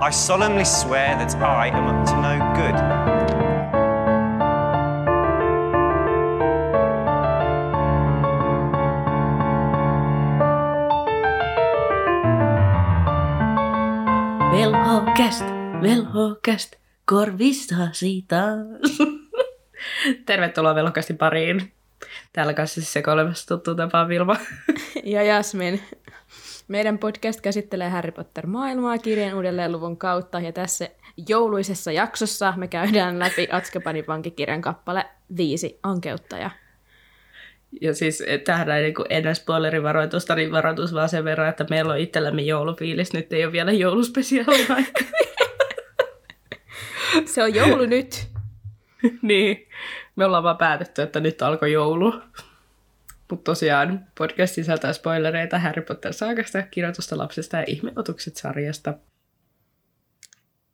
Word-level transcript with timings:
I 0.00 0.12
solemnly 0.12 0.64
swear 0.64 1.16
that 1.18 1.34
I 1.42 1.68
am 1.74 1.86
up 1.88 2.06
to 2.06 2.14
no 2.22 2.38
good. 2.54 2.78
Velhokäst, 14.52 15.44
velhokäst, 15.82 16.76
korvissasi 17.04 18.24
taas. 18.28 18.98
Tervetuloa 20.26 20.74
velhokästin 20.74 21.18
pariin. 21.18 21.72
Täällä 22.32 22.54
kanssa 22.54 22.74
siis 22.74 22.92
sekoilemassa 22.92 23.46
tuttu 23.48 23.74
tapaan 23.74 24.08
Vilma. 24.08 24.36
ja 25.04 25.22
Jasmin. 25.22 25.82
Meidän 26.68 26.98
podcast 26.98 27.40
käsittelee 27.40 27.88
Harry 27.88 28.12
Potter-maailmaa 28.12 28.98
kirjan 28.98 29.34
uudelleen 29.34 29.72
luvun 29.72 29.96
kautta, 29.96 30.40
ja 30.40 30.52
tässä 30.52 30.88
jouluisessa 31.28 31.92
jaksossa 31.92 32.54
me 32.56 32.68
käydään 32.68 33.18
läpi 33.18 33.48
Atskapanin 33.50 34.06
vankikirjan 34.06 34.60
kappale 34.60 35.06
Viisi 35.36 35.78
ankeuttajaa. 35.82 36.50
Ja 37.80 37.94
siis 37.94 38.20
eh, 38.20 38.40
tähän 38.40 38.66
näin 38.66 38.82
niin 38.82 38.94
ennen 39.10 39.34
spoilerivaroitusta, 39.34 40.34
niin 40.34 40.52
varoitus 40.52 40.94
vaan 40.94 41.08
sen 41.08 41.24
verran, 41.24 41.48
että 41.48 41.66
meillä 41.70 41.92
on 41.92 41.98
itsellämme 41.98 42.42
joulufiilis. 42.42 43.12
Nyt 43.12 43.32
ei 43.32 43.44
ole 43.44 43.52
vielä 43.52 43.72
jouluspesiaali 43.72 44.66
Se 47.34 47.42
on 47.42 47.54
joulu 47.54 47.86
nyt. 47.86 48.28
niin, 49.22 49.68
me 50.16 50.24
ollaan 50.24 50.44
vaan 50.44 50.56
päätetty, 50.56 51.02
että 51.02 51.20
nyt 51.20 51.42
alkoi 51.42 51.72
joulu. 51.72 52.14
Mutta 53.30 53.44
tosiaan 53.44 54.06
podcast 54.18 54.54
sisältää 54.54 54.92
spoilereita 54.92 55.58
Harry 55.58 55.82
Potter-saakasta, 55.82 56.62
kirjoitusta 56.62 57.18
lapsesta 57.18 57.56
ja 57.56 57.64
ihmeotukset 57.66 58.36
sarjasta. 58.36 58.94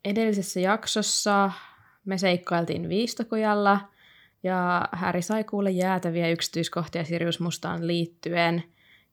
Edellisessä 0.05 0.61
jaksossa 0.61 1.53
me 2.05 2.19
seikkailtiin 2.19 2.89
Viistokojalla– 2.89 3.81
ja 4.45 4.89
Häri 4.93 5.23
sai 5.23 5.45
kuulla 5.45 5.71
jäätäviä 5.71 6.29
yksityiskohtia 6.29 7.05
Sirius 7.05 7.41
Mustaan 7.41 7.87
liittyen. 7.87 8.63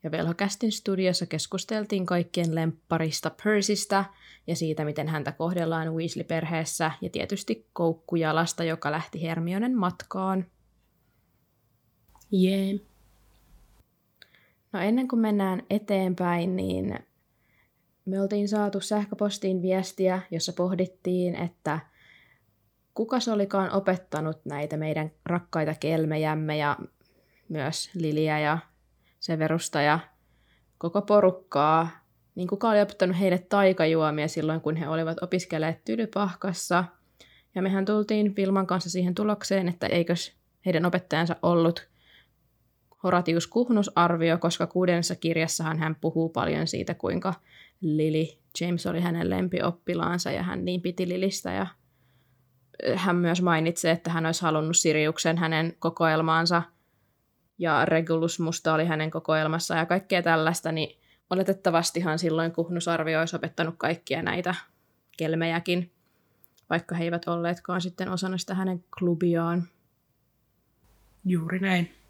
Ja 0.03 0.11
Velhokästin 0.11 0.71
studiossa 0.71 1.25
keskusteltiin 1.25 2.05
kaikkien 2.05 2.55
lempparista 2.55 3.31
Percystä 3.43 4.05
ja 4.47 4.55
siitä, 4.55 4.85
miten 4.85 5.07
häntä 5.07 5.31
kohdellaan 5.31 5.93
Weasley-perheessä 5.93 6.91
ja 7.01 7.09
tietysti 7.09 7.67
koukkujalasta, 7.73 8.63
joka 8.63 8.91
lähti 8.91 9.21
Hermionen 9.21 9.77
matkaan. 9.77 10.45
Jee. 12.31 12.65
Yeah. 12.65 12.90
No 14.71 14.79
ennen 14.79 15.07
kuin 15.07 15.19
mennään 15.19 15.63
eteenpäin, 15.69 16.55
niin 16.55 16.99
me 18.05 18.21
oltiin 18.21 18.49
saatu 18.49 18.81
sähköpostiin 18.81 19.61
viestiä, 19.61 20.21
jossa 20.31 20.53
pohdittiin, 20.53 21.35
että– 21.35 21.79
kuka 22.93 23.19
se 23.19 23.31
olikaan 23.31 23.71
opettanut 23.71 24.37
näitä 24.45 24.77
meidän 24.77 25.11
rakkaita 25.25 25.75
kelmejämme 25.79 26.57
ja 26.57 26.77
myös 27.49 27.89
Liliä 27.95 28.39
ja 28.39 28.57
Severusta 29.19 29.81
ja 29.81 29.99
koko 30.77 31.01
porukkaa, 31.01 31.89
niin 32.35 32.47
kuka 32.47 32.69
oli 32.69 32.81
opettanut 32.81 33.19
heille 33.19 33.37
taikajuomia 33.37 34.27
silloin, 34.27 34.61
kun 34.61 34.75
he 34.75 34.87
olivat 34.87 35.23
opiskelleet 35.23 35.85
Tylypahkassa. 35.85 36.83
Ja 37.55 37.61
mehän 37.61 37.85
tultiin 37.85 38.35
Vilman 38.35 38.67
kanssa 38.67 38.89
siihen 38.89 39.15
tulokseen, 39.15 39.67
että 39.67 39.87
eikös 39.87 40.35
heidän 40.65 40.85
opettajansa 40.85 41.35
ollut 41.41 41.89
Horatius 43.03 43.47
Kuhnus-arvio, 43.47 44.37
koska 44.37 44.67
kuudennessa 44.67 45.15
kirjassahan 45.15 45.79
hän 45.79 45.95
puhuu 46.01 46.29
paljon 46.29 46.67
siitä, 46.67 46.93
kuinka 46.93 47.33
Lili 47.81 48.39
James 48.61 48.87
oli 48.87 49.01
hänen 49.01 49.29
lempioppilaansa 49.29 50.31
ja 50.31 50.43
hän 50.43 50.65
niin 50.65 50.81
piti 50.81 51.09
Lilistä 51.09 51.51
ja 51.51 51.67
hän 52.95 53.15
myös 53.15 53.41
mainitsee, 53.41 53.91
että 53.91 54.11
hän 54.11 54.25
olisi 54.25 54.41
halunnut 54.41 54.77
Siriuksen 54.77 55.37
hänen 55.37 55.75
kokoelmaansa 55.79 56.63
ja 57.57 57.85
Regulus 57.85 58.39
Musta 58.39 58.73
oli 58.73 58.85
hänen 58.85 59.11
kokoelmassa 59.11 59.75
ja 59.75 59.85
kaikkea 59.85 60.21
tällaista, 60.21 60.71
niin 60.71 60.99
oletettavastihan 61.29 62.19
silloin 62.19 62.51
Kuhnusarvio 62.51 63.19
olisi 63.19 63.35
opettanut 63.35 63.75
kaikkia 63.77 64.21
näitä 64.21 64.55
kelmejäkin, 65.17 65.91
vaikka 66.69 66.95
he 66.95 67.03
eivät 67.03 67.27
olleetkaan 67.27 67.81
sitten 67.81 68.09
osana 68.09 68.37
sitä 68.37 68.53
hänen 68.53 68.83
klubiaan. 68.99 69.63
Juuri 71.25 71.59
näin. 71.59 72.00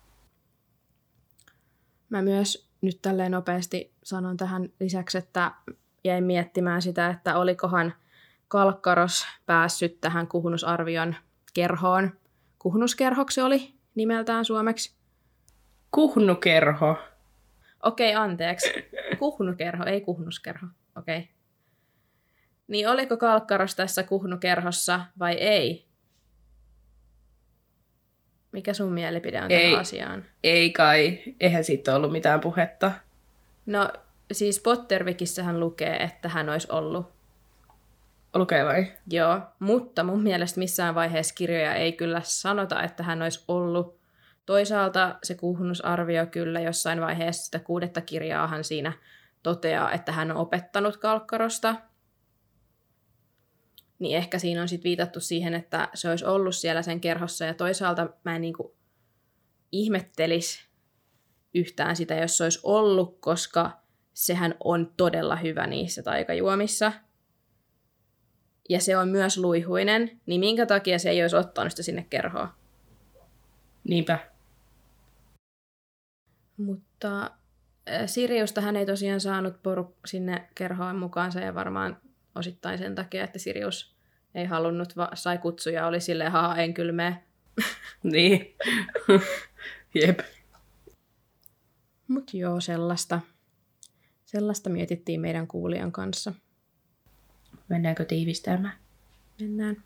Mä 2.12 2.22
myös 2.22 2.70
nyt 2.82 3.02
tälleen 3.02 3.32
nopeasti 3.32 3.94
sanon 4.04 4.38
tähän 4.38 4.70
lisäksi, 4.80 5.18
että 5.18 5.52
jäin 6.04 6.24
miettimään 6.24 6.82
sitä, 6.82 7.10
että 7.10 7.38
olikohan 7.38 7.94
Kalkkaros 8.48 9.26
päässyt 9.46 10.02
tähän 10.02 10.28
kuhnusarvion 10.28 11.16
kerhoon. 11.54 12.12
Kuhnuskerhoksi 12.60 13.42
oli 13.42 13.74
nimeltään 13.96 14.46
suomeksi. 14.46 14.96
Kuhnukerho. 15.92 16.98
Okei, 17.84 18.16
okay, 18.16 18.24
anteeksi. 18.24 18.70
Kuhnukerho, 19.20 19.86
ei 19.86 20.02
kuhnuskerho. 20.02 20.68
Okei. 20.98 21.18
Okay. 21.18 21.32
Niin 22.68 22.90
oliko 22.90 23.18
Kalkkaros 23.18 23.76
tässä 23.76 24.04
kuhnukerhossa 24.04 25.06
vai 25.20 25.34
ei? 25.34 25.91
Mikä 28.52 28.74
sun 28.74 28.94
mielipide 28.94 29.42
on 29.42 29.52
ei, 29.52 29.64
tähän 29.64 29.82
asiaan? 29.82 30.26
Ei 30.44 30.70
kai. 30.70 31.20
Eihän 31.40 31.64
siitä 31.64 31.96
ollut 31.96 32.12
mitään 32.12 32.40
puhetta. 32.40 32.92
No, 33.66 33.90
siis 34.32 34.60
Pottervikissähän 34.60 35.60
lukee, 35.60 35.96
että 35.96 36.30
hän 36.30 36.50
olisi 36.50 36.68
ollut 36.72 37.12
Lukee 38.34 38.66
vai? 38.66 38.88
Joo, 39.08 39.40
mutta 39.60 40.04
mun 40.04 40.24
mielestä 40.24 40.60
missään 40.60 40.96
vaiheessa 40.96 41.36
kirjoja 41.36 41.74
ei 41.74 41.94
kyllä 41.94 42.22
sanota, 42.24 42.84
että 42.84 43.04
hän 43.04 43.22
olisi 43.22 43.44
ollut. 43.48 44.02
Toisaalta 44.46 45.16
se 45.24 45.36
kuhnusarvio 45.36 46.26
kyllä 46.26 46.60
jossain 46.60 47.02
vaiheessa 47.02 47.46
sitä 47.46 47.60
kuudetta 47.60 48.02
kirjaahan 48.02 48.64
siinä 48.64 48.94
toteaa, 49.44 49.92
että 49.92 50.12
hän 50.12 50.32
on 50.32 50.38
opettanut 50.38 50.98
Kalkkarosta. 50.98 51.76
Niin 54.02 54.18
ehkä 54.18 54.40
siinä 54.40 54.62
on 54.62 54.68
sitten 54.68 54.90
viitattu 54.90 55.20
siihen, 55.20 55.54
että 55.54 55.90
se 55.94 56.10
olisi 56.10 56.26
ollut 56.26 56.56
siellä 56.56 56.82
sen 56.82 57.02
kerhossa. 57.02 57.46
Ja 57.46 57.54
toisaalta 57.54 58.10
mä 58.24 58.36
en 58.36 58.42
niinku 58.42 58.76
ihmettelis 59.72 60.66
yhtään 61.54 61.96
sitä, 61.96 62.16
jos 62.16 62.38
se 62.38 62.44
olisi 62.44 62.60
ollut, 62.64 63.18
koska 63.20 63.82
sehän 64.14 64.56
on 64.64 64.94
todella 64.98 65.36
hyvä 65.36 65.68
niissä 65.68 66.04
taikajuomissa– 66.04 66.92
ja 68.72 68.80
se 68.80 68.98
on 68.98 69.10
myös 69.10 69.38
luihuinen, 69.38 70.22
niin 70.26 70.40
minkä 70.40 70.66
takia 70.66 71.00
se 71.00 71.10
ei 71.10 71.22
olisi 71.22 71.36
ottanut 71.36 71.72
sitä 71.72 71.84
sinne 71.84 72.06
kerhoon? 72.10 72.48
Niinpä. 73.84 74.20
Mutta 76.58 77.32
Siriusta 78.06 78.62
hän 78.62 78.76
ei 78.76 78.86
tosiaan 78.86 79.22
saanut 79.22 79.64
poru 79.64 79.96
sinne 80.06 80.50
kerhoon 80.56 80.96
mukaansa 80.96 81.40
ja 81.40 81.56
varmaan 81.56 81.98
osittain 82.36 82.78
sen 82.78 82.96
takia, 82.96 83.24
että 83.24 83.40
Sirius 83.40 83.96
ei 84.36 84.46
halunnut, 84.46 84.98
va- 84.98 85.12
sai 85.14 85.38
kutsuja, 85.38 85.88
oli 85.88 86.02
sille 86.02 86.30
haha, 86.30 86.58
en 86.58 86.74
kyllä 86.74 86.92
mene. 86.92 87.24
niin. 88.04 88.56
Jep. 90.02 90.20
Mut 92.08 92.34
joo, 92.34 92.62
sellaista. 92.62 93.20
Sellaista 94.26 94.70
mietittiin 94.70 95.22
meidän 95.22 95.48
kuulijan 95.48 95.92
kanssa. 95.92 96.34
Mennäänkö 97.70 98.06
tiivistelmään? 98.06 98.76
Mennään. 99.40 99.84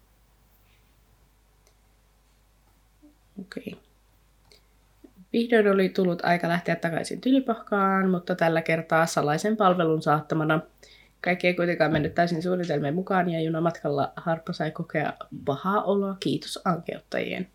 Okei. 3.40 3.64
Okay. 3.68 3.86
Vihdoin 5.34 5.68
oli 5.68 5.90
tullut 5.90 6.26
aika 6.26 6.48
lähteä 6.50 6.76
takaisin 6.76 7.22
Tylypahkaan, 7.22 8.10
mutta 8.10 8.36
tällä 8.36 8.62
kertaa 8.62 9.06
salaisen 9.06 9.58
palvelun 9.58 10.02
saattamana. 10.02 10.62
Kaikki 11.22 11.48
ei 11.48 11.54
kuitenkaan 11.54 11.92
mennyt 11.92 12.16
täysin 12.16 12.44
suunnitelmien 12.44 12.94
mukaan 12.94 13.30
ja 13.30 13.42
junamatkalla 13.42 14.14
Harppa 14.16 14.54
sai 14.54 14.72
kokea 14.72 15.14
pahaa 15.46 15.84
oloa 15.84 16.18
kiitos 16.20 16.60
ankeuttajien. 16.66 17.48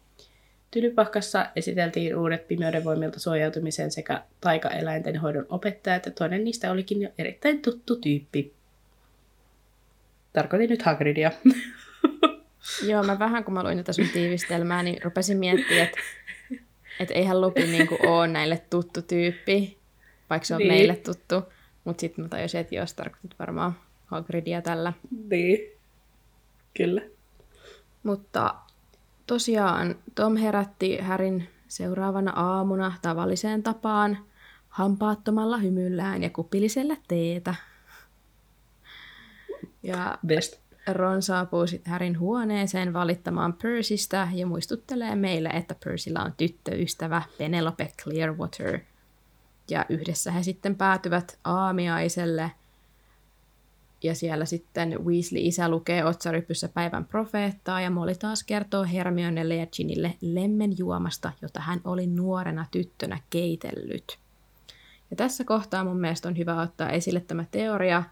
Tylypahkassa 0.71 1.47
esiteltiin 1.57 2.17
uudet 2.17 2.49
pimeyden 2.49 2.85
voimilta 2.85 3.21
suojautumisen 3.21 3.91
sekä 3.91 4.23
taikaeläinten 4.41 5.17
hoidon 5.17 5.47
opettajat 5.49 6.07
ja 6.07 6.13
toinen 6.13 6.45
niistä 6.45 6.73
olikin 6.73 7.03
jo 7.03 7.09
erittäin 7.19 7.63
tuttu 7.63 7.97
tyyppi. 7.97 8.53
Tarkoitin 10.33 10.71
nyt 10.71 10.83
Hagridia. 10.83 11.33
Joo, 12.89 13.03
mä 13.03 13.19
vähän 13.19 13.45
kun 13.45 13.55
mä 13.55 13.63
luin 13.63 13.79
tätä 13.79 13.93
sun 13.93 14.09
tiivistelmää, 14.09 14.83
niin 14.83 15.03
rupesin 15.05 15.39
miettimään, 15.39 15.87
että 15.87 15.99
et 17.01 17.11
eihän 17.11 17.41
Lupin 17.41 17.73
niinku 17.73 17.99
ole 18.07 18.29
näille 18.29 18.63
tuttu 18.71 19.03
tyyppi, 19.03 19.79
vaikka 20.31 20.47
se 20.47 20.55
on 20.55 20.59
niin. 20.59 20.73
meille 20.73 20.97
tuttu. 20.97 21.53
Mutta 21.85 22.01
sitten 22.01 22.25
mä 22.25 22.29
tajusin, 22.29 22.61
että 22.61 22.75
jos 22.75 22.95
tarkoitit 22.95 23.39
varmaan 23.39 23.73
Hagridia 24.07 24.63
tällä. 24.63 24.93
Niin, 25.31 25.59
kyllä. 26.77 27.03
Mutta 28.03 28.55
tosiaan 29.27 29.95
Tom 30.15 30.37
herätti 30.37 30.99
Härin 30.99 31.49
seuraavana 31.69 32.33
aamuna 32.37 32.93
tavalliseen 33.03 33.63
tapaan 33.63 34.19
hampaattomalla 34.69 35.59
hymyllään 35.59 36.23
ja 36.23 36.31
kupillisella 36.31 36.97
teetä. 37.09 37.55
Ja 39.83 40.19
Best. 40.27 40.61
Ron 40.87 41.23
saapuu 41.23 41.67
sitten 41.67 41.91
Härin 41.91 42.19
huoneeseen 42.19 42.93
valittamaan 42.93 43.53
Percystä 43.53 44.29
ja 44.33 44.47
muistuttelee 44.47 45.15
meille, 45.17 45.49
että 45.49 45.75
Percyllä 45.85 46.23
on 46.23 46.33
tyttöystävä 46.37 47.23
Penelope 47.39 47.93
Clearwater. 48.03 48.81
Ja 49.71 49.87
yhdessä 49.89 50.33
he 50.33 50.43
sitten 50.43 50.75
päätyvät 50.77 51.39
aamiaiselle. 51.45 52.51
Ja 54.03 54.15
siellä 54.15 54.45
sitten 54.45 55.05
Weasley-isä 55.05 55.69
lukee 55.69 56.05
otsarypyssä 56.05 56.69
päivän 56.69 57.05
profeettaa 57.05 57.81
ja 57.81 57.91
Molly 57.91 58.15
taas 58.15 58.45
kertoo 58.45 58.85
Hermionelle 58.85 59.55
ja 59.55 59.67
Ginille 59.67 60.15
lemmenjuomasta, 60.21 61.33
jota 61.43 61.61
hän 61.61 61.81
oli 61.85 62.07
nuorena 62.07 62.67
tyttönä 62.71 63.21
keitellyt. 63.31 64.19
Ja 65.11 65.17
tässä 65.17 65.45
kohtaa 65.45 65.85
mun 65.85 66.01
mielestä 66.01 66.29
on 66.29 66.39
hyvä 66.39 66.61
ottaa 66.63 66.91
esille 66.91 67.21
tämä 67.21 67.45
teoria, 67.51 68.03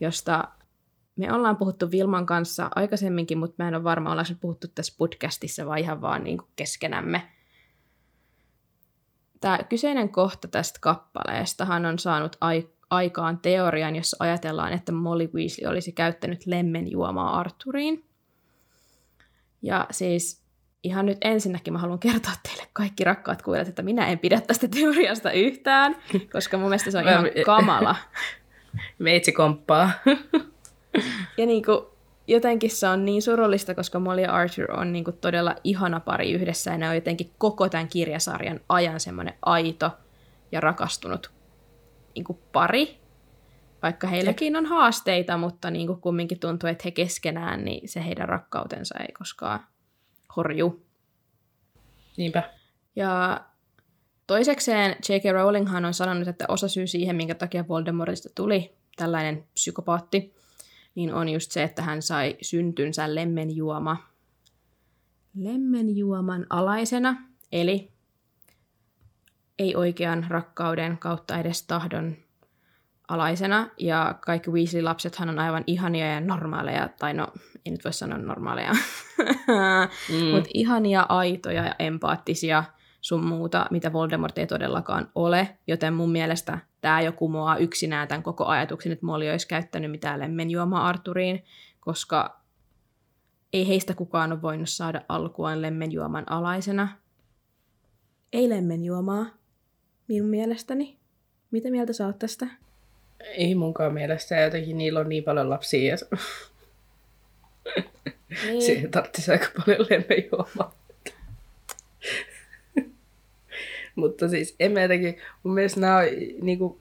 josta 0.00 0.48
me 1.16 1.32
ollaan 1.32 1.56
puhuttu 1.56 1.90
Vilman 1.90 2.26
kanssa 2.26 2.70
aikaisemminkin, 2.74 3.38
mutta 3.38 3.62
mä 3.62 3.68
en 3.68 3.74
ole 3.74 3.84
varma, 3.84 4.10
ollaanko 4.10 4.32
puhuttu 4.40 4.68
tässä 4.74 4.94
podcastissa 4.98 5.66
vai 5.66 5.80
ihan 5.80 6.00
vaan 6.00 6.24
niin 6.24 6.38
keskenämme. 6.56 7.33
Tämä 9.44 9.58
kyseinen 9.68 10.08
kohta 10.08 10.48
tästä 10.48 10.78
kappaleestahan 10.82 11.86
on 11.86 11.98
saanut 11.98 12.36
ai- 12.40 12.68
aikaan 12.90 13.38
teorian, 13.38 13.96
jossa 13.96 14.16
ajatellaan, 14.20 14.72
että 14.72 14.92
Molly 14.92 15.30
Weasley 15.34 15.70
olisi 15.70 15.92
käyttänyt 15.92 16.46
lemmenjuomaa 16.46 17.40
Arthuriin. 17.40 18.04
Ja 19.62 19.86
siis 19.90 20.42
ihan 20.82 21.06
nyt 21.06 21.18
ensinnäkin 21.20 21.72
mä 21.72 21.78
haluan 21.78 21.98
kertoa 21.98 22.32
teille 22.42 22.68
kaikki 22.72 23.04
rakkaat 23.04 23.42
kuulijat, 23.42 23.68
että 23.68 23.82
minä 23.82 24.06
en 24.06 24.18
pidä 24.18 24.40
tästä 24.40 24.68
teoriasta 24.68 25.32
yhtään, 25.32 25.96
koska 26.32 26.58
mun 26.58 26.68
mielestä 26.68 26.90
se 26.90 26.98
on 26.98 27.08
ihan 27.08 27.24
kamala. 27.46 27.96
Meitsi 28.98 29.32
komppaa. 29.32 29.90
Ja 31.38 31.46
niinku, 31.46 31.93
jotenkin 32.26 32.70
se 32.70 32.88
on 32.88 33.04
niin 33.04 33.22
surullista, 33.22 33.74
koska 33.74 33.98
Molly 33.98 34.22
ja 34.22 34.32
Arthur 34.32 34.72
on 34.72 34.92
niinku 34.92 35.12
todella 35.12 35.56
ihana 35.64 36.00
pari 36.00 36.32
yhdessä, 36.32 36.70
ja 36.70 36.78
ne 36.78 36.88
on 36.88 36.94
jotenkin 36.94 37.30
koko 37.38 37.68
tämän 37.68 37.88
kirjasarjan 37.88 38.60
ajan 38.68 39.00
semmoinen 39.00 39.34
aito 39.42 39.90
ja 40.52 40.60
rakastunut 40.60 41.30
niinku 42.14 42.40
pari. 42.52 42.98
Vaikka 43.82 44.06
heilläkin 44.06 44.56
on 44.56 44.66
haasteita, 44.66 45.36
mutta 45.36 45.70
niinku 45.70 45.96
kumminkin 45.96 46.40
tuntuu, 46.40 46.68
että 46.68 46.82
he 46.84 46.90
keskenään, 46.90 47.64
niin 47.64 47.88
se 47.88 48.04
heidän 48.04 48.28
rakkautensa 48.28 48.98
ei 48.98 49.12
koskaan 49.12 49.60
horju. 50.36 50.86
Niinpä. 52.16 52.50
Ja 52.96 53.40
toisekseen 54.26 54.96
J.K. 55.08 55.32
Rowlinghan 55.32 55.84
on 55.84 55.94
sanonut, 55.94 56.28
että 56.28 56.44
osa 56.48 56.68
syy 56.68 56.86
siihen, 56.86 57.16
minkä 57.16 57.34
takia 57.34 57.68
Voldemortista 57.68 58.28
tuli 58.34 58.74
tällainen 58.96 59.44
psykopaatti, 59.54 60.33
niin 60.94 61.14
on 61.14 61.28
just 61.28 61.50
se, 61.50 61.62
että 61.62 61.82
hän 61.82 62.02
sai 62.02 62.36
syntynsä 62.42 63.14
lemmenjuoma, 63.14 63.96
lemmenjuoman 65.34 66.46
alaisena, 66.50 67.16
eli 67.52 67.92
ei 69.58 69.76
oikean 69.76 70.26
rakkauden 70.28 70.98
kautta 70.98 71.38
edes 71.38 71.66
tahdon 71.66 72.16
alaisena, 73.08 73.70
ja 73.78 74.18
kaikki 74.20 74.50
Weasley-lapsethan 74.50 75.28
on 75.28 75.38
aivan 75.38 75.64
ihania 75.66 76.12
ja 76.12 76.20
normaaleja, 76.20 76.88
tai 76.88 77.14
no, 77.14 77.26
ei 77.66 77.72
nyt 77.72 77.84
voi 77.84 77.92
sanoa 77.92 78.18
normaaleja, 78.18 78.72
mm. 80.08 80.24
mutta 80.34 80.50
ihania, 80.54 81.06
aitoja 81.08 81.64
ja 81.64 81.74
empaattisia 81.78 82.64
sun 83.00 83.24
muuta, 83.24 83.66
mitä 83.70 83.92
Voldemort 83.92 84.38
ei 84.38 84.46
todellakaan 84.46 85.10
ole, 85.14 85.58
joten 85.66 85.94
mun 85.94 86.10
mielestä 86.10 86.58
tämä 86.84 87.00
jo 87.00 87.12
kumoaa 87.12 87.56
yksinään 87.56 88.08
tämän 88.08 88.22
koko 88.22 88.44
ajatuksen, 88.44 88.92
että 88.92 89.06
Molly 89.06 89.30
olisi 89.30 89.48
käyttänyt 89.48 89.90
mitään 89.90 90.20
lemmenjuomaa 90.20 90.88
Arturiin, 90.88 91.44
koska 91.80 92.40
ei 93.52 93.68
heistä 93.68 93.94
kukaan 93.94 94.32
ole 94.32 94.42
voinut 94.42 94.68
saada 94.68 95.02
alkuaan 95.08 95.62
lemmenjuoman 95.62 96.32
alaisena. 96.32 96.88
Ei 98.32 98.48
lemmenjuomaa, 98.48 99.26
minun 100.08 100.28
mielestäni. 100.28 100.98
Mitä 101.50 101.70
mieltä 101.70 101.92
sä 101.92 102.06
oot 102.06 102.18
tästä? 102.18 102.46
Ei 103.20 103.54
munkaan 103.54 103.94
mielestä. 103.94 104.40
Jotenkin 104.40 104.78
niillä 104.78 105.00
on 105.00 105.08
niin 105.08 105.24
paljon 105.24 105.50
lapsia. 105.50 105.90
Ja... 105.90 106.18
Niin. 108.46 108.62
Siihen 108.66 108.90
tarvitsisi 108.90 109.30
aika 109.30 109.46
paljon 109.56 109.86
lemmenjuomaa. 109.90 110.83
Mutta 113.94 114.28
siis 114.28 114.54
en 114.60 114.72
mä 114.72 114.82
jotenkin, 114.82 115.18
mun 115.42 115.54
mielestä 115.54 115.80
nämä 115.80 115.96
on, 115.96 116.04
niin 116.42 116.58
kuin, 116.58 116.80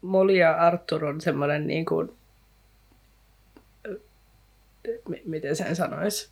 Molly 0.00 0.36
ja 0.36 0.56
Arthur 0.56 1.04
on 1.04 1.20
semmoinen, 1.20 1.66
niin 1.66 1.84
kuin, 1.84 2.12
m- 5.08 5.24
miten 5.30 5.56
sen 5.56 5.76
sanoisi, 5.76 6.30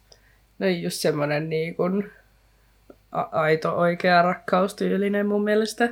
no 0.59 0.67
just 0.67 1.01
semmoinen 1.01 1.49
niin 1.51 1.75
kuin, 1.75 2.11
a- 3.13 3.29
aito, 3.33 3.73
oikea 3.73 4.23
rakkaustyylinen 4.23 5.27
mun 5.27 5.45
mielestä 5.45 5.89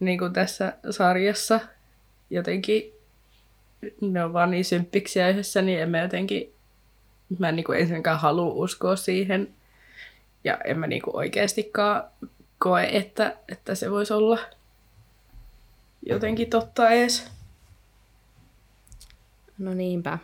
niin 0.00 0.18
kuin 0.18 0.32
tässä 0.32 0.72
sarjassa. 0.90 1.60
Jotenkin 2.30 2.92
ne 4.00 4.24
on 4.24 4.32
vaan 4.32 4.50
niin 4.50 4.64
symppiksiä 4.64 5.28
yhdessä, 5.28 5.62
niin 5.62 5.80
en 5.80 5.90
mä 5.90 6.00
jotenkin, 6.00 6.52
mä 7.38 7.48
en 7.48 7.56
niin 7.56 7.64
kuin 7.64 7.78
ensinnäkään 7.80 8.20
halua 8.20 8.52
uskoa 8.54 8.96
siihen. 8.96 9.48
Ja 10.44 10.58
en 10.64 10.78
mä 10.78 10.86
niin 10.86 11.02
kuin 11.02 11.16
oikeastikaan 11.16 12.04
koe, 12.58 12.88
että, 12.92 13.36
että 13.48 13.74
se 13.74 13.90
voisi 13.90 14.12
olla 14.12 14.38
jotenkin 16.06 16.50
totta 16.50 16.90
ees. 16.90 17.30
No 19.58 19.74
niinpä. 19.74 20.18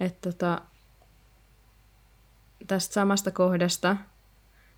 Että 0.00 0.30
tota, 0.30 0.60
tästä 2.66 2.94
samasta 2.94 3.30
kohdasta 3.30 3.96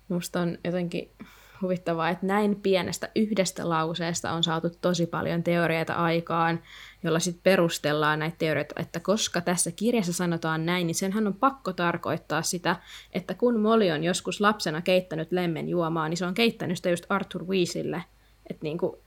musta 0.07 0.41
on 0.41 0.57
jotenkin 0.63 1.11
huvittavaa, 1.61 2.09
että 2.09 2.25
näin 2.25 2.55
pienestä 2.55 3.09
yhdestä 3.15 3.69
lauseesta 3.69 4.31
on 4.31 4.43
saatu 4.43 4.69
tosi 4.81 5.05
paljon 5.05 5.43
teorioita 5.43 5.93
aikaan, 5.93 6.63
jolla 7.03 7.19
sitten 7.19 7.43
perustellaan 7.43 8.19
näitä 8.19 8.35
teorioita, 8.39 8.81
että 8.81 8.99
koska 8.99 9.41
tässä 9.41 9.71
kirjassa 9.71 10.13
sanotaan 10.13 10.65
näin, 10.65 10.87
niin 10.87 10.95
senhän 10.95 11.27
on 11.27 11.33
pakko 11.33 11.73
tarkoittaa 11.73 12.41
sitä, 12.41 12.75
että 13.13 13.33
kun 13.33 13.59
Molly 13.59 13.89
on 13.89 14.03
joskus 14.03 14.41
lapsena 14.41 14.81
keittänyt 14.81 15.31
lemmen 15.31 15.69
juomaa, 15.69 16.09
niin 16.09 16.17
se 16.17 16.25
on 16.25 16.33
keittänyt 16.33 16.77
sitä 16.77 16.89
just 16.89 17.05
Arthur 17.09 17.47
Weasleylle. 17.47 18.03
Että 18.49 18.63
niinku, 18.63 18.99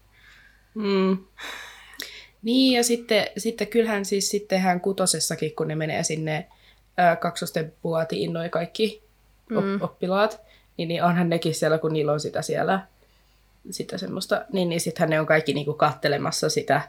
Mm. 0.75 1.19
Niin, 2.43 2.77
ja 2.77 2.85
sitten, 2.85 3.27
sitten 3.37 3.67
kyllähän 3.67 4.05
siis 4.05 4.29
sittenhän 4.31 4.81
kutosessakin, 4.81 5.55
kun 5.55 5.69
ne 5.69 5.75
menee 5.75 6.03
sinne 6.03 6.49
ää, 6.97 7.17
kaksosten 7.17 7.73
puotiin, 7.83 8.33
noi 8.33 8.49
kaikki 8.49 9.03
op- 9.57 9.65
Mm. 9.65 9.79
oppilaat, 9.83 10.41
niin, 10.77 10.89
niin 10.89 11.05
onhan 11.05 11.29
nekin 11.29 11.55
siellä, 11.55 11.79
kun 11.79 11.93
niillä 11.93 12.13
on 12.13 12.21
sitä 12.21 12.43
siellä, 12.43 12.81
sitä 13.71 13.99
semmoista, 13.99 14.45
niin, 14.53 14.69
niin 14.69 14.81
sittenhän 14.81 15.11
ne 15.11 15.21
on 15.21 15.27
kaikki 15.27 15.55
niinku 15.55 15.75
kattelemassa 15.75 16.49
sitä 16.49 16.81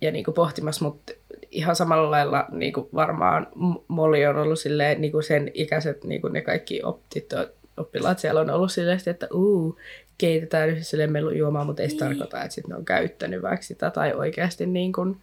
ja 0.00 0.10
niinku 0.12 0.32
pohtimassa, 0.32 0.84
mutta 0.84 1.12
ihan 1.50 1.76
samalla 1.76 2.10
lailla 2.10 2.46
niinku 2.50 2.88
varmaan 2.94 3.46
Molly 3.88 4.24
on 4.24 4.36
ollut 4.36 4.58
silleen, 4.60 5.00
niinku 5.00 5.22
sen 5.22 5.50
ikäiset, 5.54 6.04
niinku 6.04 6.28
ne 6.28 6.40
kaikki 6.40 6.82
optit, 6.82 7.26
oppilaat 7.76 8.18
siellä 8.18 8.40
on 8.40 8.50
ollut 8.50 8.72
silleen, 8.72 9.00
että 9.06 9.28
uu, 9.32 9.78
keitetään 10.18 10.68
yhdessä 10.68 10.96
juomaa, 11.38 11.64
mutta 11.64 11.82
ei 11.82 11.88
se 11.88 11.94
Niin. 11.94 11.98
tarkoita, 11.98 12.42
että 12.42 12.54
sit 12.54 12.66
ne 12.68 12.76
on 12.76 12.84
käyttänyt 12.84 13.42
vaikka 13.42 13.62
sitä 13.66 13.90
tai 13.90 14.12
oikeasti 14.12 14.66
niin 14.66 14.92
kuin, 14.92 15.16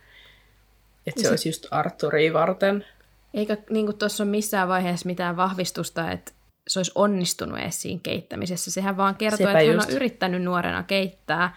että 1.07 1.21
se 1.21 1.27
Ja 1.27 1.29
sit- 1.29 1.29
olisi 1.31 1.49
just 1.49 1.67
Arturia 1.71 2.33
varten. 2.33 2.85
eikä 3.33 3.57
niinku 3.69 3.93
tuossa 3.93 4.23
ole 4.23 4.31
missään 4.31 4.67
vaiheessa 4.67 5.05
mitään 5.05 5.37
vahvistusta, 5.37 6.11
että 6.11 6.31
se 6.67 6.79
olisi 6.79 6.91
onnistunut 6.95 7.59
edes 7.59 7.81
siinä 7.81 7.99
keittämisessä. 8.03 8.71
Sehän 8.71 8.97
vaan 8.97 9.15
kertoo, 9.15 9.37
Sepä 9.37 9.49
että 9.51 9.65
hän 9.67 9.75
just. 9.75 9.89
on 9.89 9.95
yrittänyt 9.95 10.43
nuorena 10.43 10.83
keittää, 10.83 11.55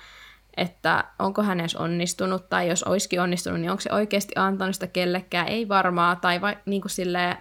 että 0.56 1.04
onko 1.18 1.42
hän 1.42 1.60
edes 1.60 1.76
onnistunut, 1.76 2.48
tai 2.48 2.68
jos 2.68 2.82
olisikin 2.82 3.20
onnistunut, 3.20 3.60
niin 3.60 3.70
onko 3.70 3.80
se 3.80 3.92
oikeasti 3.92 4.32
antanut 4.36 4.74
sitä 4.74 4.86
kellekään, 4.86 5.48
ei 5.48 5.68
varmaa, 5.68 6.16
tai 6.16 6.40
vai, 6.40 6.56
niin 6.66 6.82
kuin 6.82 6.90
silleen 6.90 7.36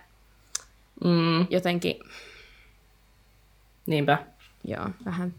Mm, 1.04 1.48
jotenkin, 1.50 2.00
niinpä. 3.86 4.18
joo, 4.64 4.90
vähän 5.06 5.34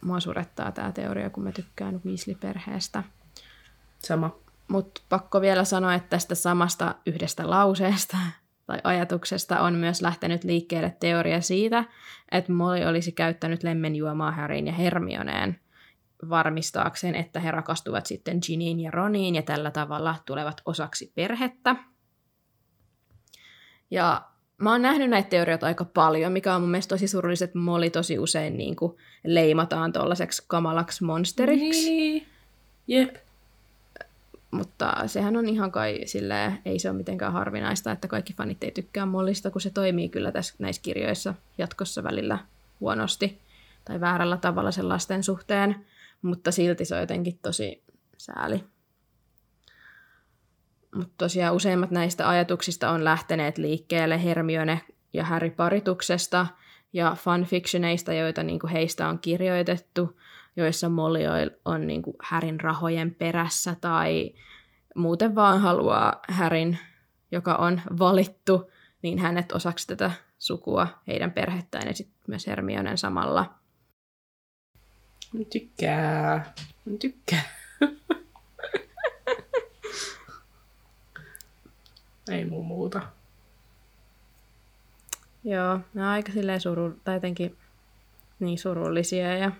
mua 0.00 0.20
surettaa 0.20 0.72
tämä 0.72 0.92
teoria, 0.92 1.30
kun 1.30 1.44
mä 1.44 1.52
tykkään 1.52 2.00
Weasley-perheestä. 2.06 3.02
Sama. 3.98 4.36
Mutta 4.68 5.00
pakko 5.08 5.40
vielä 5.40 5.64
sanoa, 5.64 5.94
että 5.94 6.08
tästä 6.08 6.34
samasta 6.34 6.94
yhdestä 7.06 7.50
lauseesta 7.50 8.16
tai 8.72 8.80
ajatuksesta 8.84 9.60
on 9.60 9.74
myös 9.74 10.02
lähtenyt 10.02 10.44
liikkeelle 10.44 10.96
teoria 11.00 11.40
siitä, 11.40 11.84
että 12.30 12.52
Molly 12.52 12.84
olisi 12.84 13.12
käyttänyt 13.12 13.62
lemmenjuomaa 13.62 14.30
Harryn 14.30 14.66
ja 14.66 14.72
Hermioneen 14.72 15.60
varmistaakseen, 16.28 17.14
että 17.14 17.40
he 17.40 17.50
rakastuvat 17.50 18.06
sitten 18.06 18.38
Giniin 18.46 18.80
ja 18.80 18.90
Roniin 18.90 19.34
ja 19.34 19.42
tällä 19.42 19.70
tavalla 19.70 20.14
tulevat 20.26 20.62
osaksi 20.64 21.12
perhettä. 21.14 21.76
Ja 23.90 24.22
mä 24.58 24.70
oon 24.70 24.82
nähnyt 24.82 25.10
näitä 25.10 25.28
teorioita 25.28 25.66
aika 25.66 25.84
paljon, 25.84 26.32
mikä 26.32 26.54
on 26.54 26.60
mun 26.60 26.70
mielestä 26.70 26.94
tosi 26.94 27.08
surullista, 27.08 27.44
että 27.44 27.58
Molly 27.58 27.90
tosi 27.90 28.18
usein 28.18 28.56
niin 28.56 28.76
kuin 28.76 28.96
leimataan 29.24 29.92
tuollaiseksi 29.92 30.44
kamalaksi 30.46 31.04
monsteriksi. 31.04 31.90
Niin. 31.90 32.26
Jep. 32.86 33.16
Mutta 34.52 34.94
sehän 35.06 35.36
on 35.36 35.48
ihan 35.48 35.72
kai 35.72 36.00
silleen, 36.04 36.58
ei 36.64 36.78
se 36.78 36.90
ole 36.90 36.96
mitenkään 36.96 37.32
harvinaista, 37.32 37.92
että 37.92 38.08
kaikki 38.08 38.32
fanit 38.32 38.64
ei 38.64 38.70
tykkää 38.70 39.06
Mollista, 39.06 39.50
kun 39.50 39.60
se 39.60 39.70
toimii 39.70 40.08
kyllä 40.08 40.32
tässä, 40.32 40.54
näissä 40.58 40.82
kirjoissa 40.82 41.34
jatkossa 41.58 42.02
välillä 42.02 42.38
huonosti 42.80 43.40
tai 43.84 44.00
väärällä 44.00 44.36
tavalla 44.36 44.70
sen 44.70 44.88
lasten 44.88 45.22
suhteen, 45.22 45.86
mutta 46.22 46.50
silti 46.50 46.84
se 46.84 46.94
on 46.94 47.00
jotenkin 47.00 47.38
tosi 47.42 47.82
sääli. 48.18 48.64
Mutta 50.94 51.14
tosiaan 51.18 51.54
useimmat 51.54 51.90
näistä 51.90 52.28
ajatuksista 52.28 52.90
on 52.90 53.04
lähteneet 53.04 53.58
liikkeelle 53.58 54.24
Hermione 54.24 54.80
ja 55.12 55.24
Harry 55.24 55.50
parituksesta 55.50 56.46
ja 56.92 57.16
fanfictioneista, 57.18 58.12
joita 58.12 58.42
niinku 58.42 58.68
heistä 58.72 59.08
on 59.08 59.18
kirjoitettu, 59.18 60.16
joissa 60.56 60.88
Molly 60.88 61.20
on 61.64 61.86
niinku 61.86 62.16
Härin 62.22 62.60
rahojen 62.60 63.14
perässä 63.14 63.76
tai 63.80 64.34
muuten 64.94 65.34
vaan 65.34 65.60
haluaa 65.60 66.20
Härin, 66.28 66.78
joka 67.30 67.54
on 67.54 67.80
valittu, 67.98 68.70
niin 69.02 69.18
hänet 69.18 69.52
osaksi 69.52 69.86
tätä 69.86 70.10
sukua, 70.38 70.88
heidän 71.06 71.32
perhettään 71.32 71.88
ja 71.88 71.94
sitten 71.94 72.22
myös 72.26 72.46
Hermionen 72.46 72.98
samalla. 72.98 73.54
Mä 75.32 75.44
tykkää. 75.52 76.52
Mä 76.84 76.96
tykkää. 77.00 77.42
Ei 82.30 82.44
muu 82.44 82.62
muuta. 82.62 83.02
Joo, 85.44 85.80
ne 85.94 86.02
on 86.02 86.08
aika 86.08 86.32
silleen 86.32 86.60
suru, 86.60 87.00
tai 87.04 87.14
jotenkin 87.14 87.56
niin 88.40 88.58
surullisia 88.58 89.36
ja 89.36 89.52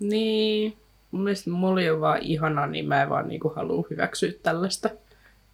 Niin. 0.00 0.76
Mun 1.10 1.22
mielestä 1.24 1.50
Molly 1.50 1.88
on 1.90 2.00
vaan 2.00 2.18
ihana, 2.22 2.66
niin 2.66 2.88
mä 2.88 3.02
en 3.02 3.08
vaan 3.10 3.28
niinku 3.28 3.52
halua 3.56 3.84
hyväksyä 3.90 4.32
tällaista. 4.42 4.90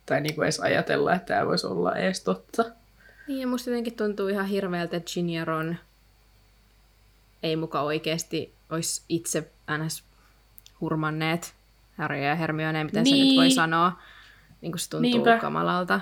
Tai 0.06 0.20
niinku 0.20 0.42
edes 0.42 0.60
ajatella, 0.60 1.14
että 1.14 1.26
tämä 1.34 1.46
voisi 1.46 1.66
olla 1.66 1.96
edes 1.96 2.20
totta. 2.24 2.64
Niin, 3.28 3.40
ja 3.40 3.46
musta 3.46 3.70
jotenkin 3.70 3.96
tuntuu 3.96 4.28
ihan 4.28 4.46
hirveältä, 4.46 4.96
että 4.96 5.10
Ginny 5.14 5.32
ja 5.32 5.44
Ron 5.44 5.76
ei 7.42 7.56
muka 7.56 7.80
oikeasti 7.80 8.52
olisi 8.70 9.02
itse 9.08 9.50
ns. 9.78 10.02
hurmanneet 10.80 11.54
Harry 11.98 12.18
ja 12.22 12.34
Hermione, 12.34 12.84
miten 12.84 13.04
niin. 13.04 13.16
se 13.16 13.24
nyt 13.24 13.36
voi 13.36 13.44
Niin. 13.44 13.54
sanoa. 13.54 13.92
Niin 14.60 14.72
kuin 14.72 14.80
se 14.80 14.90
tuntuu 14.90 15.10
Niinpä. 15.10 15.38
kamalalta. 15.38 16.00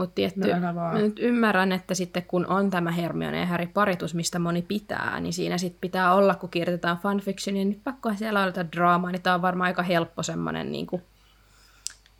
Mutta 0.00 0.14
tietty, 0.14 0.40
No 0.40 0.72
mä 0.72 0.92
nyt 0.98 1.18
ymmärrän, 1.18 1.72
että 1.72 1.94
sitten 1.94 2.22
kun 2.22 2.46
on 2.46 2.70
tämä 2.70 2.90
Hermione 2.90 3.40
ja 3.40 3.46
Harry 3.46 3.66
paritus, 3.66 4.14
mistä 4.14 4.38
moni 4.38 4.62
pitää, 4.62 5.20
niin 5.20 5.32
siinä 5.32 5.58
sitten 5.58 5.80
pitää 5.80 6.14
olla, 6.14 6.34
kun 6.34 6.50
kirjoitetaan 6.50 6.98
fanfictionia, 6.98 7.64
niin 7.64 7.80
pakkohan 7.84 8.18
siellä 8.18 8.42
olla 8.42 8.70
draamaa, 8.76 9.12
niin 9.12 9.22
tämä 9.22 9.34
on 9.34 9.42
varmaan 9.42 9.66
aika 9.66 9.82
helppo 9.82 10.22
semmoinen, 10.22 10.72
niin 10.72 10.86
kuin, 10.86 11.02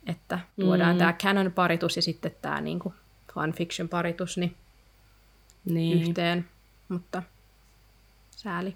että 0.07 0.39
tuodaan 0.59 0.95
mm. 0.95 0.99
tämä 0.99 1.13
canon 1.13 1.51
paritus 1.51 1.95
ja 1.95 2.01
sitten 2.01 2.31
tämä 2.41 2.61
niin 2.61 2.79
kuin 2.79 2.93
fanfiction 3.33 3.89
paritus 3.89 4.37
niin 4.37 4.55
Niin. 5.65 6.01
yhteen, 6.01 6.45
mutta 6.89 7.23
sääli. 8.31 8.75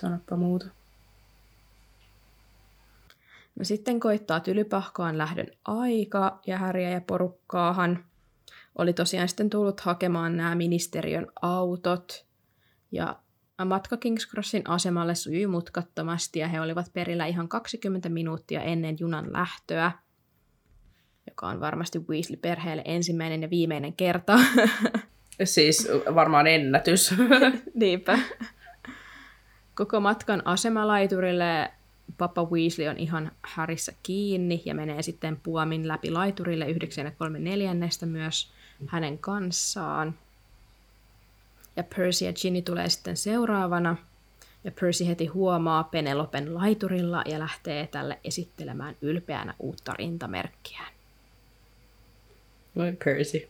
Sanoppa 0.00 0.36
muuta. 0.36 0.66
No 3.56 3.64
sitten 3.64 4.00
koittaa 4.00 4.40
tylypahkaan 4.40 5.18
lähdön 5.18 5.46
aika, 5.64 6.40
ja 6.46 6.58
Häriä 6.58 6.90
ja 6.90 7.00
porukkaahan 7.00 8.04
oli 8.78 8.92
tosiaan 8.92 9.28
sitten 9.28 9.50
tullut 9.50 9.80
hakemaan 9.80 10.36
nämä 10.36 10.54
ministeriön 10.54 11.26
autot. 11.42 12.26
Ja 12.92 13.16
matka 13.64 13.96
Kings 13.96 14.28
Crossin 14.28 14.62
asemalle 14.68 15.14
sujui 15.14 15.46
mutkattomasti, 15.46 16.38
ja 16.38 16.48
he 16.48 16.60
olivat 16.60 16.92
perillä 16.92 17.26
ihan 17.26 17.48
20 17.48 18.08
minuuttia 18.08 18.62
ennen 18.62 18.96
junan 19.00 19.32
lähtöä, 19.32 19.92
joka 21.30 21.46
on 21.46 21.60
varmasti 21.60 21.98
Weasley-perheelle 21.98 22.82
ensimmäinen 22.84 23.42
ja 23.42 23.50
viimeinen 23.50 23.92
kerta. 23.92 24.38
Siis 25.44 25.88
varmaan 26.14 26.46
ennätys. 26.46 27.14
Niinpä. 27.74 28.18
Koko 29.74 30.00
matkan 30.00 30.42
asemalaiturille 30.44 31.70
Papa 32.18 32.44
Weasley 32.44 32.88
on 32.88 32.98
ihan 32.98 33.32
Harryssä 33.42 33.92
kiinni 34.02 34.62
ja 34.64 34.74
menee 34.74 35.02
sitten 35.02 35.40
puomin 35.42 35.88
läpi 35.88 36.10
laiturille 36.10 36.70
9 36.70 37.04
ja 37.04 37.10
3 37.10 37.38
neljännestä 37.38 38.06
myös 38.06 38.52
hänen 38.86 39.18
kanssaan. 39.18 40.14
Ja 41.76 41.84
Percy 41.96 42.24
ja 42.24 42.32
Ginny 42.32 42.62
tulee 42.62 42.88
sitten 42.88 43.16
seuraavana. 43.16 43.96
Ja 44.64 44.72
Percy 44.80 45.06
heti 45.06 45.26
huomaa 45.26 45.84
Penelopen 45.84 46.54
laiturilla 46.54 47.22
ja 47.26 47.38
lähtee 47.38 47.86
tälle 47.86 48.18
esittelemään 48.24 48.96
ylpeänä 49.02 49.54
uutta 49.58 49.94
rintamerkkiään. 49.94 50.92
Voi 52.76 52.96
Percy. 53.04 53.48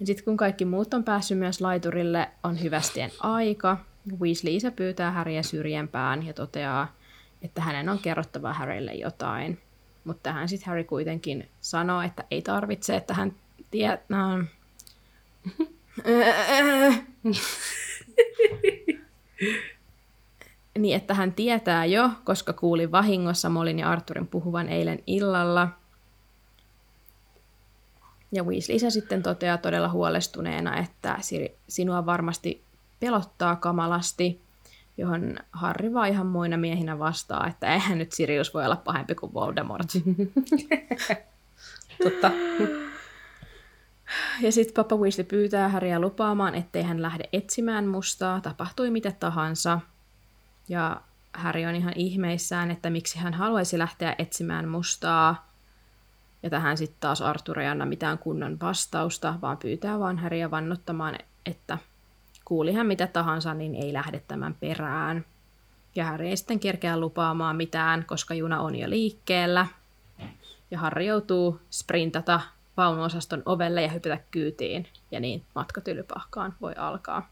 Ja 0.00 0.06
sitten 0.06 0.24
kun 0.24 0.36
kaikki 0.36 0.64
muut 0.64 0.94
on 0.94 1.04
päässyt 1.04 1.38
myös 1.38 1.60
laiturille, 1.60 2.30
on 2.42 2.62
hyvästien 2.62 3.10
aika. 3.20 3.76
Weasley 4.20 4.56
isä 4.56 4.70
pyytää 4.70 5.12
Harryä 5.12 5.42
syrjempään 5.42 6.26
ja 6.26 6.32
toteaa, 6.32 6.92
että 7.42 7.62
hänen 7.62 7.88
on 7.88 7.98
kerrottava 7.98 8.52
Harrylle 8.52 8.94
jotain. 8.94 9.60
Mutta 10.04 10.22
tähän 10.22 10.48
sitten 10.48 10.66
Harry 10.66 10.84
kuitenkin 10.84 11.48
sanoo, 11.60 12.02
että 12.02 12.24
ei 12.30 12.42
tarvitse, 12.42 12.96
että 12.96 13.14
hän 13.14 13.34
tietää... 13.70 14.44
niin, 20.78 20.96
että 20.96 21.14
hän 21.14 21.32
tietää 21.32 21.84
jo, 21.84 22.10
koska 22.24 22.52
kuuli 22.52 22.92
vahingossa 22.92 23.48
Molin 23.48 23.78
ja 23.78 23.90
Arturin 23.90 24.26
puhuvan 24.26 24.68
eilen 24.68 25.02
illalla. 25.06 25.68
Ja 28.32 28.44
Weasley 28.44 28.90
sitten 28.90 29.22
toteaa 29.22 29.58
todella 29.58 29.88
huolestuneena, 29.88 30.78
että 30.78 31.18
sinua 31.68 32.06
varmasti 32.06 32.67
pelottaa 33.00 33.56
kamalasti, 33.56 34.40
johon 34.96 35.36
Harry 35.52 35.94
vaan 35.94 36.08
ihan 36.08 36.26
muina 36.26 36.56
miehinä 36.56 36.98
vastaa, 36.98 37.46
että 37.46 37.72
eihän 37.72 37.98
nyt 37.98 38.12
Sirius 38.12 38.54
voi 38.54 38.64
olla 38.64 38.76
pahempi 38.76 39.14
kuin 39.14 39.34
Voldemort. 39.34 39.88
Totta. 42.04 42.30
Ja 44.40 44.52
sitten 44.52 44.74
Papa 44.74 44.96
Weasley 44.96 45.24
pyytää 45.24 45.68
Harrya 45.68 46.00
lupaamaan, 46.00 46.54
ettei 46.54 46.82
hän 46.82 47.02
lähde 47.02 47.24
etsimään 47.32 47.86
mustaa, 47.86 48.40
tapahtui 48.40 48.90
mitä 48.90 49.12
tahansa. 49.12 49.80
Ja 50.68 51.00
Harry 51.32 51.64
on 51.64 51.74
ihan 51.74 51.92
ihmeissään, 51.96 52.70
että 52.70 52.90
miksi 52.90 53.18
hän 53.18 53.34
haluaisi 53.34 53.78
lähteä 53.78 54.14
etsimään 54.18 54.68
mustaa. 54.68 55.48
Ja 56.42 56.50
tähän 56.50 56.76
sitten 56.76 57.00
taas 57.00 57.22
Arthur 57.22 57.60
ei 57.60 57.68
anna 57.68 57.86
mitään 57.86 58.18
kunnon 58.18 58.60
vastausta, 58.60 59.34
vaan 59.42 59.56
pyytää 59.56 59.98
vaan 59.98 60.18
Harrya 60.18 60.50
vannottamaan, 60.50 61.18
että 61.46 61.78
kuuli 62.48 62.72
hän 62.72 62.86
mitä 62.86 63.06
tahansa, 63.06 63.54
niin 63.54 63.74
ei 63.74 63.92
lähde 63.92 64.22
tämän 64.28 64.54
perään. 64.54 65.24
Ja 65.94 66.04
Harry 66.04 66.26
ei 66.26 66.36
sitten 66.36 66.60
kerkeä 66.60 67.00
lupaamaan 67.00 67.56
mitään, 67.56 68.04
koska 68.06 68.34
juna 68.34 68.60
on 68.60 68.76
jo 68.76 68.90
liikkeellä. 68.90 69.66
Ja 70.70 70.78
Harry 70.78 71.04
joutuu 71.04 71.60
sprintata 71.70 72.40
vaunuosaston 72.76 73.42
ovelle 73.46 73.82
ja 73.82 73.88
hypätä 73.88 74.18
kyytiin. 74.30 74.86
Ja 75.10 75.20
niin 75.20 75.42
matka 75.54 75.80
tylypahkaan 75.80 76.54
voi 76.60 76.74
alkaa. 76.76 77.28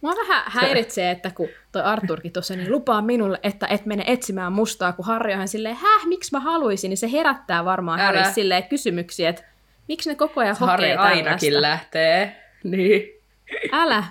Mua 0.00 0.14
vähän 0.16 0.44
häiritsee, 0.46 1.10
että 1.10 1.30
kun 1.30 1.48
toi 1.72 1.82
Arturkin 1.82 2.32
tuossa 2.32 2.56
niin 2.56 2.72
lupaa 2.72 3.02
minulle, 3.02 3.40
että 3.42 3.66
et 3.66 3.86
mene 3.86 4.04
etsimään 4.06 4.52
mustaa, 4.52 4.92
kun 4.92 5.04
Harry 5.04 5.32
on 5.32 5.48
silleen, 5.48 5.76
häh, 5.76 6.06
miksi 6.06 6.32
mä 6.32 6.40
haluaisin, 6.40 6.88
niin 6.88 6.98
se 6.98 7.12
herättää 7.12 7.64
varmaan. 7.64 8.00
Harry 8.00 8.20
silleen 8.34 8.64
kysymyksiä, 8.64 9.28
että 9.28 9.44
miksi 9.88 10.10
ne 10.10 10.14
koko 10.14 10.40
ajan 10.40 10.56
hokee 10.60 10.70
Harry 10.70 10.92
ainakin 10.92 11.52
tällaista. 11.52 11.60
lähtee. 11.60 12.42
Niin. 12.64 13.02
Älä. 13.72 14.04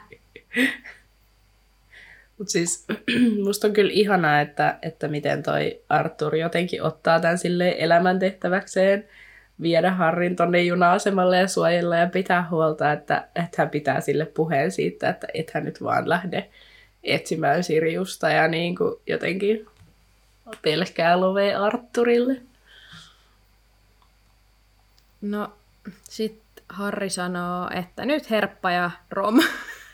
Mutta 2.38 2.52
siis 2.52 2.88
musta 3.46 3.68
on 3.68 3.74
kyllä 3.74 3.92
ihanaa, 3.94 4.42
että, 4.42 4.80
että 4.82 5.08
miten 5.08 5.44
toi 5.44 5.82
Arthur 5.90 6.36
jotenkin 6.36 6.84
ottaa 6.84 7.20
tämän 7.20 7.38
sille 7.38 7.76
elämäntehtäväkseen 7.80 9.08
viedä 9.62 9.92
Harrin 9.92 10.36
tonne 10.36 10.64
juna-asemalle 10.64 11.38
ja 11.38 11.48
suojella 11.48 11.98
ja 11.98 12.08
pitää 12.08 12.48
huolta, 12.50 12.92
että, 12.92 13.28
että 13.36 13.62
hän 13.62 13.70
pitää 13.70 14.02
sille 14.02 14.26
puheen 14.26 14.72
siitä, 14.72 15.10
että 15.10 15.28
et 15.34 15.52
hän 15.52 15.66
nyt 15.66 15.84
vaan 15.84 16.10
lähde 16.10 16.50
etsimään 17.04 17.64
Siriusta 17.64 18.30
ja 18.30 18.48
niin 18.48 18.76
kuin 18.76 18.96
jotenkin 19.08 19.66
pelkää 20.62 21.20
lovee 21.20 21.56
Arthurille. 21.56 22.42
No, 25.22 25.54
sit 26.04 26.42
Harry 26.70 27.10
sanoo, 27.10 27.70
että 27.76 28.06
nyt 28.06 28.30
herppa 28.30 28.72
ja 28.72 28.92
Rom. 29.12 29.40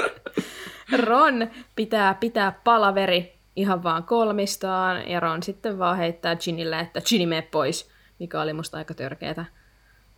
Ron 1.06 1.50
pitää 1.76 2.14
pitää 2.14 2.60
palaveri 2.64 3.32
ihan 3.56 3.82
vaan 3.82 4.04
kolmistaan, 4.04 5.10
ja 5.10 5.20
Ron 5.20 5.42
sitten 5.42 5.78
vaan 5.78 5.96
heittää 5.96 6.36
Ginille, 6.36 6.80
että 6.80 7.00
Ginny 7.08 7.26
mene 7.26 7.42
pois, 7.42 7.90
mikä 8.18 8.40
oli 8.40 8.52
musta 8.52 8.76
aika 8.78 8.94
törkeetä. 8.94 9.44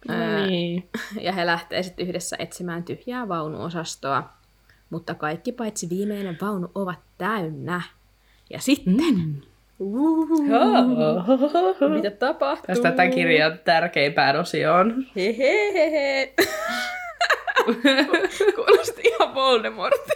No 0.08 0.46
niin. 0.46 0.88
Ja 1.20 1.32
he 1.32 1.46
lähtee 1.46 1.82
sitten 1.82 2.06
yhdessä 2.06 2.36
etsimään 2.38 2.84
tyhjää 2.84 3.28
vaunuosastoa. 3.28 4.28
Mutta 4.90 5.14
kaikki 5.14 5.52
paitsi 5.52 5.88
viimeinen 5.90 6.38
vaunu 6.40 6.70
ovat 6.74 6.98
täynnä. 7.18 7.82
Ja 8.50 8.60
sitten, 8.60 9.42
Mm. 9.78 11.90
mitä 11.94 12.10
tapahtuu? 12.10 12.66
Tästä 12.66 12.92
tämän 12.92 13.10
kirjan 13.10 13.58
tärkeimpään 13.64 14.36
osioon. 14.36 15.06
Hehehehe. 15.16 16.34
Kuulosti 18.54 19.02
ihan 19.04 19.34
Voldemortilta. 19.34 20.14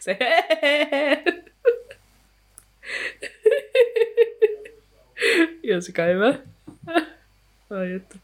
Se 0.00 0.18
Joska 5.62 6.02
hyvä. 6.02 6.34
Ai 7.70 7.92
että. 7.92 8.18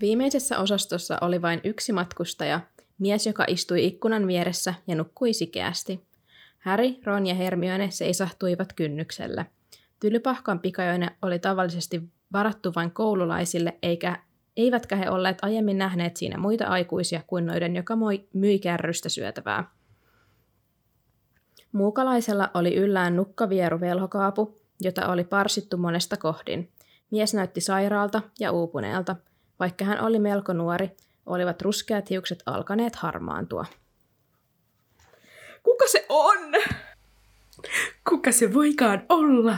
Viimeisessä 0.00 0.58
osastossa 0.58 1.18
oli 1.20 1.42
vain 1.42 1.60
yksi 1.64 1.92
matkustaja, 1.92 2.60
mies, 2.98 3.26
joka 3.26 3.44
istui 3.48 3.86
ikkunan 3.86 4.26
vieressä 4.26 4.74
ja 4.86 4.94
nukkui 4.94 5.32
sikeästi. 5.32 6.00
Harry, 6.58 6.94
Ron 7.04 7.26
ja 7.26 7.34
Hermione 7.34 7.90
seisahtuivat 7.90 8.72
kynnyksellä. 8.72 9.44
Tylypahkan 10.00 10.60
pikajoine 10.60 11.10
oli 11.22 11.38
tavallisesti 11.38 12.02
varattu 12.32 12.72
vain 12.76 12.90
koululaisille, 12.90 13.74
eikä, 13.82 14.18
eivätkä 14.58 14.96
he 14.96 15.10
olleet 15.10 15.38
aiemmin 15.42 15.78
nähneet 15.78 16.16
siinä 16.16 16.38
muita 16.38 16.66
aikuisia 16.66 17.20
kuin 17.26 17.46
noiden, 17.46 17.76
joka 17.76 17.94
myi 18.32 18.58
kärrystä 18.58 19.08
syötävää. 19.08 19.70
Muukalaisella 21.72 22.50
oli 22.54 22.74
yllään 22.74 23.16
nukkavieru 23.16 23.80
velhokaapu, 23.80 24.60
jota 24.80 25.08
oli 25.08 25.24
parsittu 25.24 25.76
monesta 25.76 26.16
kohdin. 26.16 26.72
Mies 27.10 27.34
näytti 27.34 27.60
sairaalta 27.60 28.22
ja 28.40 28.52
uupuneelta. 28.52 29.16
Vaikka 29.60 29.84
hän 29.84 30.00
oli 30.00 30.18
melko 30.18 30.52
nuori, 30.52 30.90
olivat 31.26 31.62
ruskeat 31.62 32.10
hiukset 32.10 32.42
alkaneet 32.46 32.96
harmaantua. 32.96 33.66
Kuka 35.62 35.84
se 35.86 36.06
on? 36.08 36.38
Kuka 38.08 38.32
se 38.32 38.54
voikaan 38.54 39.06
olla? 39.08 39.56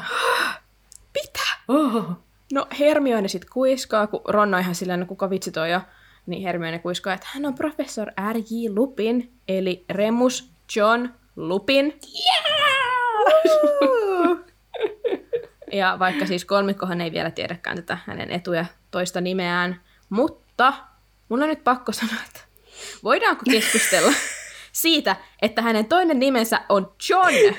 Mitä? 1.15 1.41
Oh. 1.69 2.30
No 2.53 2.67
Hermione 2.79 3.29
sit 3.29 3.45
kuiskaa, 3.45 4.07
kun 4.07 4.21
Ron 4.29 4.55
on 4.55 4.61
ihan 4.61 4.75
silleen, 4.75 5.01
no 5.01 5.07
kuka 5.07 5.31
vitsi 5.31 5.53
toi 5.53 5.71
jo, 5.71 5.81
niin 6.27 6.43
Hermione 6.43 6.79
kuiskaa, 6.79 7.15
että 7.15 7.27
hän 7.31 7.47
on 7.47 7.55
professor 7.55 8.09
R.J. 8.33 8.69
Lupin, 8.75 9.33
eli 9.49 9.85
Remus 9.91 10.53
John 10.77 11.09
Lupin. 11.37 12.01
Yeah! 12.25 12.61
ja 15.73 15.97
vaikka 15.99 16.27
siis 16.27 16.45
kolmikkohan 16.45 17.01
ei 17.01 17.13
vielä 17.13 17.31
tiedäkään 17.31 17.77
tätä 17.77 17.99
hänen 18.07 18.31
etuja 18.31 18.65
toista 18.91 19.21
nimeään, 19.21 19.81
mutta 20.11 20.73
mun 21.29 21.43
on 21.43 21.49
nyt 21.49 21.65
pakko 21.65 21.93
sanoa, 21.93 22.23
että 22.27 22.41
voidaanko 23.05 23.43
keskustella 23.51 24.13
siitä, 24.73 25.17
että 25.43 25.63
hänen 25.63 25.87
toinen 25.87 26.19
nimensä 26.19 26.61
on 26.69 26.93
John. 27.09 27.55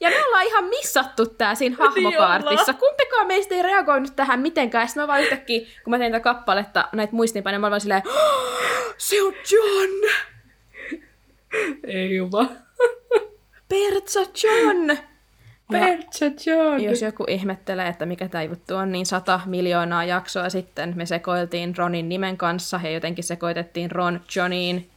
Ja 0.00 0.10
me 0.10 0.26
ollaan 0.26 0.44
ihan 0.46 0.64
missattu 0.64 1.26
tää 1.26 1.54
siinä 1.54 1.76
hahmokaartissa. 1.78 2.72
Kumpikaan 2.74 3.26
meistä 3.26 3.54
ei 3.54 3.62
reagoinut 3.62 4.16
tähän 4.16 4.40
mitenkään. 4.40 4.88
Sitten 4.88 5.02
mä 5.02 5.08
vaan 5.08 5.20
yhtäkkiä, 5.22 5.60
kun 5.84 5.90
mä 5.90 5.98
tein 5.98 6.12
tätä 6.12 6.22
kappaletta, 6.22 6.88
näitä 6.92 7.16
muistiinpanoja, 7.16 7.58
mä 7.58 7.66
olin 7.66 7.70
vaan 7.70 7.80
silleen, 7.80 8.02
"Oh, 8.06 8.94
se 8.98 9.22
on 9.22 9.34
John! 9.52 10.14
Ei 11.86 12.16
juma. 12.16 12.46
Pertsa 13.68 14.20
John! 14.20 14.88
Ja 14.90 14.96
Pertsa 15.80 16.24
John. 16.46 16.80
jos 16.82 17.02
joku 17.02 17.24
ihmettelee, 17.28 17.88
että 17.88 18.06
mikä 18.06 18.28
tämä 18.28 18.42
juttu 18.42 18.74
on, 18.76 18.92
niin 18.92 19.06
sata 19.06 19.40
miljoonaa 19.46 20.04
jaksoa 20.04 20.48
sitten 20.50 20.92
me 20.96 21.06
sekoiltiin 21.06 21.76
Ronin 21.76 22.08
nimen 22.08 22.36
kanssa 22.36 22.80
ja 22.82 22.90
jotenkin 22.90 23.24
sekoitettiin 23.24 23.90
Ron 23.90 24.20
Johniin. 24.36 24.90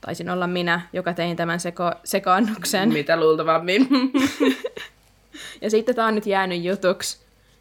Taisin 0.00 0.30
olla 0.30 0.46
minä, 0.46 0.80
joka 0.92 1.12
tein 1.12 1.36
tämän 1.36 1.58
seko- 1.58 2.00
sekaannuksen. 2.04 2.88
Mitä 2.92 3.16
luultavammin. 3.20 3.88
Ja 5.60 5.70
sitten 5.70 5.94
tämä 5.94 6.08
on 6.08 6.14
nyt 6.14 6.26
jäänyt 6.26 6.62
jutuksi. 6.64 7.18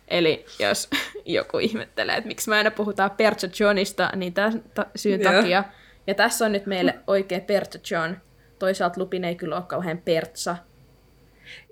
Eli 0.07 0.45
jos 0.59 0.89
joku 1.25 1.57
ihmettelee, 1.59 2.15
että 2.17 2.27
miksi 2.27 2.49
me 2.49 2.55
aina 2.57 2.71
puhutaan 2.71 3.11
Percha 3.11 3.47
Johnista, 3.59 4.09
niin 4.15 4.33
tämän 4.33 4.63
ta- 4.73 4.85
syyn 4.95 5.21
Joo. 5.21 5.33
takia. 5.33 5.63
Ja 6.07 6.13
tässä 6.15 6.45
on 6.45 6.51
nyt 6.51 6.65
meille 6.65 6.99
oikea 7.07 7.39
Percha 7.39 7.79
John. 7.91 8.13
Toisaalta 8.59 9.01
Lupin 9.01 9.23
ei 9.25 9.35
kyllä 9.35 9.55
ole 9.55 9.63
kauhean 9.67 9.97
Pertsa 9.97 10.57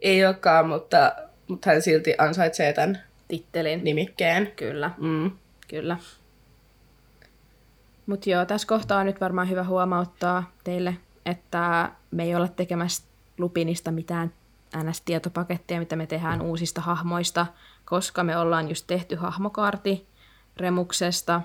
Ei 0.02 0.26
olekaan, 0.26 0.68
mutta, 0.70 1.16
mutta 1.48 1.70
hän 1.70 1.82
silti 1.82 2.16
ansaitsee 2.18 2.74
tämän 2.74 3.04
tittelin. 3.28 3.84
nimikkeen. 3.84 4.52
Kyllä, 4.56 4.92
Mm. 4.98 5.32
kyllä. 5.68 5.98
Mutta 8.08 8.30
joo, 8.30 8.46
tässä 8.46 8.68
kohtaa 8.68 9.00
on 9.00 9.06
nyt 9.06 9.22
varmaan 9.22 9.50
hyvä 9.50 9.64
huomauttaa 9.64 10.52
teille, 10.64 10.98
että 11.26 11.92
me 12.12 12.24
ei 12.24 12.36
olla 12.36 12.48
tekemässä 12.48 13.04
Lupinista 13.38 13.92
mitään 13.92 14.34
NS-tietopakettia, 14.78 15.80
mitä 15.80 15.96
me 15.96 16.08
tehdään 16.08 16.42
uusista 16.42 16.82
hahmoista, 16.82 17.46
koska 17.86 18.24
me 18.24 18.38
ollaan 18.38 18.70
just 18.70 18.88
tehty 18.88 19.16
hahmokaarti 19.16 20.08
Remuksesta 20.58 21.42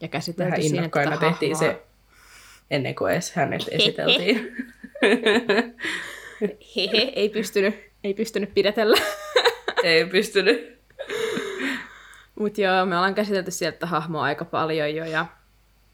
ja 0.00 0.08
käsitelty 0.08 0.50
Vähän 0.50 0.62
siinä 0.62 0.88
tätä 0.88 1.16
tehtiin 1.16 1.56
hahmoa. 1.56 1.72
se 1.72 1.82
ennen 2.70 2.94
kuin 2.94 3.12
edes 3.12 3.32
hänet 3.32 3.62
esiteltiin. 3.70 4.56
Hehe, 6.76 7.12
ei 7.16 7.28
pystynyt, 7.28 7.74
ei 8.04 8.14
pystynyt 8.14 8.54
pidetellä. 8.54 8.96
Ei 9.82 10.04
pystynyt. 10.04 10.78
Mutta 12.38 12.60
joo, 12.60 12.86
me 12.86 12.96
ollaan 12.96 13.14
käsitelty 13.14 13.50
sieltä 13.50 13.86
hahmoa 13.86 14.22
aika 14.22 14.44
paljon 14.44 14.94
jo 14.94 15.04
ja 15.04 15.26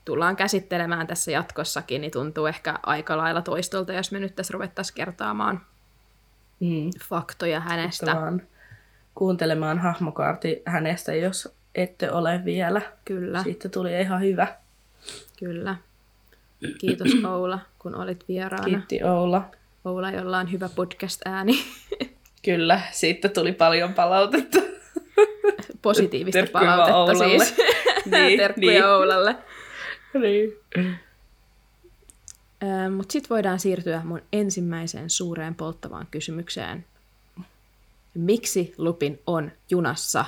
tullaan 0.09 0.37
käsittelemään 0.37 1.07
tässä 1.07 1.31
jatkossakin, 1.31 2.01
niin 2.01 2.11
tuntuu 2.11 2.47
ehkä 2.47 2.75
aika 2.87 3.17
lailla 3.17 3.43
toistolta, 3.43 3.93
jos 3.93 4.13
me 4.13 4.19
nyt 4.21 4.35
tässä 4.37 4.53
ruvettaisiin 4.53 4.95
kertaamaan 4.95 5.61
Mm. 6.61 6.91
faktoja 7.09 7.61
hänestä. 7.61 8.15
Vaan 8.17 8.43
kuuntelemaan 9.15 9.79
hahmokaarti 9.79 10.63
hänestä, 10.65 11.15
jos 11.15 11.49
ette 11.75 12.11
ole 12.13 12.41
vielä. 12.45 12.83
Kyllä, 13.05 13.43
Siitä 13.43 13.69
tuli 13.69 14.01
ihan 14.01 14.21
hyvä. 14.23 14.47
kyllä. 15.39 15.77
Kiitos 16.79 17.09
Oula, 17.35 17.59
kun 17.79 17.95
olit 17.95 18.25
vieraana. 18.29 18.65
Kiitti 18.65 19.03
Oula. 19.05 19.45
Oula, 19.85 20.11
jolla 20.11 20.39
on 20.39 20.53
hyvä 20.53 20.69
podcast-ääni. 20.69 21.53
Kyllä, 22.45 22.81
siitä 22.91 23.29
tuli 23.29 23.53
paljon 23.53 23.95
palautetta. 23.95 24.59
Positiivista 25.83 26.39
Terkkuja 26.39 26.65
palautetta 26.65 26.97
Oulalle. 26.99 27.45
siis. 27.45 27.57
Niin, 28.11 28.39
Terkkuja 28.39 28.73
niin. 28.73 28.87
Oulalle. 28.87 29.37
Niin. 30.19 30.53
Mutta 32.97 33.13
sitten 33.13 33.31
voidaan 33.31 33.61
siirtyä 33.61 34.03
mun 34.05 34.23
ensimmäiseen 34.33 35.11
suureen 35.11 35.55
polttavaan 35.55 36.07
kysymykseen. 36.11 36.85
Miksi 38.15 38.75
Lupin 38.79 39.21
on 39.27 39.53
junassa? 39.71 40.25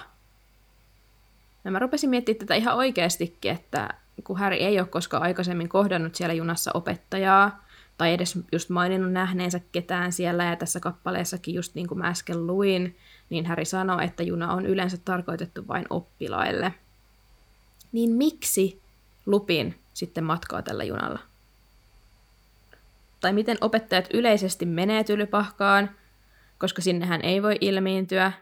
Ja 1.65 1.71
mä 1.71 1.79
rupesin 1.79 2.11
miettimään 2.11 2.39
tätä 2.39 2.55
ihan 2.55 2.77
oikeastikin, 2.77 3.53
että 3.53 3.89
kun 4.25 4.39
Harry 4.39 4.57
ei 4.57 4.81
ole 4.81 4.89
koskaan 4.89 5.23
aikaisemmin 5.23 5.69
kohdannut 5.69 6.15
siellä 6.15 6.35
junassa 6.35 6.71
opettajaa, 6.75 7.65
tai 7.99 8.13
edes 8.13 8.39
just 8.53 8.71
maininnut 8.71 9.13
nähneensä 9.13 9.61
ketään 9.73 10.13
siellä, 10.13 10.45
ja 10.45 10.57
tässä 10.57 10.81
kappaleessakin 10.81 11.55
just 11.55 11.75
niin 11.75 11.89
kuin 11.89 11.99
mä 11.99 12.09
äsken 12.09 12.47
luin, 12.47 12.97
niin 13.31 13.47
Harry 13.47 13.65
sanoi, 13.65 14.05
että 14.05 14.23
juna 14.23 14.53
on 14.53 14.67
yleensä 14.67 14.97
tarkoitettu 15.05 15.69
vain 15.69 15.85
oppilaille. 15.91 16.75
Niin 17.93 18.11
miksi 18.11 18.81
Lupin 19.27 19.80
sitten 20.01 20.25
matkaa 20.25 20.63
tällä 20.63 20.85
junalla? 20.85 21.19
tai 23.21 23.33
miten 23.33 23.59
opettajat 23.61 24.09
yleisesti 24.15 24.67
menee 24.67 25.05
tylypahkaan, 25.05 25.91
koska 26.59 26.83
sinnehän 26.83 27.21
ei 27.23 27.43
voi 27.43 27.57
ilmiintyä. 27.61 28.33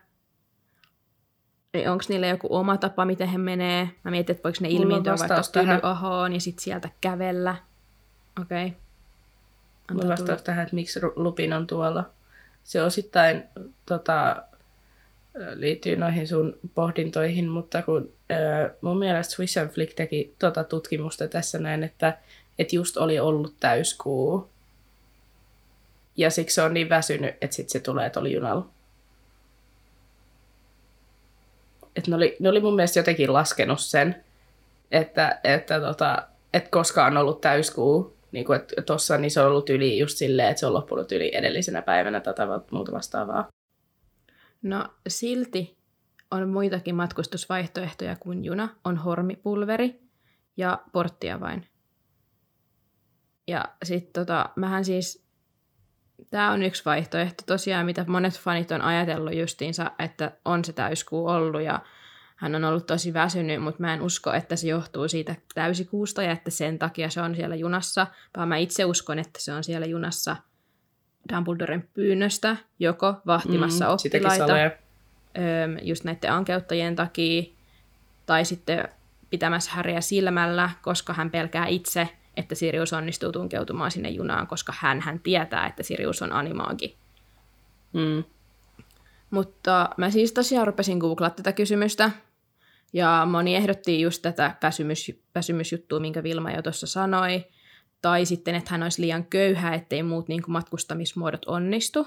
Onko 1.90 2.05
niillä 2.09 2.27
joku 2.27 2.49
oma 2.51 2.77
tapa, 2.77 3.05
miten 3.05 3.29
he 3.29 3.38
menee? 3.38 3.90
Mä 4.05 4.11
mietin, 4.11 4.37
että 4.37 4.44
voiko 4.44 4.59
ne 4.61 4.68
ilmiintyä 4.68 5.14
vaikka 5.18 5.42
tylyahoon 5.53 6.33
ja 6.33 6.40
sitten 6.40 6.62
sieltä 6.62 6.88
kävellä. 7.01 7.57
Okei. 8.42 8.66
Okay. 8.66 8.79
Mulla 9.92 10.09
vastaus 10.09 10.42
tähän, 10.42 10.62
että 10.62 10.75
miksi 10.75 11.01
Lupin 11.16 11.53
on 11.53 11.66
tuolla. 11.66 12.11
Se 12.64 12.83
osittain 12.83 13.44
tota, 13.87 14.42
liittyy 15.54 15.96
noihin 15.96 16.28
sun 16.28 16.58
pohdintoihin, 16.74 17.48
mutta 17.48 17.82
kun 17.82 18.12
ää, 18.30 18.70
mun 18.80 18.98
mielestä 18.98 19.34
Swiss 19.34 19.56
and 19.56 19.70
Flick 19.70 19.94
teki 19.94 20.34
tota 20.38 20.64
tutkimusta 20.64 21.28
tässä 21.28 21.58
näin, 21.58 21.82
että 21.82 22.18
et 22.58 22.72
just 22.72 22.96
oli 22.96 23.18
ollut 23.18 23.54
täyskuu. 23.60 24.48
Ja 26.16 26.30
siksi 26.30 26.54
se 26.54 26.62
on 26.62 26.74
niin 26.74 26.88
väsynyt, 26.88 27.34
että 27.40 27.56
sit 27.56 27.68
se 27.68 27.80
tulee 27.80 28.10
tuolla 28.10 28.28
junalla. 28.28 28.68
Et 31.96 32.06
ne, 32.06 32.16
oli, 32.16 32.36
ne 32.40 32.48
oli 32.48 32.60
mun 32.60 32.76
mielestä 32.76 32.98
jotenkin 32.98 33.32
laskenut 33.32 33.80
sen, 33.80 34.24
että, 34.90 35.40
että, 35.44 35.80
tota, 35.80 36.28
että 36.54 36.70
koska 36.70 37.06
on 37.06 37.16
ollut 37.16 37.40
täyskuu, 37.40 38.16
niin 38.32 38.44
kuin, 38.44 38.60
että 38.60 38.82
tossa 38.82 39.18
niin 39.18 39.30
se 39.30 39.40
on 39.40 39.46
ollut 39.46 39.70
yli 39.70 39.98
just 39.98 40.16
silleen, 40.16 40.48
että 40.48 40.60
se 40.60 40.66
on 40.66 40.74
loppunut 40.74 41.12
yli 41.12 41.36
edellisenä 41.36 41.82
päivänä 41.82 42.20
tai 42.20 42.34
muuta 42.70 42.92
vastaavaa. 42.92 43.48
No 44.62 44.88
silti 45.09 45.79
on 46.31 46.49
muitakin 46.49 46.94
matkustusvaihtoehtoja 46.94 48.16
kuin 48.16 48.44
juna. 48.44 48.68
On 48.85 48.97
hormipulveri 48.97 50.01
ja 50.57 50.83
porttiavain. 50.92 51.66
Ja 53.47 53.64
sitten 53.83 54.27
tota, 54.27 54.51
mähän 54.57 54.85
siis 54.85 55.29
tämä 56.31 56.51
on 56.51 56.62
yksi 56.62 56.85
vaihtoehto 56.85 57.42
tosiaan, 57.47 57.87
mitä 57.87 58.05
monet 58.09 58.38
fanit 58.40 58.71
on 58.71 58.83
ajatellut 58.83 59.35
justiinsa, 59.35 59.90
että 59.99 60.33
on 60.44 60.64
se 60.64 60.73
täyskuu 60.73 61.27
ollut 61.27 61.62
ja 61.62 61.81
hän 62.37 62.55
on 62.55 62.64
ollut 62.64 62.87
tosi 62.87 63.14
väsynyt, 63.14 63.62
mutta 63.62 63.81
mä 63.81 63.94
en 63.94 64.03
usko, 64.03 64.33
että 64.33 64.57
se 64.57 64.68
johtuu 64.68 65.09
siitä 65.09 65.37
täysikuusta 65.55 66.23
ja 66.23 66.33
että 66.33 66.51
sen 66.51 66.79
takia 66.79 67.11
se 67.11 67.21
on 67.21 67.35
siellä 67.35 67.57
junassa, 67.57 68.07
vaan 68.37 68.49
mä 68.49 68.57
itse 68.57 68.85
uskon, 68.85 69.18
että 69.18 69.40
se 69.42 69.53
on 69.53 69.64
siellä 69.64 69.87
junassa 69.87 70.37
Dumbledoren 71.35 71.88
pyynnöstä, 71.94 72.57
joko 72.78 73.14
vahtimassa 73.26 73.85
mm, 73.85 73.92
oppilaita, 73.92 74.54
just 75.83 76.04
näiden 76.04 76.33
ankeuttajien 76.33 76.96
takia, 76.96 77.42
tai 78.26 78.44
sitten 78.44 78.88
pitämässä 79.31 79.70
häriä 79.70 80.00
silmällä, 80.00 80.70
koska 80.83 81.12
hän 81.12 81.31
pelkää 81.31 81.66
itse, 81.66 82.09
että 82.37 82.54
Sirius 82.54 82.92
onnistuu 82.92 83.33
tunkeutumaan 83.33 83.90
sinne 83.90 84.11
junaan, 84.11 84.46
koska 84.46 84.74
hän, 84.78 85.00
hän 85.00 85.20
tietää, 85.20 85.66
että 85.66 85.83
Sirius 85.83 86.22
on 86.22 86.33
animaagi. 86.33 86.96
Mm. 87.92 88.24
Mutta 89.31 89.90
mä 89.96 90.11
siis 90.11 90.33
tosiaan 90.33 90.66
rupesin 90.66 90.98
googlaa 90.98 91.31
tätä 91.31 91.52
kysymystä, 91.52 92.11
ja 92.92 93.26
moni 93.31 93.57
ehdotti 93.57 94.00
just 94.00 94.22
tätä 94.22 94.57
väsymys, 94.62 95.12
väsymysjuttua, 95.35 96.00
minkä 96.00 96.22
Vilma 96.22 96.50
jo 96.50 96.62
tuossa 96.62 96.87
sanoi, 96.87 97.44
tai 98.02 98.26
sitten, 98.26 98.54
että 98.54 98.70
hän 98.70 98.82
olisi 98.82 99.02
liian 99.02 99.24
köyhä, 99.24 99.74
ettei 99.74 100.02
muut 100.02 100.28
niin 100.28 100.42
kuin 100.42 100.52
matkustamismuodot 100.52 101.44
onnistu. 101.44 102.06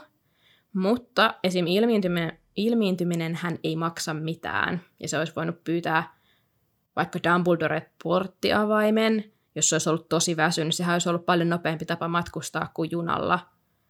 Mutta 0.74 1.34
esim. 1.44 1.68
ilmiintyminen, 1.68 2.38
ilmiintyminen 2.56 3.36
hän 3.36 3.58
ei 3.64 3.76
maksa 3.76 4.14
mitään, 4.14 4.82
ja 5.00 5.08
se 5.08 5.18
olisi 5.18 5.36
voinut 5.36 5.64
pyytää 5.64 6.16
vaikka 6.96 7.20
Dumbledore 7.24 7.92
porttiavaimen, 8.04 9.32
jos 9.56 9.70
se 9.70 9.76
olisi 9.76 9.90
ollut 9.90 10.10
tosi 10.10 10.38
väsynyt, 10.38 10.68
niin 10.68 10.74
sehän 10.74 10.94
olisi 10.94 11.10
ollut 11.10 11.26
paljon 11.26 11.50
nopeampi 11.50 11.86
tapa 11.86 12.08
matkustaa 12.08 12.72
kuin 12.74 12.92
junalla. 12.92 13.40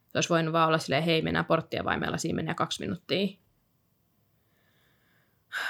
Se 0.08 0.18
olisi 0.18 0.28
voinut 0.28 0.52
vaan 0.52 0.68
olla 0.68 0.78
silleen, 0.78 1.02
hei, 1.02 1.22
mennään 1.22 1.44
porttiavaimella, 1.44 2.18
siinä 2.18 2.36
menee 2.36 2.54
kaksi 2.54 2.80
minuuttia. 2.80 3.36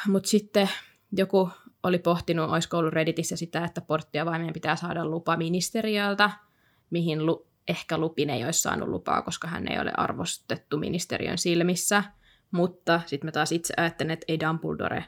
Mutta 0.07 0.29
sitten 0.29 0.69
joku 1.13 1.51
oli 1.83 1.99
pohtinut, 1.99 2.51
olisiko 2.51 2.79
ollut 2.79 2.93
Redditissä 2.93 3.37
sitä, 3.37 3.65
että 3.65 3.81
porttiavaimeen 3.81 4.53
pitää 4.53 4.77
saada 4.77 5.07
lupa 5.07 5.37
ministeriöltä, 5.37 6.31
mihin 6.91 7.27
lu- 7.27 7.47
ehkä 7.69 7.99
Lupin 7.99 8.31
ei 8.31 8.45
olisi 8.45 8.63
saanut 8.63 8.89
lupaa, 8.89 9.23
koska 9.23 9.49
hän 9.49 9.69
ei 9.69 9.79
ole 9.79 9.93
arvostettu 9.97 10.77
ministeriön 10.77 11.39
silmissä. 11.39 12.05
Mutta 12.51 13.01
sitten 13.07 13.29
mä 13.29 13.33
taas 13.33 13.53
itse 13.53 13.75
ajattelen, 13.77 14.11
että 14.11 14.25
ei 14.29 14.41
Dumbledore, 14.41 15.05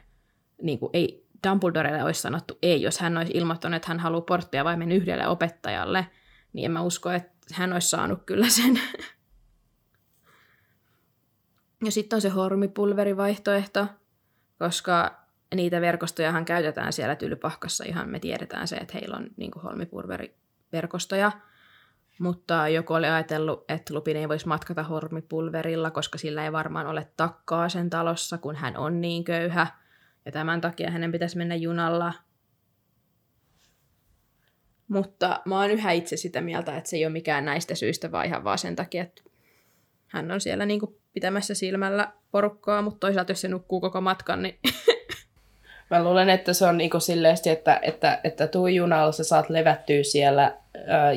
niin 0.61 0.79
kuin, 0.79 0.89
ei 0.93 1.25
Dumbledorelle 1.49 2.03
olisi 2.03 2.21
sanottu 2.21 2.57
ei, 2.61 2.81
jos 2.81 2.99
hän 2.99 3.17
olisi 3.17 3.31
ilmoittanut, 3.35 3.75
että 3.75 3.87
hän 3.87 3.99
haluaa 3.99 4.21
porttia 4.21 4.63
vaimen 4.63 4.91
yhdelle 4.91 5.27
opettajalle, 5.27 6.07
niin 6.53 6.65
en 6.65 6.71
mä 6.71 6.81
usko, 6.81 7.11
että 7.11 7.31
hän 7.53 7.73
olisi 7.73 7.89
saanut 7.89 8.23
kyllä 8.25 8.49
sen. 8.49 8.79
ja 11.85 11.91
sitten 11.91 12.17
on 12.17 12.21
se 12.21 12.29
hormipulverivaihtoehto, 12.29 13.87
koska 14.59 15.24
niitä 15.55 15.81
verkostojahan 15.81 16.45
käytetään 16.45 16.93
siellä 16.93 17.15
tylypahkassa 17.15 17.83
ihan, 17.87 18.09
me 18.09 18.19
tiedetään 18.19 18.67
se, 18.67 18.75
että 18.75 18.93
heillä 18.93 19.17
on 19.17 19.27
niin 19.37 19.51
hormipulveriverkostoja, 19.63 21.31
mutta 22.19 22.67
joku 22.67 22.93
oli 22.93 23.07
ajatellut, 23.07 23.65
että 23.69 23.93
Lupin 23.93 24.17
ei 24.17 24.29
voisi 24.29 24.47
matkata 24.47 24.83
hormipulverilla, 24.83 25.91
koska 25.91 26.17
sillä 26.17 26.43
ei 26.43 26.51
varmaan 26.51 26.87
ole 26.87 27.07
takkaa 27.17 27.69
sen 27.69 27.89
talossa, 27.89 28.37
kun 28.37 28.55
hän 28.55 28.77
on 28.77 29.01
niin 29.01 29.23
köyhä, 29.23 29.67
ja 30.25 30.31
tämän 30.31 30.61
takia 30.61 30.91
hänen 30.91 31.11
pitäisi 31.11 31.37
mennä 31.37 31.55
junalla. 31.55 32.13
Mutta 34.87 35.41
mä 35.45 35.59
oon 35.59 35.71
yhä 35.71 35.91
itse 35.91 36.17
sitä 36.17 36.41
mieltä, 36.41 36.77
että 36.77 36.89
se 36.89 36.95
ei 36.95 37.05
ole 37.05 37.13
mikään 37.13 37.45
näistä 37.45 37.75
syistä, 37.75 38.11
vaan 38.11 38.25
ihan 38.25 38.43
vaan 38.43 38.57
sen 38.57 38.75
takia, 38.75 39.03
että 39.03 39.21
hän 40.07 40.31
on 40.31 40.41
siellä 40.41 40.65
niin 40.65 40.79
kuin 40.79 40.95
pitämässä 41.13 41.53
silmällä 41.53 42.13
porukkaa, 42.31 42.81
mutta 42.81 42.99
toisaalta 42.99 43.31
jos 43.31 43.41
se 43.41 43.47
nukkuu 43.47 43.81
koko 43.81 44.01
matkan, 44.01 44.41
niin 44.41 44.59
Mä 45.89 46.03
luulen, 46.03 46.29
että 46.29 46.53
se 46.53 46.65
on 46.65 46.77
niinku 46.77 46.99
silleen, 46.99 47.37
että, 47.45 47.79
että, 47.81 48.19
että 48.23 48.47
tuu 48.47 48.67
junalla, 48.67 49.11
sä 49.11 49.23
saat 49.23 49.49
levättyä 49.49 50.03
siellä, 50.03 50.57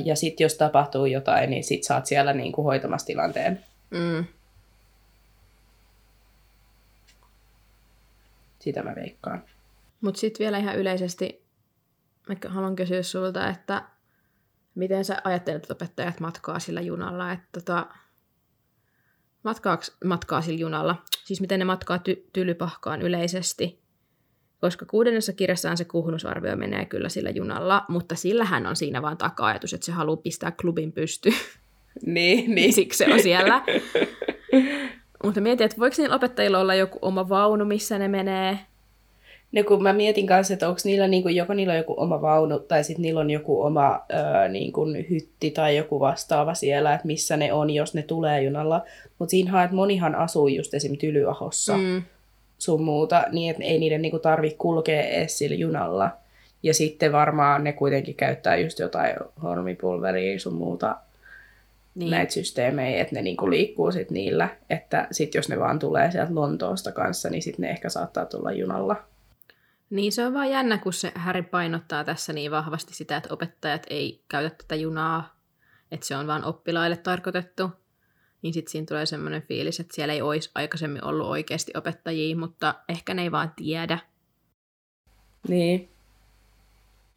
ja 0.04 0.16
sitten 0.16 0.44
jos 0.44 0.54
tapahtuu 0.54 1.06
jotain, 1.06 1.50
niin 1.50 1.64
sit 1.64 1.84
saat 1.84 2.06
siellä 2.06 2.32
niinku 2.32 2.62
hoitamassa 2.62 3.06
tilanteen. 3.06 3.64
Mm. 3.90 4.24
Sitä 8.58 8.82
mä 8.82 8.94
veikkaan. 8.94 9.44
Mutta 10.00 10.20
sitten 10.20 10.44
vielä 10.44 10.58
ihan 10.58 10.76
yleisesti, 10.76 11.44
mä 12.28 12.36
haluan 12.48 12.76
kysyä 12.76 13.02
sulta, 13.02 13.48
että 13.48 13.82
miten 14.74 15.04
sä 15.04 15.20
ajattelet, 15.24 15.62
että 15.62 15.74
opettajat 15.74 16.20
matkaa 16.20 16.58
sillä 16.58 16.80
junalla, 16.80 17.32
että 17.32 17.48
tota, 17.52 17.86
matkaa, 19.42 19.78
matkaa 20.04 20.40
sillä 20.40 20.58
junalla, 20.58 20.96
siis 21.24 21.40
miten 21.40 21.58
ne 21.58 21.64
matkaa 21.64 21.96
ty- 21.96 22.30
tylypahkaan 22.32 23.02
yleisesti, 23.02 23.82
koska 24.60 24.86
kuudennessa 24.86 25.32
kirjassaan 25.32 25.76
se 25.76 25.84
kuhnusarvio 25.84 26.56
menee 26.56 26.84
kyllä 26.84 27.08
sillä 27.08 27.30
junalla, 27.30 27.84
mutta 27.88 28.14
sillähän 28.14 28.66
on 28.66 28.76
siinä 28.76 29.02
vaan 29.02 29.16
taka-ajatus, 29.16 29.74
että 29.74 29.86
se 29.86 29.92
haluaa 29.92 30.16
pistää 30.16 30.50
klubin 30.50 30.92
pysty. 30.92 31.30
Niin, 32.06 32.50
niin. 32.54 32.72
Siksi 32.72 32.98
se 32.98 33.12
on 33.12 33.22
siellä. 33.22 33.62
mutta 35.24 35.40
mietin, 35.40 35.64
että 35.64 35.78
voiko 35.78 35.94
niillä 35.98 36.16
opettajilla 36.16 36.58
olla 36.58 36.74
joku 36.74 36.98
oma 37.02 37.28
vaunu, 37.28 37.64
missä 37.64 37.98
ne 37.98 38.08
menee? 38.08 38.58
No 39.52 39.64
kun 39.64 39.82
mä 39.82 39.92
mietin 39.92 40.26
kanssa, 40.26 40.54
että 40.54 40.68
onko 40.68 40.80
niillä 40.84 41.08
niin 41.08 41.22
kuin, 41.22 41.36
joko 41.36 41.54
niillä 41.54 41.72
on 41.72 41.78
joku 41.78 41.94
oma 41.96 42.22
vaunu 42.22 42.58
tai 42.58 42.84
sitten 42.84 43.02
niillä 43.02 43.20
on 43.20 43.30
joku 43.30 43.62
oma 43.62 44.00
öö, 44.12 44.48
niin 44.48 44.72
kuin, 44.72 45.06
hytti 45.10 45.50
tai 45.50 45.76
joku 45.76 46.00
vastaava 46.00 46.54
siellä, 46.54 46.94
että 46.94 47.06
missä 47.06 47.36
ne 47.36 47.52
on, 47.52 47.70
jos 47.70 47.94
ne 47.94 48.02
tulee 48.02 48.42
junalla. 48.42 48.84
Mutta 49.18 49.30
siinähän, 49.30 49.64
että 49.64 49.76
monihan 49.76 50.14
asuu 50.14 50.48
just 50.48 50.74
esim. 50.74 50.96
Tylyahossa. 50.96 51.76
Mm 51.76 52.02
sun 52.58 52.82
muuta, 52.82 53.24
niin 53.32 53.50
että 53.50 53.64
ei 53.64 53.78
niiden 53.78 54.02
niinku 54.02 54.18
tarvi 54.18 54.54
kulkea 54.58 55.02
edes 55.02 55.38
sillä 55.38 55.56
junalla. 55.56 56.10
Ja 56.62 56.74
sitten 56.74 57.12
varmaan 57.12 57.64
ne 57.64 57.72
kuitenkin 57.72 58.14
käyttää 58.14 58.56
just 58.56 58.78
jotain 58.78 59.16
hormipulveria 59.42 60.38
sun 60.38 60.54
muuta 60.54 60.96
niin. 61.94 62.10
näitä 62.10 62.32
systeemejä, 62.32 63.00
että 63.00 63.14
ne 63.14 63.22
niinku 63.22 63.50
liikkuu 63.50 63.92
sit 63.92 64.10
niillä. 64.10 64.48
Että 64.70 65.08
sitten 65.10 65.38
jos 65.38 65.48
ne 65.48 65.58
vaan 65.58 65.78
tulee 65.78 66.10
sieltä 66.10 66.34
Lontoosta 66.34 66.92
kanssa, 66.92 67.30
niin 67.30 67.42
sitten 67.42 67.62
ne 67.62 67.70
ehkä 67.70 67.88
saattaa 67.88 68.26
tulla 68.26 68.52
junalla. 68.52 68.96
Niin 69.90 70.12
se 70.12 70.26
on 70.26 70.34
vaan 70.34 70.50
jännä, 70.50 70.78
kun 70.78 70.92
se 70.92 71.12
Harry 71.14 71.42
painottaa 71.42 72.04
tässä 72.04 72.32
niin 72.32 72.50
vahvasti 72.50 72.94
sitä, 72.94 73.16
että 73.16 73.34
opettajat 73.34 73.86
ei 73.90 74.20
käytä 74.28 74.56
tätä 74.56 74.74
junaa, 74.74 75.36
että 75.92 76.06
se 76.06 76.16
on 76.16 76.26
vain 76.26 76.44
oppilaille 76.44 76.96
tarkoitettu 76.96 77.70
niin 78.42 78.54
sitten 78.54 78.72
siinä 78.72 78.86
tulee 78.86 79.06
semmoinen 79.06 79.42
fiilis, 79.42 79.80
että 79.80 79.94
siellä 79.94 80.14
ei 80.14 80.22
olisi 80.22 80.50
aikaisemmin 80.54 81.04
ollut 81.04 81.26
oikeasti 81.26 81.72
opettajia, 81.76 82.36
mutta 82.36 82.74
ehkä 82.88 83.14
ne 83.14 83.22
ei 83.22 83.32
vaan 83.32 83.52
tiedä. 83.56 83.98
Niin. 85.48 85.88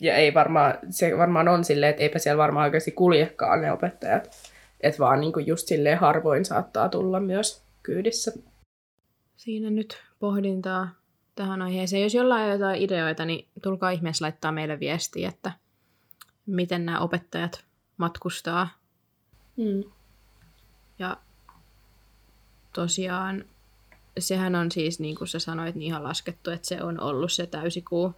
Ja 0.02 0.16
ei 0.16 0.34
varmaan, 0.34 0.74
se 0.90 1.18
varmaan 1.18 1.48
on 1.48 1.64
silleen, 1.64 1.90
että 1.90 2.02
eipä 2.02 2.20
siellä 2.20 2.38
varmaan 2.38 2.66
oikeasti 2.66 2.92
kuljekaan 2.92 3.62
ne 3.62 3.72
opettajat. 3.72 4.32
Että 4.82 5.00
vaan 5.00 5.20
niin 5.20 5.34
kuin 5.34 5.48
just 5.48 5.68
silleen 5.68 5.98
harvoin 5.98 6.46
saattaa 6.46 6.90
tulla 6.90 7.20
myös 7.20 7.64
kyydissä. 7.84 8.32
Siinä 9.38 9.70
nyt 9.70 9.98
pohdintaa 10.20 10.90
tähän 11.36 11.62
aiheeseen. 11.62 12.04
Jos 12.04 12.14
jollain 12.14 12.46
on 12.46 12.52
jotain 12.52 12.82
ideoita, 12.82 13.26
niin 13.26 13.48
tulkaa 13.64 13.90
ihmeessä 13.90 14.26
laittaa 14.26 14.52
meille 14.52 14.80
viestiä, 14.80 15.30
että 15.30 15.52
miten 16.46 16.86
nämä 16.86 17.00
opettajat 17.00 17.64
matkustaa. 17.98 18.70
Mm. 19.58 19.84
Ja 21.02 21.18
tosiaan 22.74 23.46
sehän 24.20 24.56
on 24.56 24.72
siis, 24.72 25.00
niin 25.00 25.16
kuin 25.16 25.28
sä 25.28 25.40
sanoit, 25.40 25.76
niin 25.76 25.88
ihan 25.88 26.04
laskettu, 26.04 26.52
että 26.52 26.68
se 26.68 26.84
on 26.84 27.00
ollut 27.00 27.32
se 27.32 27.46
täysikuu 27.46 28.16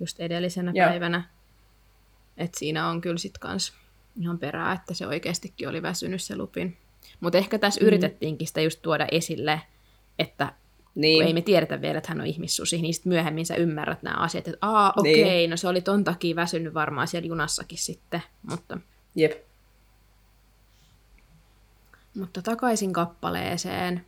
just 0.00 0.20
edellisenä 0.20 0.72
Joo. 0.74 0.88
päivänä. 0.88 1.24
Että 2.36 2.58
siinä 2.58 2.88
on 2.88 3.00
kyllä 3.00 3.18
sitten 3.18 3.40
kans 3.40 3.72
ihan 4.20 4.38
perää, 4.38 4.72
että 4.72 4.94
se 4.94 5.06
oikeastikin 5.06 5.68
oli 5.68 5.82
väsynyt 5.82 6.22
se 6.22 6.36
lupin. 6.36 6.76
Mutta 7.20 7.38
ehkä 7.38 7.58
tässä 7.58 7.80
mm. 7.80 7.86
yritettiinkin 7.86 8.46
sitä 8.46 8.60
just 8.60 8.82
tuoda 8.82 9.06
esille, 9.12 9.60
että 10.18 10.52
niin. 10.94 11.18
kun 11.18 11.26
ei 11.26 11.34
me 11.34 11.42
tiedetä 11.42 11.80
vielä, 11.80 11.98
että 11.98 12.10
hän 12.10 12.20
on 12.20 12.26
ihmissusi, 12.26 12.82
niin 12.82 12.94
sitten 12.94 13.10
myöhemmin 13.10 13.46
sä 13.46 13.54
ymmärrät 13.54 14.02
nämä 14.02 14.16
asiat, 14.16 14.48
että 14.48 14.66
aa, 14.66 14.92
okei, 14.96 15.22
okay, 15.22 15.34
niin. 15.34 15.50
no 15.50 15.56
se 15.56 15.68
oli 15.68 15.80
ton 15.80 16.04
takia 16.04 16.36
väsynyt 16.36 16.74
varmaan 16.74 17.08
siellä 17.08 17.28
junassakin 17.28 17.78
sitten, 17.78 18.22
mutta... 18.50 18.78
Jep. 19.14 19.47
Mutta 22.18 22.42
takaisin 22.42 22.92
kappaleeseen. 22.92 24.06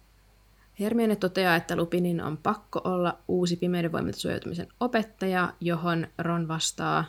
Hermione 0.81 1.17
toteaa, 1.17 1.57
että 1.57 1.77
Lupinin 1.77 2.21
on 2.21 2.37
pakko 2.37 2.81
olla 2.85 3.19
uusi 3.29 3.57
pimeyden 3.57 3.93
voimilta 3.93 4.19
suojautumisen 4.19 4.69
opettaja, 4.81 5.53
johon 5.61 6.07
Ron 6.19 6.49
vastaa, 6.49 7.05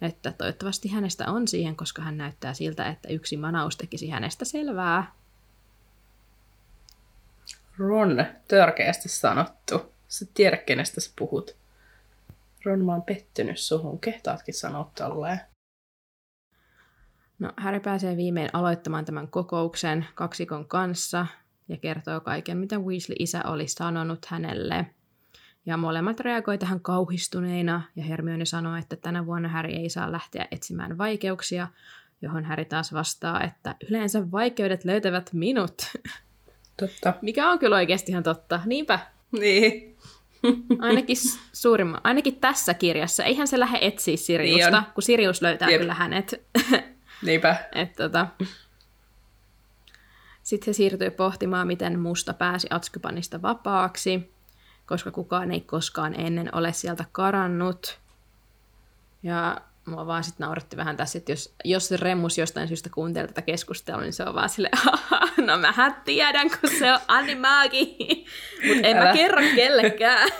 että 0.00 0.32
toivottavasti 0.32 0.88
hänestä 0.88 1.30
on 1.30 1.48
siihen, 1.48 1.76
koska 1.76 2.02
hän 2.02 2.18
näyttää 2.18 2.54
siltä, 2.54 2.88
että 2.88 3.08
yksi 3.08 3.36
manaus 3.36 3.76
tekisi 3.76 4.08
hänestä 4.10 4.44
selvää. 4.44 5.12
Ron, 7.78 8.24
törkeästi 8.48 9.08
sanottu. 9.08 9.92
Sä 10.08 10.26
tiedä, 10.34 10.56
kenestä 10.56 11.00
sä 11.00 11.10
puhut. 11.18 11.56
Ron, 12.64 12.84
mä 12.84 12.92
oon 12.92 13.02
pettynyt 13.02 13.58
suhun. 13.58 14.00
Kehtaatkin 14.00 14.54
sanoa 14.54 14.90
tolleen. 14.94 15.40
No, 17.38 17.52
Harry 17.56 17.80
pääsee 17.80 18.16
viimein 18.16 18.48
aloittamaan 18.52 19.04
tämän 19.04 19.28
kokouksen 19.28 20.06
kaksikon 20.14 20.66
kanssa 20.68 21.26
ja 21.68 21.76
kertoo 21.76 22.20
kaiken, 22.20 22.58
mitä 22.58 22.78
Weasley-isä 22.78 23.42
oli 23.44 23.68
sanonut 23.68 24.26
hänelle. 24.26 24.86
Ja 25.66 25.76
molemmat 25.76 26.20
reagoi 26.20 26.58
tähän 26.58 26.80
kauhistuneina, 26.80 27.82
ja 27.96 28.04
Hermione 28.04 28.44
sanoo, 28.44 28.76
että 28.76 28.96
tänä 28.96 29.26
vuonna 29.26 29.48
Harry 29.48 29.70
ei 29.72 29.88
saa 29.90 30.12
lähteä 30.12 30.46
etsimään 30.50 30.98
vaikeuksia, 30.98 31.68
johon 32.22 32.44
Harry 32.44 32.64
taas 32.64 32.92
vastaa, 32.92 33.44
että 33.44 33.74
yleensä 33.90 34.30
vaikeudet 34.30 34.84
löytävät 34.84 35.30
minut. 35.32 35.82
Totta. 36.76 37.14
Mikä 37.22 37.50
on 37.50 37.58
kyllä 37.58 37.76
oikeasti 37.76 38.12
ihan 38.12 38.22
totta. 38.22 38.60
Niinpä, 38.66 38.98
Niin. 39.40 39.96
ainakin 40.78 41.16
s- 41.16 41.38
suurimman, 41.52 42.00
ainakin 42.04 42.36
tässä 42.36 42.74
kirjassa. 42.74 43.24
Eihän 43.24 43.48
se 43.48 43.58
lähde 43.60 43.78
etsiä 43.80 44.16
Siriusta, 44.16 44.70
Niin 44.70 44.78
on. 44.78 44.82
kun 44.94 45.02
Sirius 45.02 45.42
löytää 45.42 45.70
Jep. 45.70 45.80
kyllä 45.80 45.94
hänet. 45.94 46.46
Niinpä. 47.22 47.56
Et 47.72 47.92
tota. 47.96 48.26
Sitten 50.42 50.66
he 50.66 50.72
siirtyi 50.72 51.10
pohtimaan, 51.10 51.66
miten 51.66 51.98
musta 51.98 52.34
pääsi 52.34 52.66
Atskybanista 52.70 53.42
vapaaksi, 53.42 54.32
koska 54.86 55.10
kukaan 55.10 55.50
ei 55.50 55.60
koskaan 55.60 56.20
ennen 56.20 56.54
ole 56.54 56.72
sieltä 56.72 57.04
karannut. 57.12 57.98
Ja 59.22 59.60
mua 59.86 60.06
vaan 60.06 60.24
sitten 60.24 60.44
nauratti 60.44 60.76
vähän 60.76 60.96
tässä, 60.96 61.18
että 61.18 61.32
jos, 61.32 61.54
jos 61.64 61.90
Remmus 61.90 62.38
jostain 62.38 62.68
syystä 62.68 62.90
kuuntelee 62.94 63.28
tätä 63.28 63.42
keskustelua, 63.42 64.00
niin 64.00 64.12
se 64.12 64.24
on 64.24 64.34
vaan 64.34 64.48
sille, 64.48 64.70
no 65.46 65.58
mähän 65.58 65.96
tiedän, 66.04 66.50
kun 66.50 66.70
se 66.78 66.92
on 66.92 67.00
animaagi, 67.08 67.96
mutta 68.68 68.88
en 68.88 68.96
mä 68.96 69.02
Älä. 69.02 69.12
kerro 69.12 69.42
kellekään. 69.54 70.28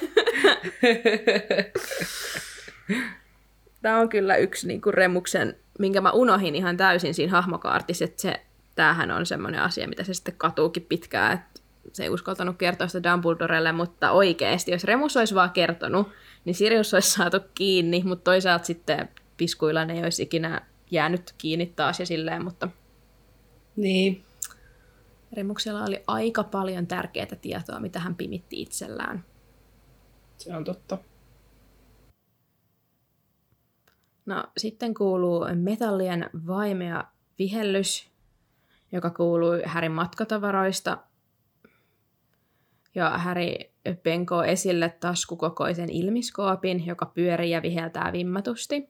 Tämä 3.82 3.98
on 3.98 4.08
kyllä 4.08 4.36
yksi 4.36 4.66
niin 4.68 4.80
kuin 4.80 4.94
Remuksen, 4.94 5.56
minkä 5.78 6.00
mä 6.00 6.10
unohin 6.10 6.54
ihan 6.54 6.76
täysin 6.76 7.14
siinä 7.14 7.32
hahmokaartissa, 7.32 8.04
että 8.04 8.22
se, 8.22 8.40
tämähän 8.74 9.10
on 9.10 9.26
semmoinen 9.26 9.62
asia, 9.62 9.88
mitä 9.88 10.04
se 10.04 10.14
sitten 10.14 10.34
katuukin 10.38 10.86
pitkään, 10.88 11.32
että 11.32 11.60
se 11.92 12.02
ei 12.02 12.10
uskaltanut 12.10 12.56
kertoa 12.56 12.88
sitä 12.88 13.12
Dumbledorelle, 13.12 13.72
mutta 13.72 14.10
oikeasti, 14.10 14.70
jos 14.70 14.84
Remus 14.84 15.16
olisi 15.16 15.34
vaan 15.34 15.50
kertonut, 15.50 16.08
niin 16.44 16.54
Sirius 16.54 16.94
olisi 16.94 17.10
saatu 17.10 17.36
kiinni, 17.54 18.02
mutta 18.04 18.24
toisaalta 18.24 18.64
sitten 18.64 19.08
piskuilla 19.36 19.82
ei 19.82 20.02
olisi 20.02 20.22
ikinä 20.22 20.60
jäänyt 20.90 21.34
kiinni 21.38 21.66
taas 21.66 22.00
ja 22.00 22.06
silleen, 22.06 22.44
mutta 22.44 22.68
Niin. 23.76 24.24
Remuksella 25.32 25.84
oli 25.84 26.02
aika 26.06 26.44
paljon 26.44 26.86
tärkeää 26.86 27.36
tietoa, 27.40 27.80
mitä 27.80 28.00
hän 28.00 28.14
pimitti 28.14 28.62
itsellään. 28.62 29.24
Se 30.38 30.56
on 30.56 30.64
totta. 30.64 30.98
No 34.28 34.44
sitten 34.56 34.94
kuuluu 34.94 35.46
metallien 35.54 36.30
vaimea 36.46 37.04
vihellys, 37.38 38.08
joka 38.92 39.10
kuului 39.10 39.62
Härin 39.64 39.92
matkatavaroista. 39.92 40.98
Ja 42.94 43.18
Häri 43.18 43.72
penkoo 44.02 44.42
esille 44.42 44.88
taskukokoisen 45.00 45.90
ilmiskoopin, 45.90 46.86
joka 46.86 47.06
pyörii 47.06 47.50
ja 47.50 47.62
viheltää 47.62 48.12
vimmatusti. 48.12 48.88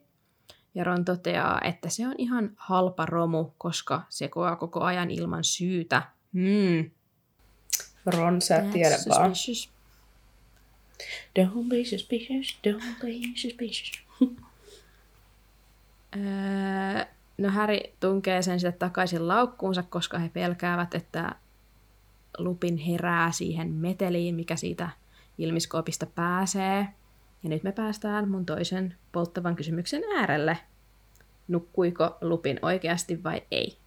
Ja 0.75 0.83
Ron 0.83 1.05
toteaa, 1.05 1.61
että 1.63 1.89
se 1.89 2.07
on 2.07 2.15
ihan 2.17 2.51
halpa 2.55 3.05
romu, 3.05 3.51
koska 3.57 4.01
se 4.09 4.27
koaa 4.27 4.55
koko 4.55 4.79
ajan 4.79 5.11
ilman 5.11 5.43
syytä. 5.43 6.01
Hmm. 6.33 6.91
Ron, 8.05 8.41
sä 8.41 8.57
et 8.57 8.71
tiedä 8.71 8.95
vaan. 9.09 9.31
Don't 11.39 11.69
be 11.69 11.85
suspicious, 11.85 12.59
don't 12.67 13.01
be 13.01 13.07
suspicious. 13.35 13.91
Öö, 16.15 17.05
no 17.37 17.49
Häri 17.49 17.93
tunkee 17.99 18.41
sen 18.41 18.59
sitten 18.59 18.79
takaisin 18.79 19.27
laukkuunsa, 19.27 19.83
koska 19.83 20.19
he 20.19 20.29
pelkäävät, 20.29 20.95
että 20.95 21.35
Lupin 22.37 22.77
herää 22.77 23.31
siihen 23.31 23.71
meteliin, 23.71 24.35
mikä 24.35 24.55
siitä 24.55 24.89
ilmiskoopista 25.37 26.05
pääsee. 26.05 26.87
Ja 27.43 27.49
nyt 27.49 27.63
me 27.63 27.71
päästään 27.71 28.29
mun 28.29 28.45
toisen 28.45 28.95
polttavan 29.11 29.55
kysymyksen 29.55 30.03
äärelle. 30.17 30.57
Nukkuiko 31.47 32.17
Lupin 32.21 32.59
oikeasti 32.61 33.23
vai 33.23 33.43
ei? 33.51 33.77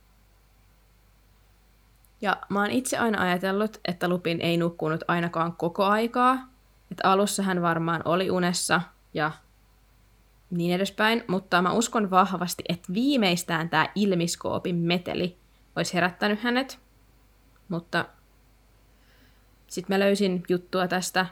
Ja 2.21 2.37
mä 2.49 2.61
oon 2.61 2.71
itse 2.71 2.99
aina 2.99 3.23
ajatellut, 3.23 3.81
että 3.85 4.09
Lupin 4.09 4.41
ei 4.41 4.57
nukkunut 4.57 5.05
ainakaan 5.09 5.57
koko 5.57 5.85
aikaa. 5.85 6.49
Että 6.91 7.11
alussa 7.11 7.43
hän 7.43 7.63
varmaan 7.63 8.03
oli 8.05 8.31
unessa 8.31 8.81
ja 9.15 9.31
niin 10.53 10.75
edespäin, 10.75 11.25
mutta 11.29 11.63
mä 11.63 11.73
uskon 11.73 12.11
vahvasti, 12.11 12.63
että 12.69 12.95
viimeistään 12.95 13.69
tämä 13.69 13.89
ilmiskoopin 13.95 14.77
meteli 14.77 15.39
olisi 15.77 15.95
herättänyt 15.95 16.41
hänet. 16.41 16.79
Mutta 17.69 18.05
sitten 19.67 19.95
mä 19.95 20.01
löysin 20.01 20.43
juttua 20.49 20.89
tästä, 20.89 21.27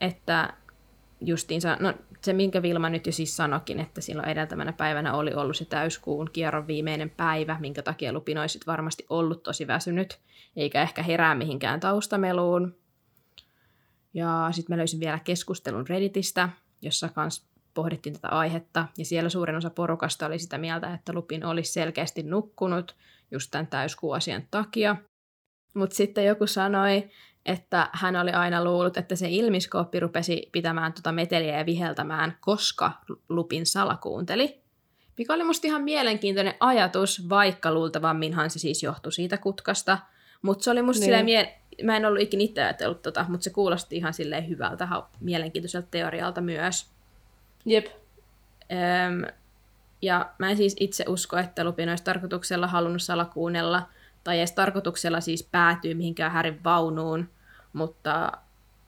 että 0.00 0.52
justiinsa, 1.20 1.76
no 1.80 1.94
se 2.20 2.32
minkä 2.32 2.62
Vilma 2.62 2.90
nyt 2.90 3.06
jo 3.06 3.12
siis 3.12 3.36
sanokin, 3.36 3.80
että 3.80 4.00
silloin 4.00 4.28
edeltävänä 4.28 4.72
päivänä 4.72 5.14
oli 5.14 5.34
ollut 5.34 5.56
se 5.56 5.64
täyskuun 5.64 6.30
kierron 6.32 6.66
viimeinen 6.66 7.10
päivä, 7.10 7.56
minkä 7.60 7.82
takia 7.82 8.12
Lupin 8.12 8.38
olisi 8.38 8.60
varmasti 8.66 9.06
ollut 9.10 9.42
tosi 9.42 9.66
väsynyt, 9.66 10.18
eikä 10.56 10.82
ehkä 10.82 11.02
herää 11.02 11.34
mihinkään 11.34 11.80
taustameluun. 11.80 12.76
Ja 14.14 14.48
sitten 14.52 14.74
mä 14.74 14.78
löysin 14.78 15.00
vielä 15.00 15.18
keskustelun 15.18 15.88
Redditistä, 15.88 16.48
jossa 16.82 17.08
kans 17.08 17.48
pohdittiin 17.78 18.12
tätä 18.12 18.28
aihetta, 18.28 18.86
ja 18.98 19.04
siellä 19.04 19.30
suurin 19.30 19.56
osa 19.56 19.70
porukasta 19.70 20.26
oli 20.26 20.38
sitä 20.38 20.58
mieltä, 20.58 20.94
että 20.94 21.12
Lupin 21.12 21.44
olisi 21.44 21.72
selkeästi 21.72 22.22
nukkunut 22.22 22.96
just 23.30 23.50
tämän 23.50 23.66
täyskuuasian 23.66 24.42
takia. 24.50 24.96
Mutta 25.74 25.96
sitten 25.96 26.24
joku 26.24 26.46
sanoi, 26.46 27.10
että 27.46 27.90
hän 27.92 28.16
oli 28.16 28.30
aina 28.30 28.64
luullut, 28.64 28.96
että 28.96 29.16
se 29.16 29.28
ilmiskooppi 29.30 30.00
rupesi 30.00 30.48
pitämään 30.52 30.92
tuota 30.92 31.12
meteliä 31.12 31.58
ja 31.58 31.66
viheltämään, 31.66 32.36
koska 32.40 32.92
Lupin 33.28 33.66
salakuunteli. 33.66 34.60
Mikä 35.18 35.34
oli 35.34 35.44
musta 35.44 35.66
ihan 35.66 35.82
mielenkiintoinen 35.82 36.54
ajatus, 36.60 37.28
vaikka 37.28 37.72
luultavamminhan 37.72 38.50
se 38.50 38.58
siis 38.58 38.82
johtui 38.82 39.12
siitä 39.12 39.36
kutkasta. 39.36 39.98
Mutta 40.42 40.64
se 40.64 40.70
oli 40.70 40.82
musta 40.82 41.06
Niin. 41.06 41.12
niin. 41.12 41.24
mie- 41.24 41.58
mä 41.82 41.96
en 41.96 42.04
ollut 42.06 42.20
ikinä 42.20 42.42
itse 42.42 42.62
ajatellut 42.62 43.02
tota, 43.02 43.26
mutta 43.28 43.44
se 43.44 43.50
kuulosti 43.50 43.96
ihan 43.96 44.14
silleen 44.14 44.48
hyvältä, 44.48 44.88
mielenkiintoiselta 45.20 45.88
teorialta 45.90 46.40
myös. 46.40 46.97
Jep. 47.64 47.86
Öm, 48.72 49.32
ja 50.02 50.32
mä 50.38 50.50
en 50.50 50.56
siis 50.56 50.76
itse 50.80 51.04
usko, 51.08 51.36
että 51.36 51.64
Lupin 51.64 51.88
olisi 51.88 52.04
tarkoituksella 52.04 52.66
halunnut 52.66 53.02
salakuunnella, 53.02 53.88
tai 54.24 54.38
edes 54.38 54.52
tarkoituksella 54.52 55.20
siis 55.20 55.42
päätyy 55.42 55.94
mihinkään 55.94 56.32
Härin 56.32 56.64
vaunuun, 56.64 57.30
mutta 57.72 58.32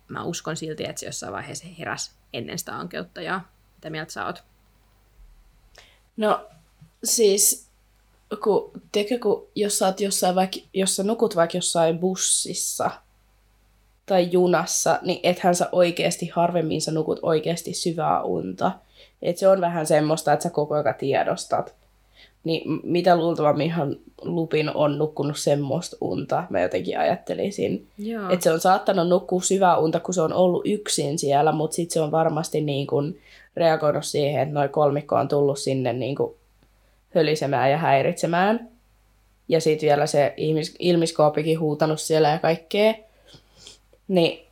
mä 0.09 0.25
uskon 0.25 0.57
silti, 0.57 0.85
että 0.85 1.01
se 1.01 1.07
jossain 1.07 1.33
vaiheessa 1.33 1.67
heräsi 1.79 2.11
ennen 2.33 2.59
sitä 2.59 2.79
ankeuttajaa. 2.79 3.53
Mitä 3.75 3.91
mieltä 3.91 4.13
sä 4.13 4.27
oot? 4.27 4.45
No, 6.17 6.47
siis, 7.05 7.71
kun, 8.43 8.71
tiedätkö, 8.93 9.19
kun 9.19 9.49
jos 9.55 9.79
sä, 9.79 9.87
oot 9.87 10.01
jossain 10.01 10.35
vaikka, 10.35 10.59
jos 10.75 10.97
sä 10.97 11.03
nukut 11.03 11.37
vaikka 11.37 11.57
jossain 11.57 11.99
bussissa 11.99 12.91
tai 14.11 14.29
junassa, 14.33 14.99
niin 15.03 15.21
ethän 15.23 15.55
sä 15.55 15.69
oikeasti, 15.73 16.27
harvemmin 16.27 16.81
sä 16.81 16.93
nukut 16.93 17.19
oikeasti 17.23 17.75
syvää 17.75 18.23
unta. 18.23 18.73
Et 19.23 19.37
se 19.39 19.49
on 19.49 19.61
vähän 19.61 19.87
semmoista, 19.87 20.33
että 20.33 20.43
sä 20.43 20.51
koko 20.51 20.75
ajan 20.75 20.95
tiedostat. 20.99 21.75
Niin 22.45 22.81
mitä 22.83 23.17
luultavamminhan 23.17 23.97
Lupin 24.23 24.77
on 24.77 24.99
nukkunut 24.99 25.39
semmoista 25.39 25.97
unta, 26.01 26.45
mä 26.51 26.61
jotenkin 26.61 26.99
ajattelisin. 26.99 27.87
Että 28.31 28.45
se 28.45 28.53
on 28.53 28.61
saattanut 28.61 29.09
nukkua 29.09 29.41
syvää 29.41 29.79
unta, 29.79 30.01
kun 30.01 30.15
se 30.15 30.23
on 30.23 30.33
ollut 30.33 30.63
yksin 30.67 31.19
siellä, 31.19 31.53
mutta 31.53 31.75
sitten 31.75 31.95
se 31.95 32.01
on 32.01 32.11
varmasti 32.11 32.61
niin 32.61 32.87
kuin 32.87 33.21
reagoinut 33.57 34.05
siihen, 34.05 34.43
että 34.43 34.55
noin 34.55 34.71
kolmikko 34.71 35.17
on 35.17 35.29
tullut 35.29 35.59
sinne 35.59 35.93
niin 35.93 36.17
kuin 36.17 36.35
hölisemään 37.15 37.71
ja 37.71 37.79
häiritsemään. 37.79 38.69
Ja 39.49 39.61
sitten 39.61 39.87
vielä 39.87 40.07
se 40.07 40.35
ihmis- 40.37 40.77
ilmiskooppikin 40.79 41.61
huutanut 41.61 42.01
siellä 42.01 42.29
ja 42.29 42.39
kaikkea. 42.39 42.95
Niin 44.11 44.47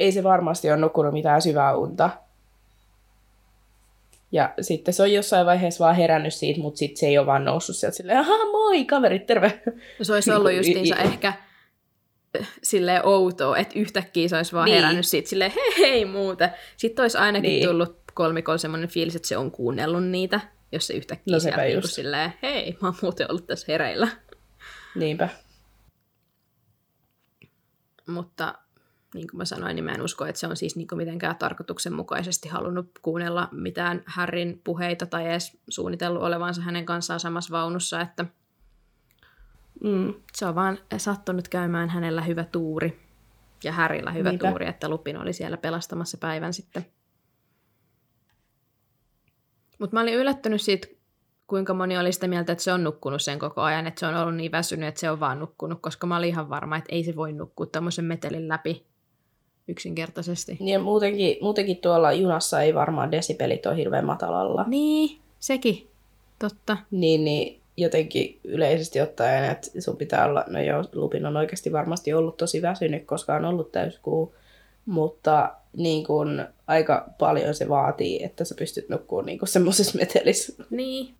ei 0.00 0.12
se 0.12 0.22
varmasti 0.22 0.70
ole 0.70 0.76
nukkunut 0.80 1.12
mitään 1.12 1.42
syvää 1.42 1.76
unta. 1.76 2.10
Ja 4.32 4.54
sitten 4.60 4.94
se 4.94 5.02
on 5.02 5.12
jossain 5.12 5.46
vaiheessa 5.46 5.84
vaan 5.84 5.96
herännyt 5.96 6.34
siitä, 6.34 6.60
mutta 6.60 6.78
sitten 6.78 6.96
se 6.96 7.06
ei 7.06 7.18
ole 7.18 7.26
vaan 7.26 7.44
noussut 7.44 7.76
sieltä 7.76 7.96
silleen, 7.96 8.18
aha 8.18 8.44
moi 8.52 8.84
kaverit, 8.84 9.26
terve. 9.26 9.62
No 9.98 10.04
se 10.04 10.12
olisi 10.12 10.32
ollut 10.32 10.52
justiinsa 10.52 10.96
i- 11.02 11.06
ehkä 11.06 11.28
äh, 12.40 12.48
silleen 12.62 13.06
outoa, 13.06 13.56
että 13.56 13.78
yhtäkkiä 13.78 14.28
se 14.28 14.36
olisi 14.36 14.52
vaan 14.52 14.64
Niin. 14.64 14.72
niin. 14.74 14.82
herännyt 14.82 15.06
siitä 15.06 15.28
silleen 15.28 15.52
hei 15.56 15.78
hei 15.78 16.04
muuten. 16.04 16.50
Sitten 16.76 17.02
olisi 17.02 17.18
ainakin 17.18 17.48
Niin. 17.48 17.60
niin. 17.60 17.68
tullut 17.68 17.98
kolmikon 18.14 18.58
semmoinen 18.58 18.88
fiilis, 18.88 19.16
että 19.16 19.28
se 19.28 19.36
on 19.36 19.50
kuunnellut 19.50 20.04
niitä, 20.04 20.40
jos 20.72 20.86
se 20.86 20.94
yhtäkkiä 20.94 21.34
No 21.34 21.40
sieltä 21.40 21.62
niinku 21.62 21.86
silleen 21.88 22.32
hei 22.42 22.76
mä 22.82 22.88
oon 22.88 22.94
muuten 23.02 23.30
ollut 23.30 23.46
tässä 23.46 23.72
hereillä. 23.72 24.08
Niinpä. 24.94 25.28
Mutta 28.06 28.54
niin 29.14 29.26
kuin 29.30 29.38
mä 29.38 29.44
sanoin, 29.44 29.76
niin 29.76 29.84
mä 29.84 29.92
en 29.92 30.02
usko, 30.02 30.26
että 30.26 30.40
se 30.40 30.46
on 30.46 30.56
siis 30.56 30.76
niin 30.76 30.88
kuin 30.88 30.96
mitenkään 30.96 31.36
tarkoituksenmukaisesti 31.36 32.48
halunnut 32.48 32.90
kuunnella 33.02 33.48
mitään 33.52 34.02
Harryn 34.06 34.60
puheita 34.64 35.06
tai 35.06 35.26
edes 35.28 35.58
suunnitellut 35.68 36.22
olevansa 36.22 36.62
hänen 36.62 36.86
kanssaan 36.86 37.20
samassa 37.20 37.52
vaunussa, 37.52 38.00
että 38.00 38.26
Mm. 39.84 40.14
se 40.34 40.46
on 40.46 40.54
vaan 40.54 40.78
sattunut 40.96 41.48
käymään 41.48 41.88
hänellä 41.88 42.22
hyvä 42.22 42.44
tuuri 42.44 43.00
ja 43.64 43.72
Härillä 43.72 44.10
hyvä 44.10 44.28
Niinpä. 44.28 44.48
tuuri, 44.48 44.66
että 44.66 44.88
Lupin 44.88 45.16
oli 45.16 45.32
siellä 45.32 45.56
pelastamassa 45.56 46.18
päivän 46.18 46.52
sitten. 46.52 46.86
Mutta 49.78 49.96
mä 49.96 50.00
olin 50.00 50.14
yllättynyt 50.14 50.60
siitä, 50.62 50.88
kuinka 51.46 51.74
moni 51.74 51.98
oli 51.98 52.12
sitä 52.12 52.28
mieltä, 52.28 52.52
että 52.52 52.64
se 52.64 52.72
on 52.72 52.84
nukkunut 52.84 53.22
sen 53.22 53.38
koko 53.38 53.60
ajan, 53.62 53.86
että 53.86 54.00
se 54.00 54.06
on 54.06 54.14
ollut 54.14 54.34
niin 54.34 54.52
väsynyt, 54.52 54.88
että 54.88 55.00
se 55.00 55.10
on 55.10 55.20
vaan 55.20 55.38
nukkunut, 55.38 55.78
koska 55.82 56.06
mä 56.06 56.16
olin 56.16 56.28
ihan 56.28 56.48
varma, 56.48 56.76
että 56.76 56.92
ei 56.94 57.04
se 57.04 57.16
voi 57.16 57.32
nukkua 57.32 57.66
tämmöisen 57.66 58.04
metelin 58.04 58.48
läpi 58.48 58.86
yksinkertaisesti. 59.68 60.56
Ja 60.60 60.78
muutenkin, 60.78 61.36
muutenkin 61.40 61.76
tuolla 61.76 62.12
junassa 62.12 62.62
ei 62.62 62.74
varmaan 62.74 63.12
desibelit 63.12 63.66
ole 63.66 63.76
hirveän 63.76 64.04
matalalla. 64.04 64.64
Niin, 64.68 65.20
sekin. 65.38 65.88
Totta. 66.38 66.76
Niin, 66.90 67.24
niin 67.24 67.60
jotenkin 67.76 68.40
yleisesti 68.44 69.00
ottaen, 69.00 69.50
että 69.50 69.80
sun 69.80 69.96
pitää 69.96 70.26
olla, 70.26 70.44
no 70.46 70.60
joo, 70.60 70.84
Lupin 70.92 71.26
on 71.26 71.36
oikeasti 71.36 71.72
varmasti 71.72 72.12
ollut 72.12 72.36
tosi 72.36 72.62
väsynyt, 72.62 73.04
koska 73.04 73.34
on 73.34 73.44
ollut 73.44 73.72
täyskuu, 73.72 74.34
mutta 74.86 75.54
niin 75.76 76.06
kun, 76.06 76.46
aika 76.66 77.08
paljon 77.18 77.54
se 77.54 77.68
vaatii, 77.68 78.24
että 78.24 78.44
sä 78.44 78.54
pystyt 78.58 78.88
nukkumaan 78.88 79.26
niin 79.26 79.38
semmoisessa 79.44 79.98
metelissä. 79.98 80.64
Niin. 80.70 81.14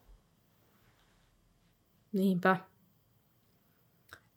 Niinpä. 2.13 2.57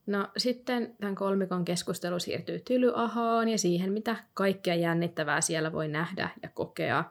No 0.06 0.28
sitten 0.38 0.96
tämän 1.00 1.16
kolmikon 1.16 1.66
keskustelu 1.66 2.20
siirtyy 2.20 2.60
Tylyahoon 2.60 3.50
ja 3.50 3.58
siihen, 3.58 3.94
mitä 3.94 4.16
kaikkea 4.34 4.76
jännittävää 4.76 5.42
siellä 5.42 5.72
voi 5.72 5.88
nähdä 5.88 6.30
ja 6.44 6.50
kokea. 6.50 7.04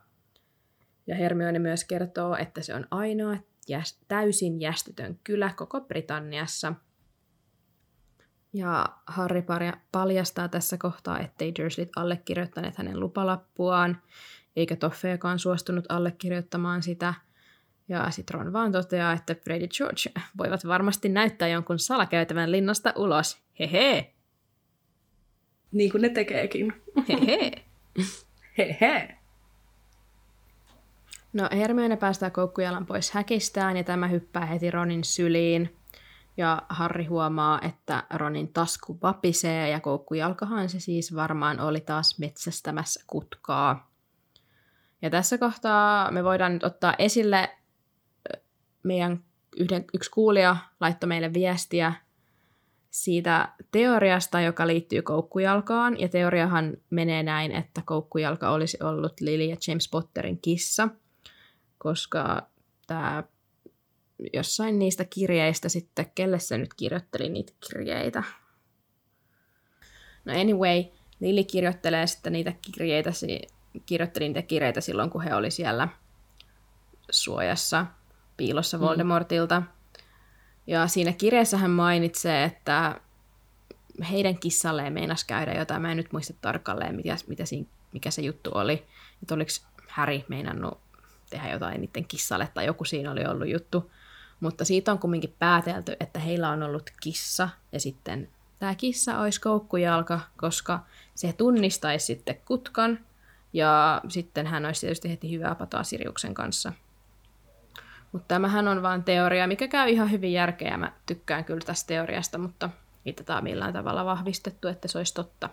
Ja 1.07 1.15
Hermione 1.15 1.59
myös 1.59 1.85
kertoo, 1.85 2.37
että 2.37 2.63
se 2.63 2.75
on 2.75 2.87
ainoa 2.91 3.37
täysin 4.09 4.61
jästetön 4.61 5.19
kylä 5.25 5.53
koko 5.57 5.81
Britanniassa. 5.81 6.75
Ja 8.53 8.87
Harry 9.07 9.45
paljastaa 9.93 10.49
tässä 10.49 10.79
kohtaa, 10.79 11.21
ettei 11.21 11.53
Dursleyt 11.59 11.91
allekirjoittaneet 11.97 12.77
hänen 12.77 13.01
lupalappuaan, 13.01 14.03
eikä 14.57 14.77
Toffeekaan 14.77 15.39
suostunut 15.39 15.85
allekirjoittamaan 15.89 16.83
sitä– 16.83 17.15
ja 17.89 18.11
sitten 18.11 18.35
Ron 18.35 18.53
vaan 18.53 18.73
toteaa, 18.73 19.13
että 19.13 19.35
Fred 19.35 19.63
ja 19.63 19.69
George 19.69 20.21
voivat 20.39 20.67
varmasti 20.67 21.09
näyttää 21.09 21.49
jonkun 21.49 21.79
salakäytävän 21.79 22.53
linnasta 22.53 22.93
ulos. 22.97 23.43
Hehe, 23.61 24.11
Niin 25.73 25.91
kuin 25.91 26.03
ne 26.03 26.09
tekeekin. 26.09 26.73
hehe. 27.09 27.53
Hehe. 28.59 29.09
No 31.33 31.49
Hermione 31.53 31.97
päästää 31.97 32.31
koukkujalan 32.31 32.87
pois 32.87 33.11
häkistään 33.11 33.77
ja 33.77 33.85
tämä 33.85 34.09
hyppää 34.09 34.47
heti 34.47 34.71
Ronin 34.71 35.05
syliin. 35.05 35.77
Ja 36.37 36.63
Harry 36.69 37.05
huomaa, 37.05 37.61
että 37.63 38.03
Ronin 38.15 38.53
tasku 38.53 38.99
vapisee 39.03 39.69
ja 39.69 39.81
koukkujalkahan 39.81 40.69
se 40.69 40.81
siis 40.81 41.15
varmaan 41.15 41.61
oli 41.61 41.81
taas 41.81 42.19
metsästämässä 42.19 43.05
kutkaa. 43.07 43.91
Ja 45.03 45.11
tässä 45.11 45.39
kohtaa 45.39 46.11
me 46.11 46.25
voidaan 46.25 46.53
nyt 46.53 46.65
ottaa 46.65 46.95
esille 46.99 47.51
meidän 48.85 49.25
yhden, 49.57 49.85
yksi 49.95 50.11
kuulija 50.11 50.57
laittoi 50.81 51.09
meille 51.09 51.33
viestiä 51.33 51.93
siitä 52.91 53.49
teoriasta, 53.71 54.41
joka 54.41 54.67
liittyy 54.67 55.03
koukkujalkaan. 55.03 56.01
Ja 56.01 56.09
teoriahan 56.09 56.77
menee 56.91 57.23
näin, 57.23 57.53
että 57.53 57.83
koukkujalka 57.85 58.51
olisi 58.51 58.79
ollut 58.83 59.21
Lily 59.21 59.45
ja 59.45 59.57
James 59.69 59.89
Potterin 59.89 60.41
kissa, 60.41 60.89
koska 61.79 62.49
tämä 62.87 63.25
jossain 64.33 64.79
niistä 64.79 65.05
kirjeistä 65.05 65.69
sitten, 65.69 66.07
kelle 66.15 66.39
se 66.39 66.59
nyt 66.59 66.75
kirjoitteli 66.75 67.29
niitä 67.29 67.53
kirjeitä. 67.69 68.23
No 70.25 70.41
anyway, 70.41 70.85
Lily 71.21 71.45
kirjoittelee 71.45 72.07
sitten 72.07 72.33
niitä 72.33 72.53
kirjeitä, 72.63 73.11
kirjoitteli 73.87 74.29
niitä 74.29 74.43
kirjeitä 74.43 74.81
silloin, 74.81 75.11
kun 75.11 75.23
he 75.23 75.35
oli 75.35 75.51
siellä 75.51 75.89
suojassa 77.11 77.87
piilossa 78.37 78.81
Voldemortilta. 78.81 79.63
Ja 80.67 80.87
siinä 80.87 81.13
kirjeessä 81.13 81.57
hän 81.57 81.71
mainitsee, 81.71 82.45
että 82.45 83.01
heidän 84.11 84.39
kissalleen 84.39 84.93
meinas 84.93 85.25
käydä 85.25 85.55
jotain. 85.55 85.83
Mä 85.83 85.91
en 85.91 85.97
nyt 85.97 86.13
muista 86.13 86.35
tarkalleen, 86.41 86.97
mitä, 86.97 87.17
mitä 87.27 87.45
siinä, 87.45 87.67
mikä 87.93 88.11
se 88.11 88.23
juttu 88.23 88.51
oli. 88.55 88.87
Että 89.23 89.35
oliko 89.35 89.51
Harry 89.89 90.21
meinannut 90.29 90.81
tehdä 91.31 91.53
jotain 91.53 91.81
niiden 91.81 92.05
kissalle 92.05 92.49
tai 92.55 92.67
joku 92.67 92.85
siinä 92.85 93.11
oli 93.11 93.25
ollut 93.25 93.49
juttu. 93.49 93.91
Mutta 94.41 94.65
siitä 94.65 94.93
on 94.93 94.99
kumminkin 94.99 95.35
päätelty, 95.39 95.97
että 96.01 96.19
heillä 96.19 96.51
on 96.51 96.63
ollut 96.63 96.91
kissa 97.03 97.49
ja 97.73 97.81
sitten 97.81 98.29
tämä 98.59 98.75
kissa 98.75 99.19
olisi 99.19 99.41
koukkujalka, 99.41 100.21
koska 100.37 100.81
se 101.15 101.33
tunnistaisi 101.33 102.07
sitten 102.07 102.41
kutkan 102.45 102.99
ja 103.53 104.01
sitten 104.09 104.47
hän 104.47 104.67
olisi 104.67 104.81
tietysti 104.81 105.11
heti 105.11 105.31
hyvää 105.31 105.55
patoa 105.55 105.83
Siriuksen 105.83 106.35
kanssa. 106.35 106.73
Mutta 108.15 108.29
tämähän 108.29 108.69
on 108.69 108.83
vain 108.83 109.05
teoria, 109.05 109.47
mikä 109.47 109.69
käy 109.69 109.89
ihan 109.89 110.11
hyvin 110.11 110.33
järkeä 110.33 110.77
mä 110.77 110.93
tykkään 111.07 111.45
kyllä 111.45 111.61
tästä 111.67 111.89
teoriasta, 111.89 112.39
mutta 112.39 112.71
ei 113.07 113.13
tätä 113.13 113.41
millään 113.41 113.73
tavalla 113.73 114.05
vahvistettu, 114.05 114.69
että 114.69 114.89
se 114.89 114.99
olisi 114.99 115.15
totta. 115.15 115.51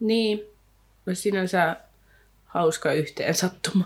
Niin. 0.00 0.40
Olisi 1.06 1.22
sinänsä 1.22 1.76
hauska 2.44 2.92
yhteen 2.92 3.34
sattuma. 3.34 3.84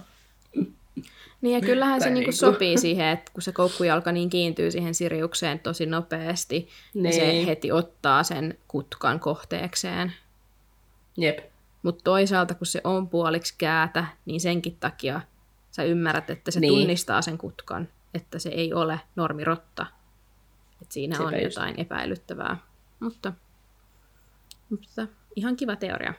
Niin 1.41 1.55
ja 1.55 1.61
kyllähän 1.61 2.01
se 2.01 2.05
Tai 2.05 2.15
niinku 2.15 2.31
niinku. 2.31 2.53
sopii 2.53 2.79
siihen, 2.79 3.09
että 3.09 3.33
kun 3.33 3.43
se 3.43 3.53
koukkujalka 3.53 4.13
niin 4.13 4.31
kiintyy 4.31 4.71
siihen 4.71 4.95
Siriukseen 4.95 5.59
tosi 5.59 5.87
nopeasti, 5.87 6.69
niin 6.95 7.15
se 7.15 7.27
Niin. 7.27 7.47
heti 7.47 7.73
ottaa 7.73 8.23
sen 8.23 8.59
kutkan 8.69 9.21
kohteekseen. 9.21 10.13
Jep. 11.17 11.39
Mutta 11.83 12.05
toisaalta, 12.05 12.55
kun 12.55 12.67
se 12.67 12.81
on 12.85 13.09
puoliksi 13.09 13.55
käätä, 13.59 14.05
niin 14.27 14.41
senkin 14.41 14.77
takia 14.81 15.21
sä 15.79 15.85
ymmärrät, 15.85 16.31
että 16.31 16.51
se 16.51 16.61
Niin. 16.61 16.73
tunnistaa 16.73 17.23
sen 17.23 17.39
kutkan, 17.39 17.89
että 18.15 18.39
se 18.39 18.49
ei 18.49 18.75
ole 18.75 19.01
normirotta. 19.17 19.87
Että 20.83 20.95
siinä 20.95 21.17
Sepä 21.17 21.27
on 21.29 21.35
just. 21.35 21.45
jotain 21.57 21.81
epäilyttävää. 21.81 22.57
Mutta, 23.01 23.33
mutta 24.71 25.07
ihan 25.37 25.57
kiva 25.57 25.77
teoria. 25.77 26.15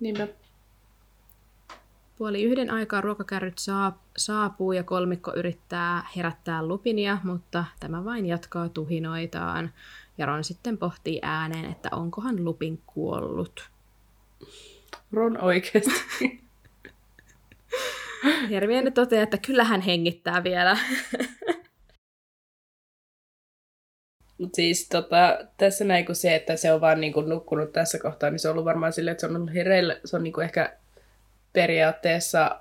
Niinpä. 0.00 0.28
Puoli 2.16 2.42
yhden 2.42 2.70
aikaa 2.70 3.00
ruokakärryt 3.00 3.58
saa, 3.58 4.02
saapuu 4.16 4.72
ja 4.72 4.82
kolmikko 4.84 5.32
yrittää 5.36 6.06
herättää 6.16 6.62
Lupinia, 6.66 7.18
mutta 7.24 7.64
tämä 7.80 8.04
vain 8.04 8.26
jatkaa 8.26 8.68
tuhinoitaan. 8.68 9.72
Ja 10.18 10.26
Ron 10.26 10.44
sitten 10.44 10.78
pohtii 10.78 11.18
ääneen, 11.22 11.64
että 11.64 11.88
onkohan 11.92 12.44
Lupin 12.44 12.82
kuollut. 12.86 13.70
Ron 15.12 15.40
oikeasti. 15.40 15.90
Hermione 18.50 18.90
toteaa, 18.90 19.22
että 19.22 19.38
kyllä 19.46 19.64
hän 19.64 19.80
hengittää 19.80 20.44
vielä. 20.44 20.76
Mut 24.38 24.54
siis 24.54 24.88
tota, 24.88 25.38
tässä 25.56 25.84
näin 25.84 26.06
kun 26.06 26.14
se, 26.14 26.34
että 26.34 26.56
se 26.56 26.72
on 26.72 26.80
vaan 26.80 27.00
niinku 27.00 27.20
nukkunut 27.20 27.72
tässä 27.72 27.98
kohtaa, 27.98 28.30
niin 28.30 28.38
se 28.38 28.48
on 28.48 28.52
ollut 28.52 28.64
varmaan 28.64 28.92
silleen, 28.92 29.12
että 29.12 29.20
se 29.20 29.26
on 29.26 29.36
ollut 29.36 29.54
hereillä. 29.54 29.96
Se 30.04 30.16
on 30.16 30.22
niinku 30.22 30.40
ehkä 30.40 30.76
periaatteessa 31.52 32.60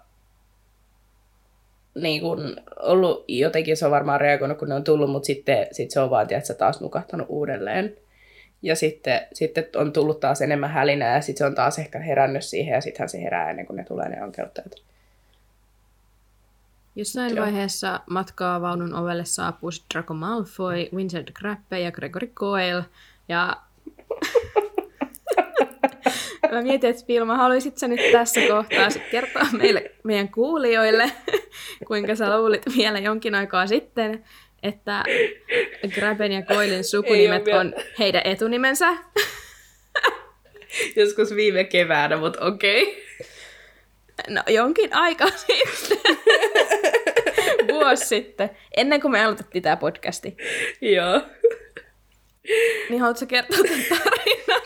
niin 1.95 2.21
kun 2.21 2.57
ollut 2.79 3.25
jotenkin, 3.27 3.77
se 3.77 3.85
on 3.85 3.91
varmaan 3.91 4.21
reagoinut, 4.21 4.57
kun 4.57 4.69
ne 4.69 4.75
on 4.75 4.83
tullut, 4.83 5.11
mutta 5.11 5.27
sitten 5.27 5.67
sit 5.71 5.91
se 5.91 5.99
on 5.99 6.09
vaan, 6.09 6.27
tiedätkö, 6.27 6.53
taas 6.53 6.81
nukahtanut 6.81 7.27
uudelleen. 7.29 7.97
Ja 8.61 8.75
sitten, 8.75 9.21
sitten 9.33 9.67
on 9.75 9.93
tullut 9.93 10.19
taas 10.19 10.41
enemmän 10.41 10.69
hälinää 10.69 11.15
ja 11.15 11.21
sitten 11.21 11.37
se 11.37 11.45
on 11.45 11.55
taas 11.55 11.79
ehkä 11.79 11.99
herännyt 11.99 12.43
siihen 12.43 12.73
ja 12.73 12.81
sittenhän 12.81 13.09
se 13.09 13.21
herää 13.21 13.49
ennen 13.49 13.65
kuin 13.65 13.77
ne 13.77 13.83
tulee 13.83 14.09
ne 14.09 14.19
ankeuttajat. 14.19 14.71
Jossain 16.95 17.35
Joo. 17.35 17.45
vaiheessa 17.45 17.99
matkaa 18.09 18.61
vaunun 18.61 18.93
ovelle 18.93 19.25
saapuu 19.25 19.69
Draco 19.93 20.13
Malfoy, 20.13 20.89
Vincent 20.95 21.31
Grappe 21.31 21.79
ja 21.79 21.91
Gregory 21.91 22.27
Coyle. 22.27 22.83
Ja 23.29 23.57
mä 26.51 26.61
mietin, 26.61 26.89
että 26.89 27.03
Vilma, 27.07 27.37
haluaisit 27.37 27.77
sä 27.77 27.87
nyt 27.87 27.99
tässä 28.11 28.41
kohtaa 28.47 28.89
sit 28.89 29.03
kertoa 29.11 29.47
meille, 29.51 29.91
meidän 30.03 30.29
kuulijoille, 30.29 31.11
kuinka 31.87 32.15
sä 32.15 32.37
luulit 32.37 32.63
vielä 32.77 32.99
jonkin 32.99 33.35
aikaa 33.35 33.67
sitten, 33.67 34.25
että 34.63 35.03
Graben 35.95 36.31
ja 36.31 36.41
Coilen 36.41 36.83
sukunimet 36.83 37.47
on 37.47 37.73
heidän 37.99 38.21
etunimensä. 38.25 38.97
Joskus 40.95 41.35
viime 41.35 41.63
keväänä, 41.63 42.17
mutta 42.17 42.45
okei. 42.45 43.03
No 44.27 44.43
jonkin 44.47 44.93
aikaa 44.93 45.29
sitten. 45.47 45.97
Vuosi 47.67 48.05
sitten, 48.05 48.49
ennen 48.77 49.01
kuin 49.01 49.11
me 49.11 49.23
aloitettiin 49.23 49.61
tämä 49.61 49.77
podcasti. 49.77 50.37
Joo. 50.81 51.21
Niin 52.89 53.01
haluatko 53.01 53.25
kertoa 53.25 53.57
tämän 53.57 53.85
tarinan? 53.89 54.61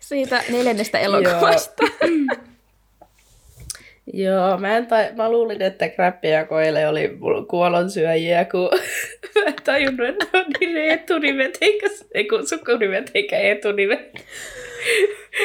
siitä 0.00 0.42
neljännestä 0.48 0.98
elokuvasta. 0.98 1.82
Joo, 4.12 4.58
mä, 4.58 4.76
en 4.76 4.86
tai, 4.86 5.08
mä 5.16 5.30
luulin, 5.30 5.62
että 5.62 5.88
Krappi 5.88 6.28
ja 6.28 6.44
Koile 6.46 6.88
oli 6.88 7.18
kuolonsyöjiä, 7.48 8.44
kun 8.44 8.70
mä 9.34 9.42
en 9.46 9.54
tajunnut, 9.64 10.08
että 10.08 10.38
on 10.38 10.44
niiden 10.60 10.88
etunimet, 10.88 11.58
eikä, 11.60 11.86
ei 12.14 12.24
kun 12.24 12.48
sukunimet, 12.48 13.10
eikä 13.14 13.38
etunimet. 13.38 14.00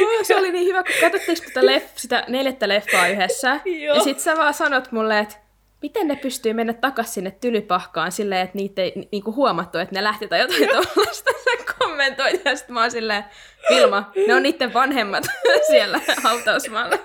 Oh, 0.01 0.19
se 0.23 0.35
oli 0.35 0.51
niin 0.51 0.67
hyvä, 0.67 0.83
kun 0.83 0.93
katsottiin 1.01 1.37
sitä, 1.37 1.65
leff, 1.65 1.97
sitä 1.97 2.23
neljättä 2.27 2.67
leffaa 2.67 3.07
yhdessä. 3.07 3.59
Joo. 3.65 3.95
Ja 3.95 4.01
sit 4.01 4.19
sä 4.19 4.37
vaan 4.37 4.53
sanot 4.53 4.91
mulle, 4.91 5.19
että 5.19 5.35
miten 5.81 6.07
ne 6.07 6.15
pystyy 6.15 6.53
mennä 6.53 6.73
takas 6.73 7.13
sinne 7.13 7.31
tylypahkaan 7.41 8.11
silleen, 8.11 8.41
että 8.41 8.57
niitä 8.57 8.81
ei 8.81 8.91
ni- 8.95 9.07
niinku 9.11 9.35
huomattu, 9.35 9.77
että 9.77 9.95
ne 9.95 10.03
lähti 10.03 10.27
tai 10.27 10.39
jotain 10.39 10.69
tuollaista. 10.69 11.31
Sä 11.45 11.73
kommentoit 11.79 12.41
ja 12.45 12.55
sit 12.55 12.69
mä 12.69 12.81
oon 12.81 12.91
silleen, 12.91 13.23
Vilma, 13.69 14.11
ne 14.27 14.33
on 14.33 14.43
niiden 14.43 14.73
vanhemmat 14.73 15.23
siellä 15.71 15.99
hautausmaalla. 16.23 16.97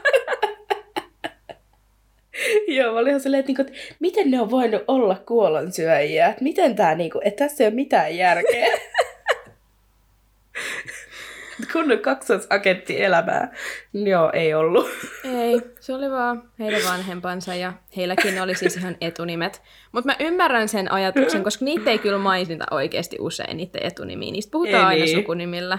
Joo, 2.76 2.92
mä 2.92 2.98
olin 2.98 3.08
ihan 3.08 3.20
silleen, 3.20 3.40
että, 3.40 3.48
niinku, 3.48 3.62
että 3.62 3.94
miten 4.00 4.30
ne 4.30 4.40
on 4.40 4.50
voinut 4.50 4.82
olla 4.88 5.22
kuolonsyöjiä, 5.26 6.28
että 6.28 6.44
miten 6.44 6.76
tää, 6.76 6.94
niinku, 6.94 7.20
että 7.24 7.44
tässä 7.44 7.64
ei 7.64 7.68
ole 7.68 7.74
mitään 7.74 8.16
järkeä. 8.16 8.66
Kunnon 11.72 11.98
kaksoisagentti 11.98 13.02
elämää. 13.02 13.54
Joo, 13.92 14.30
ei 14.32 14.54
ollut. 14.54 14.86
Ei, 15.24 15.60
se 15.80 15.94
oli 15.94 16.10
vaan 16.10 16.50
heidän 16.58 16.82
vanhempansa 16.88 17.54
ja 17.54 17.72
heilläkin 17.96 18.42
oli 18.42 18.54
siis 18.54 18.76
ihan 18.76 18.96
etunimet. 19.00 19.62
Mutta 19.92 20.06
mä 20.06 20.16
ymmärrän 20.20 20.68
sen 20.68 20.92
ajatuksen, 20.92 21.44
koska 21.44 21.64
niitä 21.64 21.90
ei 21.90 21.98
kyllä 21.98 22.18
mainita 22.18 22.64
oikeasti 22.70 23.16
usein, 23.20 23.56
niiden 23.56 23.86
etunimiä. 23.86 24.32
Niistä 24.32 24.50
puhutaan 24.50 24.82
Ei 24.82 24.86
aina 24.86 25.04
niin. 25.04 25.18
sukunimillä. 25.18 25.78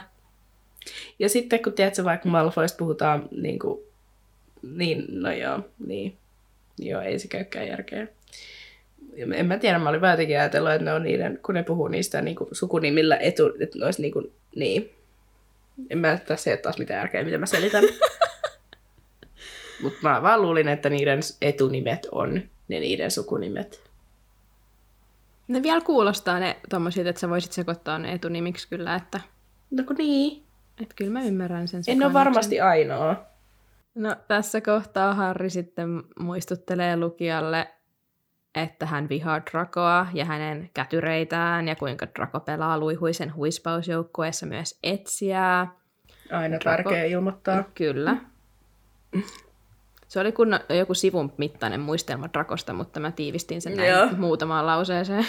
Ja 1.20 1.30
sitten 1.30 1.64
kun 1.64 1.74
tiedätkö, 1.74 2.04
vaikka 2.04 2.30
Malfoista 2.30 2.78
puhutaan, 2.78 3.30
niin, 3.32 3.60
kuin, 3.60 3.80
niin 4.62 5.06
no 5.10 5.32
joo, 5.32 5.60
niin. 5.88 6.18
Joo, 6.82 7.02
ei 7.02 7.20
se 7.20 7.28
käykään 7.28 7.68
järkeä. 7.68 8.08
Ja 9.16 9.28
En 9.36 9.46
mä 9.46 9.58
tiedä, 9.58 9.80
mä 9.80 9.90
olin 9.90 10.02
vaan 10.02 10.14
jotenkin 10.14 10.40
ajatellut, 10.40 10.72
että 10.72 10.86
ne 10.86 10.94
on 10.94 11.04
niiden, 11.04 11.40
kun 11.46 11.56
ne 11.56 11.64
puhuu 11.64 11.88
niistä 11.88 12.22
niin 12.22 12.36
kuin, 12.36 12.48
sukunimillä 12.52 13.18
etu, 13.18 13.54
että 13.60 13.80
ne 13.80 13.86
olisi 13.86 14.02
niin 14.02 14.14
kuin, 14.14 14.32
niin. 14.56 14.92
En 15.90 15.98
mä, 15.98 16.18
tässä 16.18 16.50
ei 16.50 16.54
ole 16.54 16.62
taas 16.62 16.78
mitään 16.78 16.98
järkeä, 16.98 17.24
mitä 17.24 17.38
mä 17.38 17.46
selitän. 17.46 17.84
Mutta 19.82 20.00
mä 20.02 20.22
vaan 20.22 20.42
luulin, 20.42 20.68
että 20.68 20.90
niiden 20.90 21.20
etunimet 21.42 22.08
on 22.12 22.42
ne 22.68 22.80
niiden 22.80 23.12
sukunimet. 23.12 23.92
Ne 25.48 25.64
vielä 25.64 25.82
kuulostaa 25.82 26.40
ne 26.40 26.58
tommosit, 26.70 27.08
että 27.08 27.20
sä 27.20 27.30
voisit 27.30 27.52
sekoittaa 27.52 28.00
ne 28.00 28.12
etunimiksi 28.12 28.68
kyllä, 28.68 28.96
että, 28.96 29.20
No 29.72 29.84
kun 29.84 29.96
niin. 29.96 30.44
että 30.82 30.96
kyllä 30.96 31.12
mä 31.12 31.24
ymmärrän 31.24 31.68
sen 31.68 31.84
En 31.88 32.04
ole 32.04 32.14
varmasti 32.14 32.60
ainoa. 32.60 33.31
No 33.96 34.16
tässä 34.28 34.62
kohtaa 34.62 35.14
Harry 35.14 35.50
sitten 35.50 36.04
muistuttelee 36.20 36.98
lukijalle, 36.98 37.68
että 38.56 38.86
hän 38.86 39.10
vihaa 39.10 39.42
Dracoa 39.52 40.08
ja 40.14 40.26
hänen 40.26 40.70
kätyreitään 40.74 41.68
ja 41.68 41.76
kuinka 41.76 42.08
Draco 42.16 42.40
pelaa 42.40 42.80
luihuisen 42.80 43.36
huispausjoukkueessa 43.36 44.46
myös 44.46 44.80
etsiää. 44.84 45.76
Aina 46.32 46.58
tärkeä 46.64 47.04
ilmoittaa. 47.04 47.64
Kyllä. 47.76 48.18
Se 50.08 50.20
oli 50.20 50.32
kun 50.32 50.60
joku 50.70 50.94
sivun 50.94 51.34
mittainen 51.38 51.80
muistelma 51.80 52.30
Drakosta, 52.34 52.74
mutta 52.74 53.00
mä 53.00 53.12
tiivistin 53.12 53.62
sen 53.62 53.78
näin 53.78 53.90
Joo. 53.90 54.08
muutamaan 54.18 54.66
lauseeseen. 54.66 55.26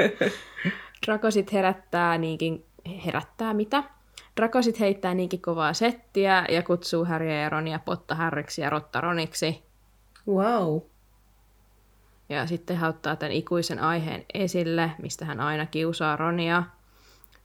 Draco 1.06 1.30
sit 1.30 1.52
herättää 1.52 2.18
niinkin, 2.18 2.66
herättää 3.06 3.54
mitä? 3.54 3.84
Draco 4.36 4.62
sit 4.62 4.80
heittää 4.80 5.14
niinkin 5.14 5.42
kovaa 5.42 5.72
settiä 5.72 6.46
ja 6.48 6.62
kutsuu 6.62 7.04
Harrya 7.04 7.40
ja 7.40 7.48
Ronia 7.48 7.78
Potta 7.78 8.14
Harriksi 8.14 8.62
ja 8.62 8.70
Rotta 8.70 9.00
Roniksi. 9.00 9.62
Wow. 10.28 10.80
Ja 12.28 12.46
sitten 12.46 12.76
hän 12.76 12.90
ottaa 12.90 13.16
tämän 13.16 13.32
ikuisen 13.32 13.78
aiheen 13.78 14.24
esille, 14.34 14.90
mistä 15.02 15.24
hän 15.24 15.40
aina 15.40 15.66
kiusaa 15.66 16.16
Ronia, 16.16 16.62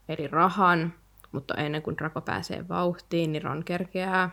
eli 0.10 0.28
rahan. 0.28 0.94
Mutta 1.32 1.54
ennen 1.54 1.82
kuin 1.82 1.98
Draco 1.98 2.22
pääsee 2.22 2.68
vauhtiin, 2.70 3.32
niin 3.32 3.44
Ron 3.44 3.64
kerkeää, 3.64 4.30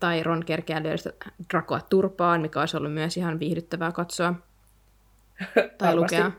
tai 0.00 0.22
Ron 0.22 0.44
kerkeää 0.44 0.82
lyödä 0.82 0.96
sitä 0.96 1.30
Dracoa 1.52 1.80
turpaan, 1.80 2.40
mikä 2.40 2.60
olisi 2.60 2.76
ollut 2.76 2.92
myös 2.92 3.16
ihan 3.16 3.40
viihdyttävää 3.40 3.92
katsoa 3.92 4.34
tai 5.78 5.96
lukea. 5.96 6.32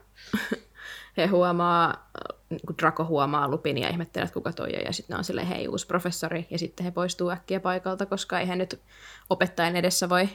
He 1.18 1.26
huomaa, 1.26 2.10
kun 2.50 2.76
Draco 2.82 3.06
huomaa 3.06 3.48
Lupin 3.48 3.78
ja 3.78 3.90
ihmettelee, 3.90 4.24
että 4.24 4.34
kuka 4.34 4.54
toi 4.54 4.76
on, 4.76 4.82
ja 4.86 4.94
sitten 4.94 5.18
on 5.18 5.24
silleen, 5.24 5.48
hei, 5.48 5.68
uusi 5.68 5.88
professori, 5.88 6.48
ja 6.50 6.60
sitten 6.60 6.84
he 6.84 6.92
poistuu 6.92 7.30
äkkiä 7.30 7.60
paikalta, 7.60 8.06
koska 8.06 8.40
eihän 8.40 8.58
nyt 8.58 8.82
opettajan 9.30 9.76
edessä 9.76 10.10
voi 10.10 10.30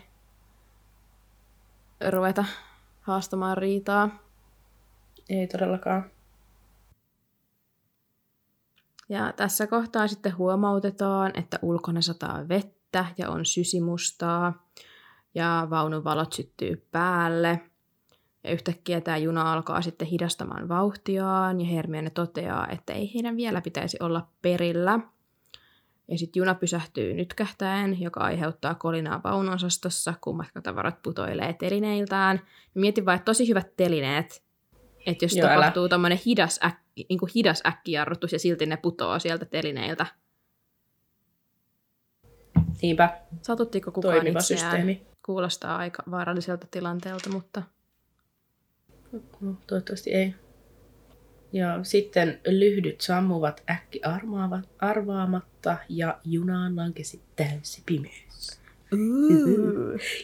ruveta 2.10 2.44
haastamaan 3.00 3.58
riitaa. 3.58 4.10
Ei 5.28 5.46
todellakaan. 5.46 6.10
Ja 9.08 9.32
tässä 9.32 9.66
kohtaa 9.66 10.08
sitten 10.08 10.36
huomautetaan, 10.36 11.32
että 11.34 11.58
ulkona 11.62 12.00
sataa 12.00 12.48
vettä 12.48 13.06
ja 13.18 13.30
on 13.30 13.44
sysimustaa 13.44 14.68
ja 15.34 15.66
vaunun 15.70 16.04
valot 16.04 16.32
syttyy 16.32 16.86
päälle. 16.90 17.71
Ja 18.44 18.50
yhtäkkiä 18.50 19.00
tämä 19.00 19.16
juna 19.16 19.52
alkaa 19.52 19.82
sitten 19.82 20.08
hidastamaan 20.08 20.68
vauhtiaan 20.68 21.60
ja 21.60 21.66
Hermione 21.66 22.10
toteaa, 22.10 22.68
että 22.68 22.92
ei 22.92 23.14
heidän 23.14 23.36
vielä 23.36 23.60
pitäisi 23.60 23.96
olla 24.00 24.26
perillä. 24.42 25.00
Ja 26.08 26.18
sitten 26.18 26.40
juna 26.40 26.54
pysähtyy 26.54 27.14
nytkähtäen, 27.14 28.00
joka 28.00 28.20
aiheuttaa 28.20 28.74
kolinaa 28.74 29.20
vaunuosastossa, 29.24 30.14
kun 30.20 30.36
matkatavarat 30.36 31.02
putoilee 31.02 31.52
telineiltään. 31.52 32.40
Mietin 32.74 33.06
vaan, 33.06 33.16
että 33.16 33.24
tosi 33.24 33.48
hyvät 33.48 33.76
telineet, 33.76 34.42
että 35.06 35.24
jos 35.24 35.36
Joo, 35.36 35.48
tapahtuu 35.48 35.88
tämmöinen 35.88 36.18
hidas, 36.26 36.60
äk, 36.64 36.74
niin 36.96 37.20
hidas 37.34 37.62
äkkijarrutus 37.66 38.32
ja 38.32 38.38
silti 38.38 38.66
ne 38.66 38.76
putoaa 38.76 39.18
sieltä 39.18 39.44
telineiltä. 39.44 40.06
Niinpä, 42.82 43.20
Satuttiko 43.42 43.90
kukaan 43.92 44.14
toimiva 44.14 44.38
itseään? 44.38 44.60
systeemi. 44.62 45.06
Kuulostaa 45.26 45.76
aika 45.76 46.02
vaaralliselta 46.10 46.66
tilanteelta, 46.70 47.30
mutta 47.30 47.62
No, 49.40 49.54
toivottavasti 49.66 50.10
ei. 50.14 50.34
Ja 51.52 51.78
sitten 51.82 52.40
lyhdyt 52.46 53.00
sammuvat 53.00 53.62
äkki 53.70 54.00
armaava- 54.06 54.68
arvaamatta 54.78 55.76
ja 55.88 56.18
junaan 56.24 56.76
lankesi 56.76 57.22
täysi 57.36 57.82
pimeys. 57.86 58.62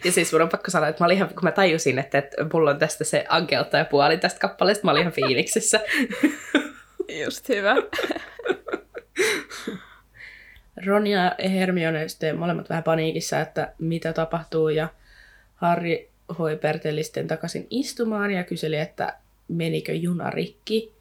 Ja 0.05 0.12
siis 0.12 0.32
mun 0.32 0.43
on 0.43 0.49
pakko 0.49 0.70
sanoa, 0.70 0.89
että 0.89 1.05
mä 1.05 1.07
olin 1.07 1.16
ihan, 1.16 1.28
kun 1.28 1.45
mä 1.45 1.53
tajusin, 1.53 1.99
että, 1.99 2.18
että 2.18 2.36
mulla 2.53 2.70
on 2.70 2.78
tästä 2.78 3.05
se 3.05 3.26
ankeltaja 3.28 3.84
puoli 3.84 4.18
tästä 4.18 4.41
kappaleesta, 4.41 4.84
mä 4.84 4.91
olin 4.91 5.01
ihan 5.01 5.12
fiiliksissä. 5.12 5.80
just 7.24 7.49
hyvä. 7.49 7.74
Ron 10.86 11.07
ja 11.07 11.34
Hermione 11.51 12.09
sitten 12.09 12.39
molemmat 12.39 12.68
vähän 12.68 12.84
paniikissa, 12.84 13.41
että 13.41 13.72
mitä 13.78 14.12
tapahtuu, 14.12 14.68
ja 14.68 14.89
Harry 15.55 16.09
hoi 16.38 16.56
Berteli 16.56 17.02
sitten 17.02 17.28
takaisin 17.28 17.66
istumaan 17.70 18.30
ja 18.30 18.44
kyseli, 18.44 18.76
että 18.76 19.14
menikö 19.48 19.92
juna 19.92 20.30
rikki. 20.30 20.92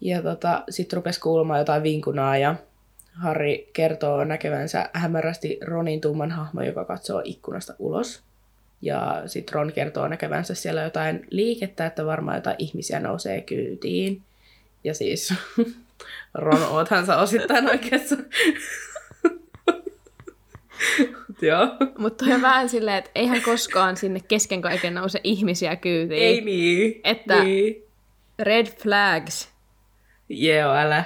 Ja 0.00 0.22
tota, 0.22 0.64
sitten 0.70 0.96
rupesi 0.96 1.20
kuulumaan 1.20 1.58
jotain 1.58 1.82
vinkunaa 1.82 2.38
ja 2.38 2.54
Harry 3.12 3.58
kertoo 3.72 4.24
näkevänsä 4.24 4.90
hämärästi 4.92 5.58
Ronin 5.62 6.00
tumman 6.00 6.30
hahmo, 6.30 6.62
joka 6.62 6.84
katsoo 6.84 7.22
ikkunasta 7.24 7.74
ulos. 7.78 8.22
Ja 8.82 9.22
sitten 9.26 9.54
Ron 9.54 9.72
kertoo 9.72 10.08
näkevänsä 10.08 10.54
siellä 10.54 10.82
jotain 10.82 11.26
liikettä, 11.30 11.86
että 11.86 12.06
varmaan 12.06 12.36
jotain 12.36 12.56
ihmisiä 12.58 13.00
nousee 13.00 13.40
kyytiin. 13.40 14.22
Ja 14.84 14.94
siis 14.94 15.34
Ron, 16.34 16.62
oothan 16.62 17.06
sä 17.06 17.16
osittain 17.16 17.70
oikeassa. 17.70 18.16
Joo. 21.42 21.66
Mutta 21.98 22.24
on 22.34 22.42
vähän 22.42 22.68
silleen, 22.68 22.96
että 22.96 23.10
eihän 23.14 23.42
koskaan 23.42 23.96
sinne 23.96 24.20
kesken 24.28 24.62
kaiken 24.62 24.94
nouse 24.94 25.20
ihmisiä 25.24 25.76
kyytiin. 25.76 26.22
Ei 26.22 26.40
niin. 26.40 27.00
Että- 27.04 27.44
Niin. 27.44 27.84
Red 28.38 28.66
flags. 28.66 29.52
Joo, 30.28 30.74
älä. 30.74 31.04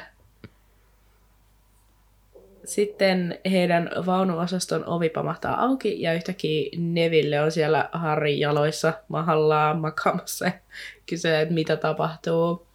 Sitten 2.65 3.39
heidän 3.51 3.91
vaunuosaston 4.07 4.85
ovi 4.87 5.09
pamahtaa 5.09 5.63
auki 5.63 6.03
ja 6.03 6.13
yhtäkkiä 6.15 6.69
Neville 6.79 7.41
on 7.41 7.53
siellä 7.53 7.89
Harrin 7.93 8.39
jaloissa 8.41 8.93
mahallaan 9.09 9.79
makaamassa 9.81 10.45
ja 10.45 10.53
kysyy, 11.07 11.35
että 11.35 11.55
mitä 11.55 11.77
tapahtuu. 11.77 12.67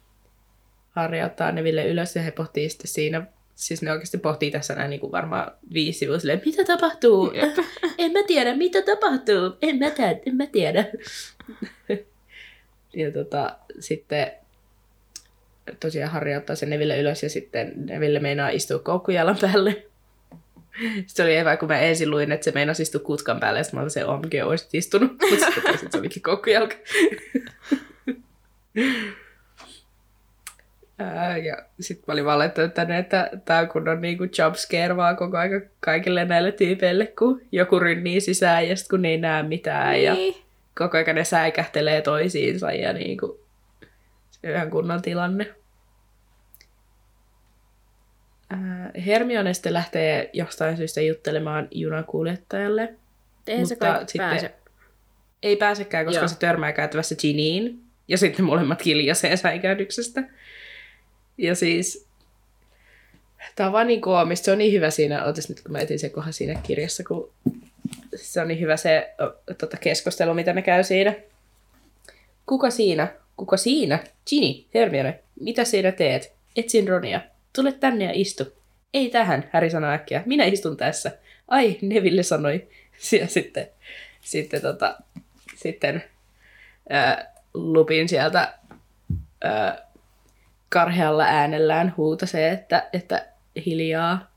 Harri 0.90 1.22
ottaa 1.22 1.52
Neville 1.52 1.86
ylös 1.86 2.16
ja 2.16 2.22
he 2.22 2.30
pohtii 2.30 2.68
sitten 2.68 2.88
siinä, 2.88 3.26
siis 3.54 3.82
ne 3.82 3.92
oikeasti 3.92 4.18
pohtii 4.18 4.50
tässä 4.50 4.74
näin 4.74 4.90
niin 4.90 5.00
kuin 5.00 5.12
varmaan 5.12 5.52
viisi 5.72 5.98
sivua 5.98 6.18
silleen, 6.18 6.42
mitä 6.46 6.64
tapahtuu? 6.64 7.32
Jep. 7.32 7.58
En 7.98 8.12
mä 8.12 8.22
tiedä, 8.26 8.56
mitä 8.56 8.82
tapahtuu. 8.82 9.56
En 9.62 9.78
mä, 9.78 9.90
tiedä, 9.90 10.18
en 10.26 10.36
mä 10.36 10.46
tiedä. 10.46 10.84
ja 12.96 13.12
tota, 13.12 13.56
sitten 13.80 14.32
tosiaan 15.80 16.12
Harri 16.12 16.36
ottaa 16.36 16.56
sen 16.56 16.70
Neville 16.70 17.00
ylös 17.00 17.22
ja 17.22 17.30
sitten 17.30 17.72
Neville 17.76 18.20
meinaa 18.20 18.48
istua 18.48 18.78
koukkujalan 18.78 19.38
päälle. 19.40 19.86
Sitten 21.06 21.26
oli 21.26 21.36
evä, 21.36 21.56
kun 21.56 21.68
mä 21.68 21.78
ensin 21.78 22.10
luin, 22.10 22.32
että 22.32 22.44
se 22.44 22.50
meinasi 22.50 22.82
istua 22.82 23.00
kutkan 23.00 23.40
päälle, 23.40 23.60
ja 23.60 23.64
sitten 23.64 23.78
mä 23.78 23.82
olin 23.82 23.90
se 23.90 24.04
OMG, 24.04 24.32
olisit 24.44 24.74
istunut. 24.74 25.12
Mutta 25.30 25.46
sitten 25.46 25.92
se 25.92 25.98
olikin 25.98 26.22
koukkujalka. 26.22 26.74
Ää, 30.98 31.36
ja 31.36 31.56
sitten 31.80 32.04
mä 32.08 32.12
olin 32.12 32.24
vaan 32.24 32.38
laittanut 32.38 32.74
tänne, 32.74 32.98
että 32.98 33.30
tää 33.44 33.60
on 33.60 33.68
kunnon 33.68 34.00
niinku 34.00 34.24
jumpscare 34.38 34.96
vaan 34.96 35.16
koko 35.16 35.36
aika 35.36 35.60
kaikille 35.80 36.24
näille 36.24 36.52
tyypeille, 36.52 37.06
kun 37.06 37.40
joku 37.52 37.78
rynnii 37.80 38.20
sisään 38.20 38.68
ja 38.68 38.76
sitten 38.76 38.90
kun 38.90 39.02
ne 39.02 39.08
ei 39.08 39.18
näe 39.18 39.42
mitään. 39.42 40.02
Ja 40.02 40.14
Niin. 40.14 40.34
koko 40.78 40.96
ajan 40.96 41.16
ne 41.16 41.24
säikähtelee 41.24 42.02
toisiinsa 42.02 42.72
ja 42.72 42.92
niinku, 42.92 43.40
se 44.30 44.48
on 44.48 44.54
ihan 44.54 44.70
kunnon 44.70 45.02
tilanne. 45.02 45.54
Ää, 48.50 48.90
Hermione 49.06 49.54
sitten 49.54 49.72
lähtee 49.72 50.30
jostain 50.32 50.76
syystä 50.76 51.00
juttelemaan 51.00 51.68
junakuljettajalle. 51.70 52.94
Eihän 53.46 53.66
se 53.66 53.76
kaikki 53.76 54.04
sitten- 54.12 54.28
pääse. 54.30 54.54
Ei 55.42 55.56
pääsekään, 55.56 56.06
koska 56.06 56.20
Joo. 56.20 56.28
se 56.28 56.38
törmää 56.38 56.72
käytävässä 56.72 57.14
Giniin. 57.16 57.80
Ja 58.08 58.18
sitten 58.18 58.44
molemmat 58.44 58.82
kiljasee 58.82 59.36
säikähdyksestä. 59.36 60.22
Ja 61.38 61.54
siis... 61.54 62.06
Tää 63.56 63.66
on 63.66 63.72
vaan 63.72 63.86
niin 63.86 64.00
koomista. 64.00 64.44
Se 64.44 64.52
on 64.52 64.58
niin 64.58 64.72
hyvä 64.72 64.90
siinä, 64.90 65.24
ootas 65.24 65.48
nyt 65.48 65.60
kun 65.60 65.72
mä 65.72 65.78
etin 65.78 65.98
sen 65.98 66.10
kohan 66.10 66.32
siinä 66.32 66.60
kirjassa, 66.62 67.04
kun 67.04 67.32
se 68.16 68.40
on 68.40 68.48
niin 68.48 68.60
hyvä 68.60 68.76
se 68.76 69.14
tota, 69.58 69.76
keskustelu, 69.76 70.34
mitä 70.34 70.52
ne 70.52 70.62
käy 70.62 70.84
siinä. 70.84 71.14
Kuka 72.46 72.70
siinä? 72.70 73.08
Kuka 73.36 73.56
siinä? 73.56 73.98
Ginny, 74.30 74.64
Hermione, 74.74 75.20
mitä 75.40 75.64
siinä 75.64 75.92
teet? 75.92 76.32
Etsin 76.56 76.88
Ronia. 76.88 77.20
Tule 77.54 77.72
tänne 77.72 78.04
ja 78.04 78.10
istu. 78.14 78.44
Ei 78.94 79.10
tähän, 79.10 79.50
Häri 79.52 79.70
sanoi 79.70 79.94
äkkiä. 79.94 80.22
Minä 80.26 80.44
istun 80.44 80.76
tässä. 80.76 81.18
Ai, 81.48 81.78
Neville 81.82 82.22
sanoi. 82.22 82.68
Ja 83.20 83.26
sitten, 83.26 83.68
sitten, 84.20 84.62
tota, 84.62 84.98
sitten 85.56 86.04
ää, 86.88 87.34
Lupin 87.54 88.08
sieltä 88.08 88.58
ää, 89.44 89.88
karhealla 90.74 91.24
äänellään 91.24 91.94
huutasee, 91.96 92.50
että, 92.52 92.88
että 92.92 93.26
hiljaa. 93.66 94.30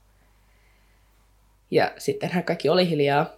Ja 1.72 1.92
sittenhän 1.98 2.44
kaikki 2.44 2.70
oli 2.70 2.90
hiljaa. 2.90 3.30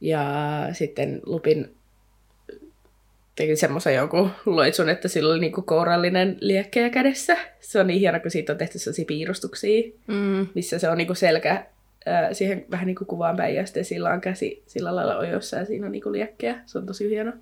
Ja 0.00 0.24
sitten 0.72 1.20
Lupin 1.26 1.74
teki 3.36 3.56
semmoisen 3.56 3.94
jonkun 3.94 4.30
loitsun, 4.46 4.88
että 4.88 5.08
sillä 5.08 5.32
oli 5.32 5.40
niinku 5.40 5.62
kourallinen 5.62 6.36
liekkeä 6.40 6.90
kädessä. 6.90 7.36
Se 7.60 7.80
on 7.80 7.86
niin 7.86 8.00
hieno, 8.00 8.20
kun 8.20 8.30
siitä 8.30 8.52
on 8.52 8.58
tehty 8.58 8.78
sellaisia 8.78 9.04
piirustuksia, 9.04 9.82
Mm. 10.06 10.46
missä 10.54 10.78
se 10.78 10.88
on 10.88 10.98
niinku 10.98 11.14
selkä 11.14 11.66
ää, 12.06 12.34
siihen 12.34 12.64
vähän 12.70 12.86
niinku 12.86 13.04
kuvaan 13.04 13.36
päin 13.36 13.54
ja 13.54 13.66
sitten 13.66 13.84
sillä 13.84 14.10
on 14.10 14.20
käsi 14.20 14.62
sillä 14.66 14.96
lailla 14.96 15.16
ojossa 15.18 15.56
ja 15.56 15.64
siinä 15.64 15.86
on 15.86 15.92
niinku 15.92 16.12
liekkeä. 16.12 16.58
Se 16.66 16.78
on 16.78 16.86
tosi 16.86 17.10
hieno. 17.10 17.32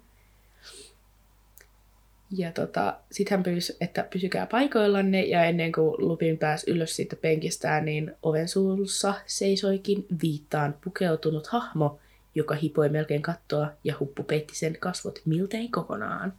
Ja 2.37 2.53
tota, 2.53 2.97
sitten 3.11 3.37
hän 3.37 3.43
pyysi, 3.43 3.76
että 3.80 4.07
pysykää 4.12 4.47
paikoillanne 4.47 5.22
ja 5.22 5.45
ennen 5.45 5.72
kuin 5.72 5.95
Lupin 5.99 6.39
pääsi 6.39 6.70
ylös 6.70 6.97
siitä 6.97 7.16
penkistään, 7.16 7.85
niin 7.85 8.14
oven 8.22 8.49
suussa 8.49 9.14
seisoikin 9.26 10.07
viittaan 10.22 10.74
pukeutunut 10.85 11.47
hahmo, 11.47 11.99
joka 12.35 12.55
hipoi 12.55 12.89
melkein 12.89 13.22
kattoa 13.22 13.72
ja 13.85 13.95
huppu 14.01 14.22
peitti 14.22 14.55
sen 14.55 14.76
kasvot 14.80 15.22
miltei 15.24 15.68
kokonaan. 15.68 16.33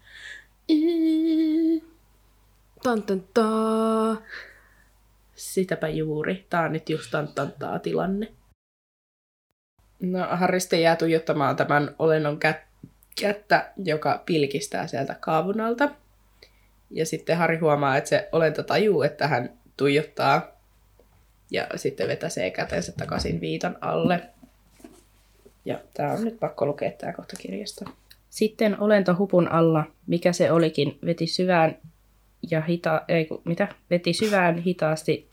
Tan, 2.83 3.03
tan, 3.03 3.23
taa. 3.33 4.21
Sitäpä 5.35 5.87
juuri. 5.87 6.45
Tää 6.49 6.61
on 6.61 6.73
nyt 6.73 6.89
just 6.89 7.11
tantantaa 7.11 7.79
tilanne. 7.79 8.33
No, 9.99 10.27
Harri 10.31 10.59
sitten 10.59 10.81
jää 10.81 10.95
tuijottamaan 10.95 11.55
tämän 11.55 11.95
olennon 11.99 12.39
kät- 12.45 12.72
kättä, 13.21 13.71
joka 13.83 14.23
pilkistää 14.25 14.87
sieltä 14.87 15.15
kaavun 15.19 15.61
alta. 15.61 15.89
Ja 16.91 17.05
sitten 17.05 17.37
Harri 17.37 17.57
huomaa, 17.57 17.97
että 17.97 18.09
se 18.09 18.29
olento 18.31 18.63
tajuu, 18.63 19.01
että 19.01 19.27
hän 19.27 19.53
tuijottaa. 19.77 20.47
Ja 21.51 21.67
sitten 21.75 22.07
vetäsee 22.07 22.51
kätensä 22.51 22.91
takaisin 22.91 23.41
viitan 23.41 23.77
alle. 23.81 24.21
Ja 25.65 25.79
tää 25.93 26.13
on 26.13 26.23
nyt 26.23 26.39
pakko 26.39 26.65
lukea 26.65 26.91
tää 26.91 27.13
kohta 27.13 27.35
kirjasta. 27.39 27.89
Sitten 28.29 28.79
olento 28.79 29.15
hupun 29.15 29.47
alla, 29.47 29.83
mikä 30.07 30.33
se 30.33 30.51
olikin, 30.51 30.99
veti 31.05 31.27
syvään 31.27 31.77
ja 32.51 32.61
hita, 32.61 33.01
ei, 33.07 33.25
kun, 33.25 33.41
mitä? 33.45 33.67
Veti 33.89 34.13
syvään 34.13 34.57
hitaasti 34.57 35.29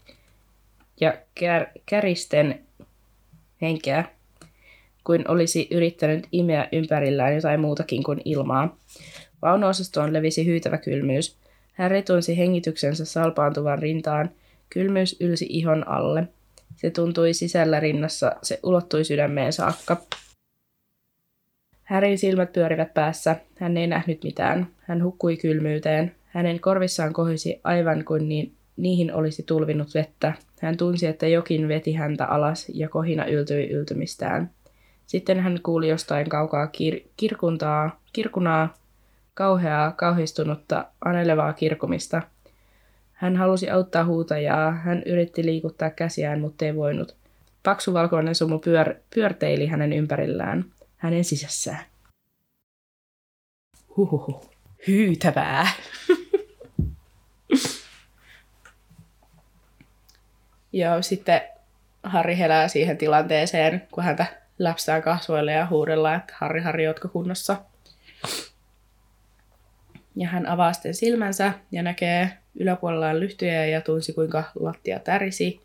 ja 1.00 1.14
kär, 1.34 1.66
käristen 1.86 2.60
henkeä, 3.62 4.04
kuin 5.04 5.30
olisi 5.30 5.68
yrittänyt 5.70 6.28
imeä 6.32 6.68
ympärillään 6.72 7.34
jotain 7.34 7.60
muutakin 7.60 8.02
kuin 8.02 8.20
ilmaa. 8.24 8.76
Vaunuosastoon 9.42 10.12
levisi 10.12 10.46
hyytävä 10.46 10.78
kylmyys. 10.78 11.36
Harry 11.78 12.02
tunsi 12.02 12.38
hengityksensä 12.38 13.04
salpaantuvan 13.04 13.78
rintaan. 13.78 14.30
Kylmyys 14.70 15.16
ylsi 15.20 15.46
ihon 15.48 15.88
alle. 15.88 16.28
Se 16.76 16.90
tuntui 16.90 17.34
sisällä 17.34 17.80
rinnassa, 17.80 18.32
se 18.42 18.60
ulottui 18.62 19.04
sydämeen 19.04 19.52
saakka. 19.52 19.96
Härin 21.82 22.18
silmät 22.18 22.52
pyörivät 22.52 22.94
päässä. 22.94 23.36
Hän 23.58 23.76
ei 23.76 23.86
nähnyt 23.86 24.24
mitään. 24.24 24.66
Hän 24.80 25.04
hukkui 25.04 25.36
kylmyyteen. 25.36 26.14
Hänen 26.24 26.60
korvissaan 26.60 27.12
kohisi 27.12 27.60
aivan 27.64 28.04
kuin 28.04 28.28
niin, 28.28 28.52
niihin 28.76 29.14
olisi 29.14 29.42
tulvinut 29.42 29.94
vettä. 29.94 30.32
Hän 30.60 30.76
tunsi, 30.76 31.06
että 31.06 31.26
jokin 31.26 31.68
veti 31.68 31.92
häntä 31.92 32.24
alas 32.26 32.68
ja 32.74 32.88
kohina 32.88 33.26
yltyi 33.26 33.70
yltymistään. 33.70 34.50
Sitten 35.10 35.40
hän 35.40 35.60
kuuli 35.62 35.88
jostain 35.88 36.28
kaukaa 36.28 36.66
kir- 36.66 37.08
kirkuntaa, 37.16 38.00
kirkunaa, 38.12 38.74
kauheaa, 39.34 39.92
kauhistunutta, 39.92 40.84
anelevaa 41.04 41.52
kirkumista. 41.52 42.22
Hän 43.12 43.36
halusi 43.36 43.70
auttaa 43.70 44.04
huutajaa. 44.04 44.70
Hän 44.72 45.02
yritti 45.06 45.44
liikuttaa 45.44 45.90
käsiään, 45.90 46.40
mutta 46.40 46.64
ei 46.64 46.76
voinut. 46.76 47.16
Paksu 47.62 47.94
valkoinen 47.94 48.34
sumu 48.34 48.56
pyör- 48.56 48.96
pyörteili 49.14 49.66
hänen 49.66 49.92
ympärillään, 49.92 50.64
hänen 50.96 51.24
sisässään. 51.24 51.84
Huhuhu. 53.96 54.44
Hyytävää. 54.86 55.66
Joo, 60.72 61.02
sitten 61.02 61.40
Harri 62.02 62.38
herää 62.38 62.68
siihen 62.68 62.98
tilanteeseen, 62.98 63.88
kun 63.92 64.04
häntä 64.04 64.40
läpsää 64.60 65.00
kasvoille 65.00 65.52
ja 65.52 65.66
huudellaan, 65.66 66.16
että 66.16 66.34
Harri, 66.38 66.60
Harri, 66.60 66.88
ootko 66.88 67.08
kunnossa? 67.08 67.56
Ja 70.16 70.28
hän 70.28 70.46
avaa 70.46 70.72
sitten 70.72 70.94
silmänsä 70.94 71.52
ja 71.72 71.82
näkee 71.82 72.30
yläpuolellaan 72.54 73.20
lyhtyjä 73.20 73.66
ja 73.66 73.80
tunsi, 73.80 74.12
kuinka 74.12 74.44
lattia 74.60 74.98
tärisi. 74.98 75.60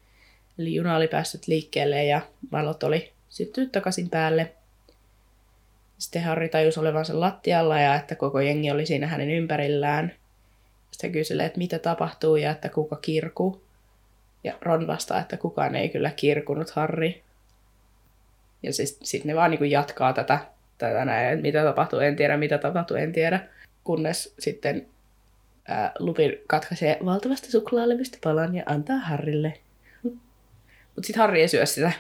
Eli 0.60 0.76
juna 0.76 0.96
oli 0.96 1.08
päässyt 1.08 1.48
liikkeelle 1.48 2.06
ja 2.06 2.22
valot 2.52 2.84
oli 2.84 3.14
syttynyt 3.30 3.72
takaisin 3.72 4.10
päälle. 4.10 4.54
Sitten 5.98 6.24
Harri 6.24 6.50
tajusi 6.50 6.80
olevansa 6.80 7.20
lattialla 7.20 7.80
ja 7.80 7.96
että 7.96 8.16
koko 8.16 8.39
jengi 8.39 8.72
oli 8.72 8.86
siinä 8.86 9.08
hänen 9.08 9.30
ympärillään. 9.30 10.12
Sitten 10.91 11.12
kyselee, 11.12 11.46
että 11.46 11.58
mitä 11.58 11.80
tapahtuu 11.80 12.36
ja 12.36 12.52
että 12.52 12.70
kuka 12.70 12.96
kirkuu. 12.96 13.64
Ja 14.43 14.54
Ron 14.62 14.88
vastaa, 14.88 15.20
että 15.20 15.38
kukaan 15.38 15.76
ei 15.76 15.89
kyllä 15.89 16.12
kirkunut 16.12 16.70
Harri. 16.70 17.24
Ja 18.64 18.74
siis 18.74 18.99
sitten 19.03 19.28
ne 19.30 19.36
vaan 19.36 19.51
niin 19.51 19.72
jatkaa 19.72 20.14
tätä, 20.14 20.39
tätä 20.78 21.06
näin, 21.06 21.41
mitä 21.41 21.64
tapahtuu, 21.64 21.99
en 21.99 22.16
tiedä, 22.16 22.38
mitä 22.38 22.58
tapahtuu, 22.58 22.97
en 22.97 23.12
tiedä. 23.12 23.39
Kunnes 23.84 24.36
sitten 24.39 24.88
ää, 25.68 25.91
Lupin 25.99 26.38
katkaisee 26.47 26.97
valtavasta 27.06 27.51
suklaalevystä 27.51 28.18
palan 28.24 28.56
ja 28.56 28.64
antaa 28.66 28.97
Harrille. 28.97 29.53
Mutta 30.95 31.08
sitten 31.08 31.22
Harri 31.22 31.41
ei 31.41 31.47
syö 31.47 31.66
sitä. 31.66 31.91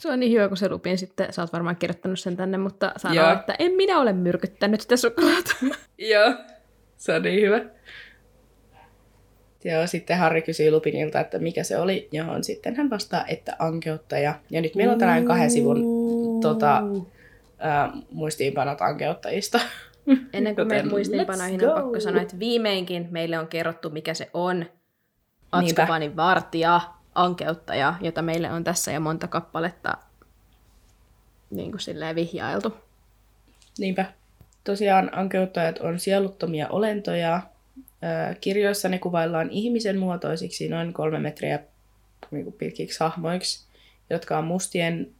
Se 0.00 0.10
on 0.10 0.20
niin 0.20 0.32
hyvä, 0.32 0.48
kun 0.48 0.56
se 0.56 0.68
Lupin 0.68 0.98
sitten, 0.98 1.32
sä 1.32 1.42
oot 1.42 1.52
varmaan 1.52 1.76
kirjoittanut 1.76 2.18
sen 2.18 2.36
tänne, 2.36 2.58
mutta 2.58 2.92
sanoo, 2.96 3.24
Joo. 3.24 3.32
että 3.32 3.54
en 3.58 3.72
minä 3.72 4.00
ole 4.00 4.12
myrkyttänyt 4.12 4.80
sitä 4.80 4.96
suklaata. 4.96 5.54
Joo, 5.98 6.34
se 6.96 7.12
on 7.12 7.22
niin 7.22 7.42
hyvä. 7.42 7.60
Joo, 9.64 9.86
sitten 9.86 10.18
Harri 10.18 10.42
kysyy 10.42 10.70
Lupinilta, 10.70 11.20
että 11.20 11.38
mikä 11.38 11.62
se 11.62 11.78
oli, 11.78 12.08
johon 12.12 12.44
sitten 12.44 12.76
hän 12.76 12.90
vastaa, 12.90 13.26
että 13.26 13.56
ankeuttaja. 13.58 14.34
Ja 14.50 14.60
nyt 14.60 14.74
meillä 14.74 14.92
on 14.92 14.98
tällainen 14.98 15.26
kahden 15.26 15.50
sivun 15.50 15.84
tota, 16.40 16.82
ää, 17.58 17.92
muistiinpanot 18.10 18.80
ankeuttajista. 18.80 19.60
Ennen 20.32 20.54
kuin 20.54 20.68
me 20.68 20.82
muistiinpanoihin 20.82 21.68
on 21.68 21.82
pakko 21.82 22.00
sanoa, 22.00 22.22
että 22.22 22.38
viimeinkin 22.38 23.08
meille 23.10 23.38
on 23.38 23.48
kerrottu, 23.48 23.90
mikä 23.90 24.14
se 24.14 24.30
on. 24.34 24.66
Atskobanin 25.52 26.16
vartija, 26.16 26.80
ankeuttaja, 27.14 27.94
jota 28.00 28.22
meille 28.22 28.52
on 28.52 28.64
tässä 28.64 28.92
jo 28.92 29.00
monta 29.00 29.28
kappaletta 29.28 29.98
niin 31.50 31.70
kuin 31.70 31.80
silleen 31.80 32.16
vihjailtu. 32.16 32.74
Niinpä. 33.78 34.04
tosiaan 34.64 35.10
ankeuttajat 35.12 35.78
on 35.78 35.98
sieluttomia 35.98 36.68
olentoja. 36.68 37.42
Kirjoissa 38.40 38.88
ne 38.88 38.98
kuvaillaan 38.98 39.50
ihmisen 39.50 39.98
muotoisiksi 39.98 40.68
noin 40.68 40.92
kolme 40.92 41.18
metriä 41.18 41.58
niin 42.30 42.52
pitkiksi 42.52 43.00
hahmoiksi, 43.00 43.66
jotka 44.10 44.38
on 44.38 44.44
mustien 44.44 45.10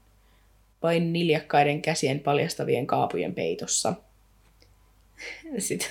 vain 0.82 1.12
niljakkaiden 1.12 1.82
käsien 1.82 2.20
paljastavien 2.20 2.86
kaapujen 2.86 3.34
peitossa. 3.34 3.94
Sitten 5.58 5.88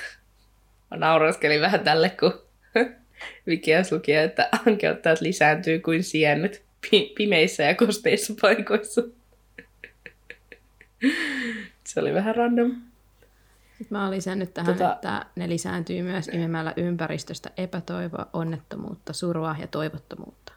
mä 0.91 0.97
nauraskelin 0.97 1.61
vähän 1.61 1.79
tälle, 1.79 2.09
kun 2.09 2.41
Vikias 3.47 3.91
luki, 3.91 4.13
että 4.13 4.49
ankeuttajat 4.65 5.21
lisääntyy 5.21 5.79
kuin 5.79 6.03
sienet 6.03 6.63
pimeissä 7.17 7.63
ja 7.63 7.75
kosteissa 7.75 8.33
paikoissa. 8.41 9.01
Se 11.83 11.99
oli 11.99 12.13
vähän 12.13 12.35
random. 12.35 12.75
Mä 13.89 13.99
olen 13.99 14.11
lisännyt 14.11 14.53
tähän, 14.53 14.75
tota... 14.75 14.93
että 14.93 15.25
ne 15.35 15.49
lisääntyy 15.49 16.01
myös 16.01 16.27
imemällä 16.27 16.73
ympäristöstä 16.77 17.49
epätoivoa, 17.57 18.27
onnettomuutta, 18.33 19.13
surua 19.13 19.55
ja 19.59 19.67
toivottomuutta. 19.67 20.53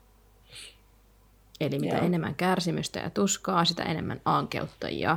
Eli 1.61 1.79
mitä 1.79 1.97
Joo. 1.97 2.07
enemmän 2.07 2.35
kärsimystä 2.35 2.99
ja 2.99 3.11
tuskaa, 3.11 3.65
sitä 3.65 3.83
enemmän 3.83 4.21
ankeuttajia. 4.25 5.17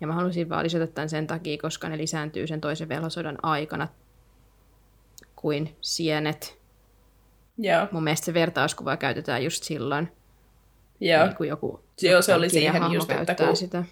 Ja 0.00 0.06
mä 0.06 0.12
halusin 0.12 0.48
vaan 0.48 0.64
lisätä 0.64 0.86
tämän 0.86 1.08
sen 1.08 1.26
takia, 1.26 1.58
koska 1.62 1.88
ne 1.88 1.98
lisääntyy 1.98 2.46
sen 2.46 2.60
toisen 2.60 2.88
velhosodan 2.88 3.38
aikana 3.42 3.88
kuin 5.36 5.76
sienet. 5.80 6.58
Joo. 7.58 7.86
Mun 7.92 8.04
mielestä 8.04 8.24
se 8.24 8.34
vertauskuva 8.34 8.96
käytetään 8.96 9.44
just 9.44 9.64
silloin. 9.64 10.12
Joo. 11.00 11.26
Niin 11.26 11.36
kuin 11.36 11.48
joku 11.48 11.84
Joo, 12.02 12.22
se 12.22 12.34
oli 12.34 12.50
siihen 12.50 12.92
just, 12.92 13.10
että 13.10 13.34
kun, 13.34 13.56
sitä. 13.56 13.84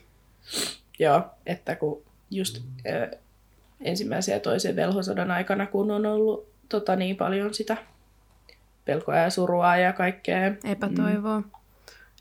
Joo, 0.99 1.23
että 1.47 1.77
kun 1.77 2.03
just 2.31 2.59
äh, 2.87 3.21
ensimmäisen 3.81 4.33
ja 4.33 4.41
toisen 4.41 4.76
velhosodan 4.76 5.31
aikana, 5.31 5.66
kun 5.66 5.91
on 5.91 6.07
ollut 6.07 6.49
tota, 6.68 6.97
niin 6.97 7.16
paljon 7.16 7.55
sitä 7.55 7.76
pelkoa 8.85 9.16
ja 9.16 9.31
surua 9.31 9.76
ja 9.76 9.93
kaikkea. 9.93 10.53
Epätoivoa. 10.64 11.41
Mm. 11.41 11.51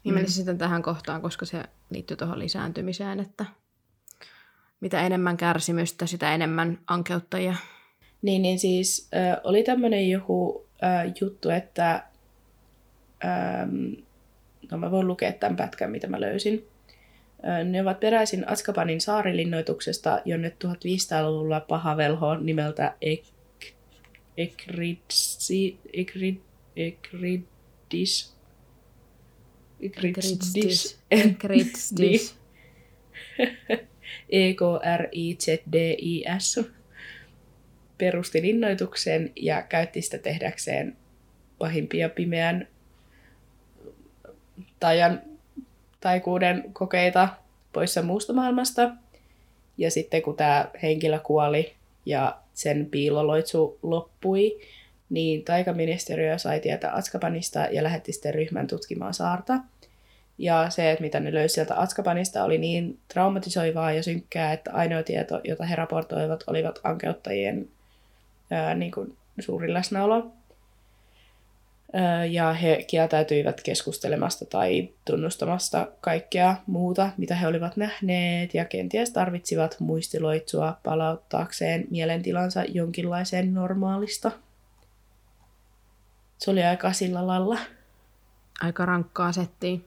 Niin 0.04 0.16
mm. 0.16 0.28
sitten 0.28 0.58
tähän 0.58 0.82
kohtaan, 0.82 1.22
koska 1.22 1.46
se 1.46 1.64
liittyy 1.90 2.18
tuohon 2.18 2.40
lisääntymiseen, 2.40 3.20
että 3.20 3.46
mitä 4.80 5.02
enemmän 5.02 5.38
kärsimystä, 5.38 6.06
sitä 6.06 6.34
enemmän 6.34 6.80
ankeuttajia. 6.88 7.56
Niin, 8.22 8.42
niin 8.42 8.60
siis 8.60 9.10
äh, 9.16 9.38
oli 9.44 9.64
tämmöinen 9.64 10.10
joku 10.10 10.68
äh, 10.84 11.14
juttu, 11.22 11.50
että 11.50 12.04
ähm, 13.26 13.94
no 14.72 14.78
mä 14.78 14.92
voin 14.92 15.08
lukea 15.08 15.32
tämän 15.32 15.56
pätkän, 15.56 15.92
mitä 15.92 16.08
mä 16.08 16.22
löysin. 16.22 16.68
Ne 17.64 17.82
ovat 17.82 18.00
peräisin 18.00 18.50
Askapanin 18.50 19.02
saarilinnoituksesta, 19.02 20.22
jonne 20.26 20.52
1500-luvulla 20.66 21.60
paha 21.60 21.98
velho 21.98 22.36
nimeltä 22.36 22.96
Ek, 23.02 23.24
Ekridsi, 24.38 25.80
Ekrid, 25.94 26.38
Ekridis, 26.76 28.36
Ekridsdis, 29.80 31.00
Ekridsdis, 31.12 32.36
E-K-R-I-Z-D-I-S, 34.30 36.60
perusti 37.98 38.42
linnoituksen 38.42 39.32
ja 39.36 39.62
käytti 39.62 40.02
sitä 40.02 40.18
tehdäkseen 40.18 40.98
pahimpia 41.58 42.10
pimeän 42.10 42.68
tajan 44.80 45.22
taikuuden 46.00 46.64
kokeita 46.74 47.30
poissa 47.74 48.02
muusta 48.02 48.34
maailmasta. 48.34 48.90
Ja 49.78 49.92
sitten 49.92 50.22
kun 50.22 50.36
tämä 50.36 50.70
henkilö 50.84 51.20
kuoli 51.20 51.74
ja 52.06 52.38
sen 52.54 52.86
piiloloitsu 52.86 53.80
loppui, 53.84 54.60
niin 55.10 55.44
taikaministeriö 55.44 56.38
sai 56.38 56.60
tietää 56.60 56.96
Atskapanista 56.96 57.60
ja 57.60 57.84
lähetti 57.84 58.14
sitten 58.14 58.34
ryhmän 58.34 58.68
tutkimaan 58.68 59.14
saarta. 59.14 59.54
Ja 60.38 60.70
se, 60.70 60.92
että 60.92 61.04
mitä 61.04 61.20
ne 61.20 61.34
löysi 61.34 61.54
sieltä 61.54 61.82
Atskapanista, 61.82 62.44
oli 62.44 62.58
niin 62.58 63.00
traumatisoivaa 63.08 63.92
ja 63.92 64.04
synkkää, 64.04 64.54
että 64.54 64.72
ainoa 64.74 65.04
tieto, 65.04 65.42
jota 65.44 65.66
he 65.66 65.76
raportoivat, 65.76 66.44
olivat 66.48 66.80
ankeuttajien 66.84 67.68
ää, 68.52 68.76
niin 68.76 68.92
kuin 68.92 69.18
suuri 69.40 69.74
läsnäolo 69.74 70.32
ja 72.30 72.54
he 72.54 72.86
kieltäytyivät 72.88 73.62
keskustelemasta 73.62 74.46
tai 74.46 74.90
tunnustamasta 75.06 75.88
kaikkea 76.02 76.56
muuta, 76.68 77.10
mitä 77.18 77.36
he 77.36 77.48
olivat 77.48 77.78
nähneet, 77.78 78.54
ja 78.54 78.66
kenties 78.66 79.12
tarvitsivat 79.12 79.76
muistiloitsua 79.80 80.78
palauttaakseen 80.84 81.86
mielentilansa 81.90 82.64
jonkinlaiseen 82.64 83.54
normaalista. 83.54 84.32
Se 86.38 86.52
oli 86.52 86.64
aika 86.64 86.94
sillä 86.94 87.28
lailla. 87.28 87.58
Aika 88.62 88.86
rankkaa 88.86 89.32
settiä. 89.32 89.78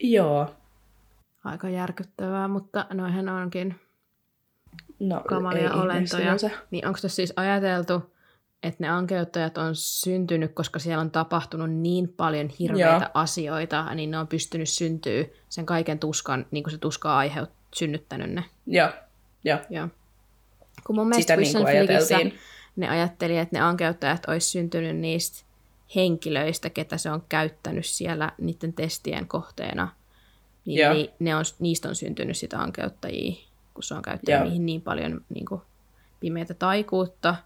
Joo. 0.00 0.54
Aika 1.44 1.68
järkyttävää, 1.68 2.48
mutta 2.48 2.86
noihän 2.92 3.28
onkin 3.28 3.80
no, 5.00 5.20
kamalia 5.28 5.72
olentoja. 5.74 6.36
Niin 6.70 6.86
onko 6.86 6.98
tässä 7.02 7.16
siis 7.16 7.32
ajateltu, 7.36 8.12
että 8.62 8.84
ne 8.84 8.88
ankeuttajat 8.88 9.58
on 9.58 9.76
syntynyt, 9.76 10.52
koska 10.54 10.78
siellä 10.78 11.00
on 11.00 11.10
tapahtunut 11.10 11.70
niin 11.70 12.08
paljon 12.08 12.48
hirveitä 12.48 12.86
Joo. 12.86 13.10
asioita, 13.14 13.94
niin 13.94 14.10
ne 14.10 14.18
on 14.18 14.26
pystynyt 14.26 14.68
syntyä 14.68 15.24
sen 15.48 15.66
kaiken 15.66 15.98
tuskan, 15.98 16.46
niin 16.50 16.64
kuin 16.64 16.72
se 16.72 16.78
tuska 16.78 17.16
aiheut 17.16 17.50
synnyttänyt 17.74 18.30
ne. 18.30 18.44
Joo. 18.66 18.88
Joo. 19.44 19.58
Joo. 19.70 19.88
Kun 20.84 20.96
mun 20.96 21.08
mielestä 21.08 21.36
Sitä 21.36 21.58
niin 21.58 21.66
ajateltiin. 21.66 22.38
ne 22.76 22.88
ajatteli, 22.88 23.38
että 23.38 23.56
ne 23.56 23.60
ankeuttajat 23.60 24.28
olisi 24.28 24.50
syntynyt 24.50 24.96
niistä 24.96 25.44
henkilöistä, 25.94 26.70
ketä 26.70 26.96
se 26.96 27.10
on 27.10 27.22
käyttänyt 27.28 27.86
siellä 27.86 28.32
niiden 28.38 28.72
testien 28.72 29.28
kohteena. 29.28 29.88
Niin, 30.64 30.90
niin 30.92 31.10
ne 31.18 31.36
on, 31.36 31.44
niistä 31.58 31.88
on 31.88 31.94
syntynyt 31.94 32.36
sitä 32.36 32.58
ankeuttajia, 32.58 33.32
kun 33.74 33.82
se 33.82 33.94
on 33.94 34.02
käyttänyt 34.02 34.38
Joo. 34.38 34.44
niihin 34.44 34.66
niin 34.66 34.82
paljon 34.82 35.24
niin 35.28 35.46
kuin, 35.46 35.60
pimeitä 36.20 36.54
taikuutta– 36.54 37.34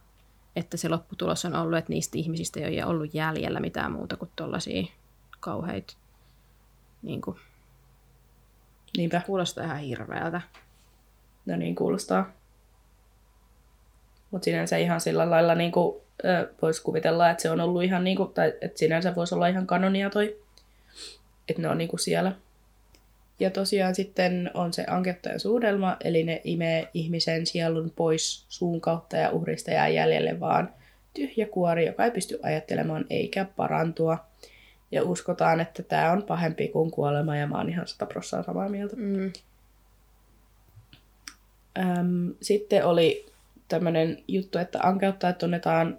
että 0.56 0.76
se 0.76 0.88
lopputulos 0.88 1.44
on 1.44 1.54
ollut, 1.54 1.78
että 1.78 1.92
niistä 1.92 2.18
ihmisistä 2.18 2.60
ei 2.60 2.82
ole 2.82 2.90
ollut 2.90 3.14
jäljellä 3.14 3.60
mitään 3.60 3.92
muuta 3.92 4.16
kuin 4.16 4.30
tuollaisia 4.36 4.86
kauheita. 5.40 5.94
Niin 7.02 7.20
kuin, 7.20 7.36
Niinpä. 8.96 9.22
Kuulostaa 9.26 9.64
ihan 9.64 9.78
hirveältä. 9.78 10.40
No 11.46 11.56
niin, 11.56 11.74
kuulostaa. 11.74 12.30
Mutta 14.30 14.44
sinänsä 14.44 14.76
ihan 14.76 15.00
sillä 15.00 15.30
lailla 15.30 15.54
niin 15.54 15.72
kuin, 15.72 15.96
voisi 16.62 16.82
kuvitella, 16.82 17.30
että 17.30 17.42
se 17.42 17.50
on 17.50 17.60
ollut 17.60 17.82
ihan, 17.82 18.04
niin 18.04 18.16
kuin, 18.16 18.32
tai 18.32 18.52
että 18.60 18.78
sinänsä 18.78 19.14
voisi 19.14 19.34
olla 19.34 19.46
ihan 19.46 19.66
kanonia 19.66 20.10
toi, 20.10 20.42
että 21.48 21.62
ne 21.62 21.68
on 21.68 21.78
niin 21.78 21.88
kuin 21.88 22.00
siellä. 22.00 22.32
Ja 23.44 23.50
tosiaan 23.50 23.94
sitten 23.94 24.50
on 24.54 24.72
se 24.72 24.84
ankettajan 24.88 25.40
suudelma, 25.40 25.96
eli 26.04 26.24
ne 26.24 26.40
imee 26.44 26.88
ihmisen 26.94 27.46
sielun 27.46 27.92
pois 27.96 28.46
suun 28.48 28.80
kautta 28.80 29.16
ja 29.16 29.30
uhrista 29.30 29.70
jää 29.70 29.88
jäljelle 29.88 30.40
vaan 30.40 30.74
tyhjä 31.14 31.46
kuori, 31.46 31.86
joka 31.86 32.04
ei 32.04 32.10
pysty 32.10 32.38
ajattelemaan 32.42 33.04
eikä 33.10 33.46
parantua. 33.56 34.18
Ja 34.90 35.02
uskotaan, 35.02 35.60
että 35.60 35.82
tämä 35.82 36.12
on 36.12 36.22
pahempi 36.22 36.68
kuin 36.68 36.90
kuolema 36.90 37.36
ja 37.36 37.46
mä 37.46 37.56
oon 37.58 37.68
ihan 37.68 37.86
sata 37.86 38.06
samaa 38.20 38.68
mieltä. 38.68 38.96
Mm. 38.96 39.32
Öm, 41.78 42.34
sitten 42.40 42.84
oli 42.84 43.26
tämmöinen 43.68 44.22
juttu, 44.28 44.58
että 44.58 44.78
ankeuttajat 44.82 45.38
tunnetaan 45.38 45.98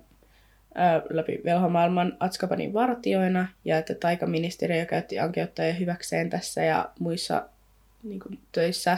läpi 1.10 1.42
velhomaailman 1.46 2.18
Atskapanin 2.20 2.74
vartioina 2.74 3.48
ja 3.66 3.78
että 3.78 3.96
taikaministeriö 3.96 4.86
käytti 4.86 5.20
ankeuttajia 5.20 5.74
hyväkseen 5.74 6.30
tässä 6.30 6.64
ja 6.64 6.90
muissa 7.00 7.50
niin 8.04 8.20
kuin, 8.20 8.40
töissä 8.52 8.98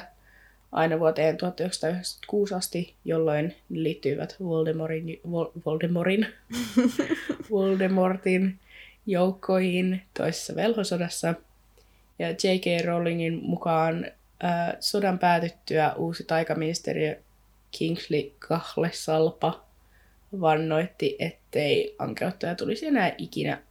aina 0.72 1.00
vuoteen 1.00 1.38
1996 1.38 2.54
asti, 2.54 2.94
jolloin 3.06 3.56
ne 3.70 3.84
liittyivät 3.84 4.36
Voldemortin, 4.40 5.20
Voldemortin, 5.66 6.28
Voldemortin 7.52 8.60
joukkoihin 9.06 10.02
toisessa 10.18 10.56
velhosodassa. 10.56 11.34
Ja 12.20 12.30
J.K. 12.30 12.86
Rowlingin 12.86 13.40
mukaan 13.44 14.06
äh, 14.44 14.76
sodan 14.80 15.20
päätyttyä 15.20 15.94
uusi 15.94 16.24
taikaministeriö 16.24 17.16
Kingsley 17.72 18.32
Kahlesalpa 18.40 19.67
vannoitti, 20.42 21.16
ettei 21.20 21.96
ankeuttaja 22.00 22.56
tulisi 22.56 22.86
enää 22.88 23.16
ikinä, 23.18 23.62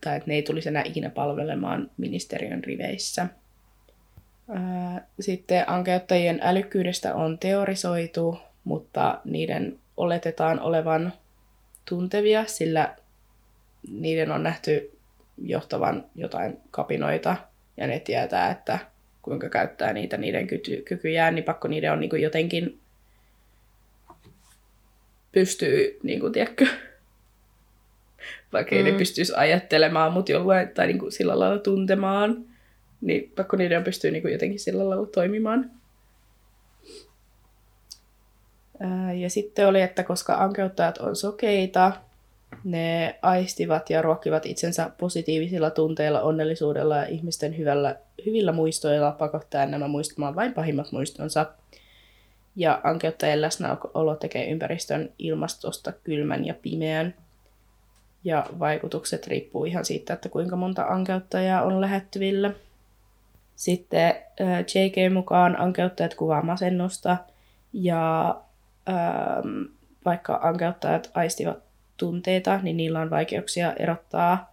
tai 0.00 0.16
että 0.16 0.28
ne 0.28 0.34
ei 0.34 0.42
tulisi 0.42 0.68
enää 0.68 0.82
ikinä 0.82 1.10
palvelemaan 1.10 1.90
ministeriön 1.96 2.64
riveissä. 2.64 3.26
Sitten 5.20 5.70
ankeuttajien 5.70 6.40
älykkyydestä 6.42 7.14
on 7.14 7.38
teorisoitu, 7.38 8.38
mutta 8.64 9.20
niiden 9.24 9.78
oletetaan 9.96 10.60
olevan 10.60 11.12
tuntevia, 11.88 12.44
sillä 12.46 12.96
niiden 13.90 14.30
on 14.30 14.42
nähty 14.42 14.98
johtavan 15.38 16.04
jotain 16.14 16.56
kapinoita, 16.70 17.36
ja 17.76 17.86
ne 17.86 18.00
tietää, 18.00 18.50
että 18.50 18.78
kuinka 19.22 19.48
käyttää 19.48 19.92
niitä 19.92 20.16
niiden 20.16 20.46
kykyjään, 20.84 21.34
niin 21.34 21.44
pakko 21.44 21.68
niiden 21.68 21.92
on 21.92 22.00
niin 22.00 22.22
jotenkin 22.22 22.78
pystyy, 25.40 25.98
niin 26.02 26.20
kuin, 26.20 26.32
tiedätkö, 26.32 26.66
vaikka 28.52 28.74
ei 28.74 28.82
ne 28.82 28.90
Mm. 28.90 28.96
pystyisi 28.96 29.32
ajattelemaan, 29.36 30.12
mutta 30.12 30.32
jollain, 30.32 30.68
tai 30.68 30.86
niin 30.86 30.98
kuin, 30.98 31.12
sillä 31.12 31.38
lailla 31.38 31.58
tuntemaan, 31.58 32.44
niin 33.00 33.32
pakko 33.36 33.56
niiden 33.56 33.84
pystyy 33.84 34.10
niin 34.10 34.22
kuin, 34.22 34.32
jotenkin 34.32 34.60
sillä 34.60 34.88
lailla 34.88 35.06
toimimaan. 35.06 35.70
Ää, 38.80 39.12
Ja 39.12 39.30
sitten 39.30 39.66
oli, 39.68 39.80
että 39.80 40.02
koska 40.02 40.34
ankeuttajat 40.34 40.98
on 40.98 41.16
sokeita, 41.16 41.92
ne 42.64 43.18
aistivat 43.22 43.90
ja 43.90 44.02
ruokkivat 44.02 44.46
itsensä 44.46 44.90
positiivisilla 44.98 45.70
tunteilla, 45.70 46.20
onnellisuudella 46.20 46.96
ja 46.96 47.06
ihmisten 47.06 47.58
hyvällä, 47.58 47.96
hyvillä 48.26 48.52
muistoilla 48.52 49.12
pakottaen 49.12 49.70
nämä 49.70 49.88
muistamaan 49.88 50.34
vain 50.34 50.54
pahimmat 50.54 50.92
muistonsa. 50.92 51.46
Ja 52.56 52.80
ankeuttajien 52.84 53.40
läsnäolo 53.40 54.16
tekee 54.16 54.50
ympäristön 54.50 55.12
ilmastosta 55.18 55.92
kylmän 55.92 56.44
ja 56.44 56.54
pimeän. 56.54 57.14
Ja 58.24 58.46
vaikutukset 58.58 59.26
riippuu 59.26 59.64
ihan 59.64 59.84
siitä, 59.84 60.14
että 60.14 60.28
kuinka 60.28 60.56
monta 60.56 60.82
ankeuttajaa 60.82 61.62
on 61.62 61.80
lähettyvillä. 61.80 62.50
Sitten 63.56 64.14
äh, 64.40 64.58
JK 64.60 65.12
mukaan 65.12 65.60
ankeuttajat 65.60 66.14
kuvaa 66.14 66.42
masennusta 66.42 67.16
ja 67.72 68.36
ähm, 68.88 69.62
vaikka 70.04 70.40
ankeuttajat 70.42 71.10
aistivat 71.14 71.58
tunteita, 71.96 72.60
niin 72.62 72.76
niillä 72.76 73.00
on 73.00 73.10
vaikeuksia 73.10 73.72
erottaa 73.72 74.52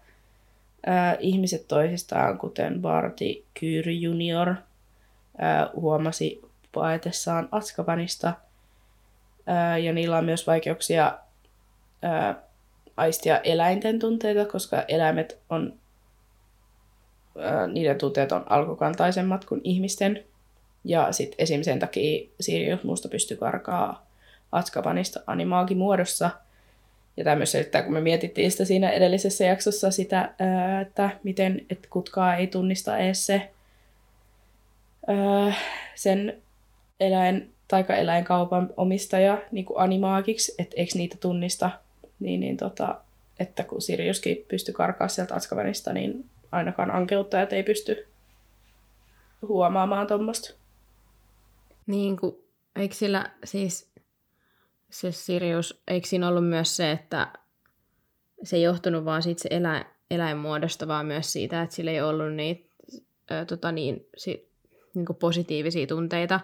äh, 0.87 1.17
ihmiset 1.19 1.67
toisistaan, 1.67 2.37
kuten 2.37 2.81
Barty 2.81 3.43
Kyry 3.59 3.91
junior 3.91 4.49
äh, 4.49 4.55
huomasi 5.75 6.41
paetessaan 6.73 7.49
Atskabanista. 7.51 8.33
Ja 9.83 9.93
niillä 9.93 10.17
on 10.17 10.25
myös 10.25 10.47
vaikeuksia 10.47 11.19
aistia 12.97 13.39
eläinten 13.39 13.99
tunteita, 13.99 14.51
koska 14.51 14.83
eläimet 14.87 15.39
on, 15.49 15.73
niiden 17.73 17.97
tunteet 17.97 18.31
on 18.31 18.45
alkukantaisemmat 18.49 19.45
kuin 19.45 19.61
ihmisten. 19.63 20.23
Ja 20.83 21.11
sitten 21.11 21.35
esim. 21.37 21.63
sen 21.63 21.79
takia 21.79 22.29
Sirius 22.39 22.83
muusta 22.83 23.09
pystyy 23.09 23.37
karkaa 23.37 24.05
Atskabanista 24.51 25.19
animaagimuodossa. 25.27 26.29
Ja 27.17 27.23
tämä 27.23 27.35
myös 27.35 27.51
selittää, 27.51 27.81
kun 27.81 27.93
me 27.93 28.01
mietittiin 28.01 28.51
sitä 28.51 28.65
siinä 28.65 28.89
edellisessä 28.89 29.45
jaksossa 29.45 29.91
sitä, 29.91 30.33
että 30.81 31.09
miten 31.23 31.65
että 31.69 31.87
kutkaa 31.91 32.35
ei 32.35 32.47
tunnista 32.47 32.97
edes 32.97 33.25
se 33.25 33.51
sen 35.95 36.42
eläin, 37.07 37.53
taikaeläinkaupan 37.67 38.73
omistaja 38.77 39.41
niin 39.51 39.65
kuin 39.65 39.79
animaagiksi, 39.79 40.55
että 40.59 40.75
eikö 40.77 40.91
niitä 40.95 41.17
tunnista, 41.19 41.69
niin, 42.19 42.39
niin 42.39 42.57
tota, 42.57 43.01
että 43.39 43.63
kun 43.63 43.81
Siriuskin 43.81 44.45
pystyi 44.47 44.73
karkaa 44.73 45.07
sieltä 45.07 45.35
Atskabanista, 45.35 45.93
niin 45.93 46.25
ainakaan 46.51 46.91
ankeuttajat 46.91 47.53
ei 47.53 47.63
pysty 47.63 48.07
huomaamaan 49.47 50.07
tuommoista. 50.07 50.53
Niin 51.87 52.17
kuin, 52.17 52.35
eikö 52.75 52.95
sillä 52.95 53.31
siis 53.43 53.91
se 54.89 55.11
Sirius, 55.11 55.81
eikö 55.87 56.07
siinä 56.07 56.27
ollut 56.27 56.47
myös 56.47 56.75
se, 56.75 56.91
että 56.91 57.27
se 58.43 58.55
ei 58.55 58.61
johtunut 58.61 59.05
vaan 59.05 59.23
siitä 59.23 59.41
se 59.41 59.49
elä, 59.51 59.85
eläinmuodosta, 60.11 60.87
vaan 60.87 61.05
myös 61.05 61.33
siitä, 61.33 61.61
että 61.61 61.75
sillä 61.75 61.91
ei 61.91 62.01
ollut 62.01 62.33
niitä 62.33 62.69
ö, 63.31 63.45
tota 63.45 63.71
niin, 63.71 64.07
si, 64.17 64.49
niin 64.93 65.05
positiivisia 65.19 65.87
tunteita, 65.87 66.39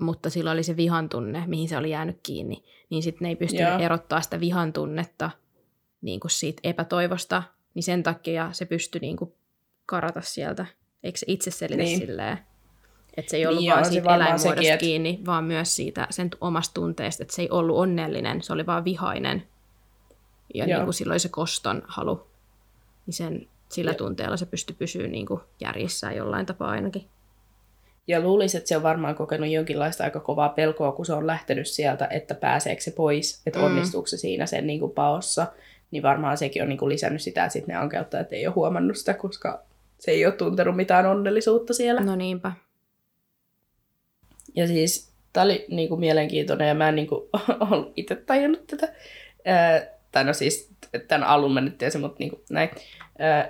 mutta 0.00 0.30
sillä 0.30 0.50
oli 0.50 0.62
se 0.62 0.76
vihan 0.76 1.08
tunne, 1.08 1.44
mihin 1.46 1.68
se 1.68 1.76
oli 1.76 1.90
jäänyt 1.90 2.18
kiinni, 2.22 2.64
niin 2.90 3.02
sitten 3.02 3.24
ne 3.24 3.28
ei 3.28 3.36
pystynyt 3.36 3.68
Joo. 3.68 3.78
erottaa 3.78 4.20
sitä 4.20 4.40
vihan 4.40 4.72
tunnetta 4.72 5.30
niin 6.02 6.20
kuin 6.20 6.30
siitä 6.30 6.60
epätoivosta, 6.64 7.42
niin 7.74 7.82
sen 7.82 8.02
takia 8.02 8.48
se 8.52 8.64
pystyi 8.66 9.00
niin 9.00 9.16
kuin 9.16 9.32
karata 9.86 10.20
sieltä. 10.20 10.66
Eikö 11.02 11.18
se 11.18 11.24
itse 11.28 11.50
selitä 11.50 11.82
Niin. 11.82 11.98
silleen? 11.98 12.38
Että 13.16 13.30
se 13.30 13.36
ei 13.36 13.46
ollut 13.46 13.60
Niin, 13.60 13.72
vaan 13.72 13.84
se 13.84 13.90
siitä 13.90 14.04
varmaan 14.04 14.20
eläinmuodosta 14.30 14.54
sekin, 14.60 14.72
että- 14.72 14.80
kiinni, 14.84 15.20
vaan 15.26 15.44
myös 15.44 15.76
siitä 15.76 16.06
sen 16.10 16.30
omasta 16.40 16.74
tunteesta, 16.74 17.22
että 17.22 17.34
se 17.34 17.42
ei 17.42 17.50
ollut 17.50 17.76
onnellinen, 17.76 18.42
se 18.42 18.52
oli 18.52 18.66
vaan 18.66 18.84
vihainen. 18.84 19.42
Ja 20.54 20.64
Joo. 20.66 20.76
niin 20.78 20.84
kuin 20.84 20.94
sillä 20.94 21.12
oli 21.12 21.18
se 21.18 21.28
koston 21.28 21.82
halu. 21.88 22.26
Niin 23.06 23.14
sen, 23.14 23.48
sillä 23.68 23.90
Ja- 23.90 23.94
tunteella 23.94 24.36
se 24.36 24.46
pystyi 24.46 24.76
pysyä 24.78 25.06
niin 25.06 25.26
kuin 25.26 25.40
järjissään 25.60 26.16
jollain 26.16 26.46
tapaa 26.46 26.70
ainakin. 26.70 27.08
Ja 28.06 28.20
luulisin, 28.20 28.58
että 28.58 28.68
se 28.68 28.76
on 28.76 28.82
varmaan 28.82 29.14
kokenut 29.14 29.48
jonkinlaista 29.50 30.04
aika 30.04 30.20
kovaa 30.20 30.48
pelkoa, 30.48 30.92
kun 30.92 31.06
se 31.06 31.12
on 31.12 31.26
lähtenyt 31.26 31.66
sieltä, 31.66 32.06
että 32.10 32.34
pääseekö 32.34 32.82
se 32.82 32.90
pois, 32.90 33.42
että 33.46 33.58
Mm. 33.58 33.64
onnistuuko 33.64 34.06
se 34.06 34.16
siinä 34.16 34.46
sen 34.46 34.66
niin 34.66 34.80
kuin 34.80 34.92
paossa. 34.92 35.46
Niin 35.90 36.02
varmaan 36.02 36.36
sekin 36.38 36.62
on 36.62 36.68
niin 36.68 36.78
kuin 36.78 36.88
lisännyt 36.88 37.22
sitä, 37.22 37.44
että 37.44 37.52
sitten 37.52 37.74
ne 37.74 37.80
ankeuttajat 37.80 38.32
ei 38.32 38.46
ole 38.46 38.54
huomannut 38.54 38.96
sitä, 38.96 39.14
koska 39.14 39.62
se 39.98 40.10
ei 40.10 40.26
ole 40.26 40.34
tuntenut 40.34 40.76
mitään 40.76 41.06
onnellisuutta 41.06 41.74
siellä. 41.74 42.00
No 42.00 42.16
niinpä. 42.16 42.52
Ja 44.54 44.66
siis 44.66 45.12
tämä 45.32 45.44
oli 45.44 45.64
niin 45.68 45.88
kuin 45.88 46.00
mielenkiintoinen 46.00 46.68
ja 46.68 46.74
mä 46.74 46.88
en 46.88 46.96
niin 47.00 47.06
kuin, 47.08 47.28
ollut 47.70 47.92
itse 47.96 48.16
tajunnut 48.16 48.66
tätä. 48.66 48.92
Ää, 49.44 49.82
tai 50.12 50.24
no 50.24 50.32
siis 50.32 50.70
tämän 51.08 51.28
alun 51.28 51.54
mä 51.54 51.60
nyt 51.60 51.78
tiesin, 51.78 52.00
mutta 52.00 52.16
niin 52.18 52.30
kuin 52.30 52.42
näin. 52.50 52.70